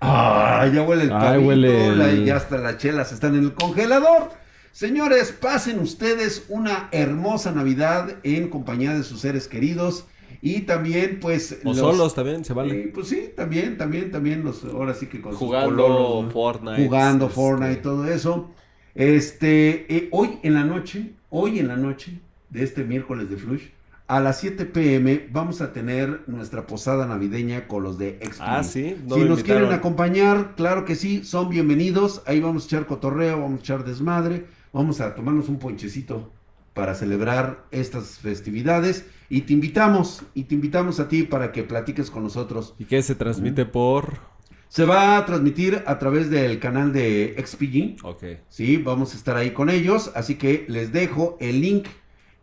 Ah, 0.00 0.68
ya 0.72 0.82
huele 0.82 1.04
el 1.04 1.12
Ay, 1.12 1.38
huele 1.38 1.88
el- 1.88 1.98
la- 1.98 2.12
ya 2.12 2.36
hasta 2.36 2.58
las 2.58 2.78
chelas 2.78 3.10
están 3.12 3.34
en 3.36 3.44
el 3.44 3.54
congelador. 3.54 4.30
Señores, 4.78 5.32
pasen 5.32 5.80
ustedes 5.80 6.44
una 6.48 6.88
hermosa 6.92 7.50
Navidad 7.50 8.18
en 8.22 8.48
compañía 8.48 8.94
de 8.94 9.02
sus 9.02 9.22
seres 9.22 9.48
queridos 9.48 10.04
y 10.40 10.60
también 10.60 11.18
pues 11.20 11.58
O 11.64 11.70
los- 11.70 11.78
solos 11.78 12.14
también, 12.14 12.44
se 12.44 12.52
vale. 12.52 12.82
eh, 12.82 12.90
pues 12.94 13.08
sí, 13.08 13.30
también, 13.34 13.76
también, 13.76 14.12
también 14.12 14.44
los 14.44 14.62
ahora 14.62 14.94
sí 14.94 15.06
que 15.08 15.20
con 15.20 15.32
sus 15.32 15.40
Jugando 15.40 15.70
pololos, 15.70 16.24
¿no? 16.26 16.30
Fortnite. 16.30 16.84
jugando 16.84 17.24
este, 17.26 17.34
Fortnite 17.34 17.72
y 17.72 17.82
todo 17.82 18.06
eso. 18.06 18.52
Este, 18.94 19.92
eh, 19.92 20.08
hoy 20.12 20.38
en 20.44 20.54
la 20.54 20.62
noche, 20.62 21.10
hoy 21.30 21.58
en 21.58 21.66
la 21.66 21.76
noche 21.76 22.20
de 22.48 22.62
este 22.62 22.84
miércoles 22.84 23.28
de 23.28 23.36
Flush, 23.36 23.64
a 24.06 24.20
las 24.20 24.38
7 24.38 24.64
pm 24.64 25.26
vamos 25.32 25.60
a 25.60 25.72
tener 25.72 26.20
nuestra 26.28 26.68
posada 26.68 27.04
navideña 27.08 27.66
con 27.66 27.82
los 27.82 27.98
de 27.98 28.20
XP. 28.22 28.40
Ah, 28.40 28.62
sí. 28.62 28.94
no 29.08 29.16
si 29.16 29.24
nos 29.24 29.42
quieren 29.42 29.72
acompañar, 29.72 30.54
claro 30.54 30.84
que 30.84 30.94
sí, 30.94 31.24
son 31.24 31.48
bienvenidos. 31.48 32.22
Ahí 32.26 32.38
vamos 32.38 32.62
a 32.62 32.66
echar 32.66 32.86
cotorreo, 32.86 33.40
vamos 33.40 33.58
a 33.58 33.62
echar 33.62 33.84
desmadre, 33.84 34.46
vamos 34.72 35.00
a 35.00 35.14
tomarnos 35.14 35.48
un 35.48 35.58
ponchecito 35.58 36.32
para 36.74 36.94
celebrar 36.94 37.66
estas 37.70 38.18
festividades 38.18 39.04
y 39.28 39.42
te 39.42 39.52
invitamos, 39.52 40.22
y 40.34 40.44
te 40.44 40.54
invitamos 40.54 41.00
a 41.00 41.08
ti 41.08 41.24
para 41.24 41.50
que 41.52 41.64
platiques 41.64 42.10
con 42.10 42.22
nosotros. 42.22 42.74
¿Y 42.78 42.84
qué 42.84 43.02
se 43.02 43.14
transmite 43.14 43.64
por...? 43.64 44.20
Se 44.68 44.84
va 44.84 45.16
a 45.16 45.24
transmitir 45.24 45.82
a 45.86 45.98
través 45.98 46.28
del 46.28 46.60
canal 46.60 46.92
de 46.92 47.34
XPG. 47.42 48.04
Ok. 48.04 48.24
Sí, 48.48 48.76
vamos 48.76 49.14
a 49.14 49.16
estar 49.16 49.36
ahí 49.36 49.52
con 49.52 49.70
ellos, 49.70 50.12
así 50.14 50.34
que 50.34 50.66
les 50.68 50.92
dejo 50.92 51.38
el 51.40 51.62
link 51.62 51.86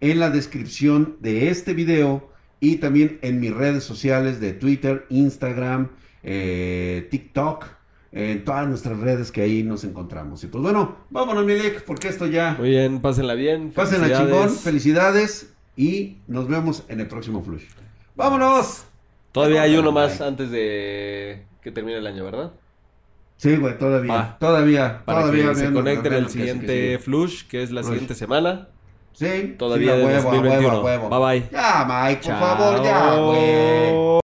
en 0.01 0.19
la 0.19 0.31
descripción 0.31 1.17
de 1.21 1.49
este 1.49 1.73
video 1.73 2.29
y 2.59 2.77
también 2.77 3.19
en 3.21 3.39
mis 3.39 3.53
redes 3.53 3.83
sociales 3.83 4.39
de 4.39 4.53
Twitter, 4.53 5.05
Instagram, 5.09 5.91
eh, 6.23 7.07
TikTok, 7.11 7.65
en 8.17 8.43
todas 8.45 8.67
nuestras 8.67 8.97
redes 8.99 9.31
que 9.31 9.41
ahí 9.41 9.61
nos 9.63 9.83
encontramos. 9.83 10.43
Y 10.43 10.47
pues 10.47 10.63
bueno, 10.63 10.95
vámonos 11.09 11.45
Milek, 11.45 11.83
porque 11.83 12.07
esto 12.07 12.25
ya... 12.27 12.55
Muy 12.57 12.69
bien, 12.69 13.01
pásenla 13.01 13.33
bien. 13.35 13.71
Pásenla 13.71 14.17
chingón, 14.17 14.49
felicidades 14.49 15.53
y 15.75 16.17
nos 16.27 16.47
vemos 16.47 16.83
en 16.87 17.01
el 17.01 17.07
próximo 17.07 17.43
Flush. 17.43 17.65
¡Vámonos! 18.15 18.85
Todavía 19.33 19.63
hay 19.63 19.75
uno 19.75 19.91
más 19.91 20.21
antes 20.21 20.49
de 20.49 21.45
que 21.61 21.71
termine 21.71 21.97
el 21.97 22.07
año, 22.07 22.23
¿verdad? 22.23 22.53
Sí, 23.35 23.57
güey, 23.57 23.77
todavía, 23.77 24.13
Va. 24.13 24.37
todavía, 24.39 25.01
Para 25.03 25.21
todavía. 25.23 25.49
que 25.49 25.55
se 25.55 25.73
conecten 25.73 26.13
el 26.13 26.29
siguiente 26.29 26.67
que 26.67 26.97
sí. 26.97 27.03
Flush, 27.03 27.43
que 27.47 27.63
es 27.63 27.71
la 27.71 27.81
Flush. 27.81 27.91
siguiente 27.91 28.15
semana. 28.15 28.69
Sí, 29.11 29.55
Todavía 29.57 29.95
sí, 29.95 30.01
huevo, 30.03 30.07
a 30.07 30.13
huevo, 30.13 30.29
a 30.29 30.33
2021. 30.35 30.81
huevo. 30.83 31.09
Bye, 31.09 31.39
bye. 31.41 31.49
Ya, 31.51 31.85
Mike, 32.07 32.21
por 32.29 32.39
favor, 32.39 32.83
ya, 32.83 33.15
güey. 33.15 34.24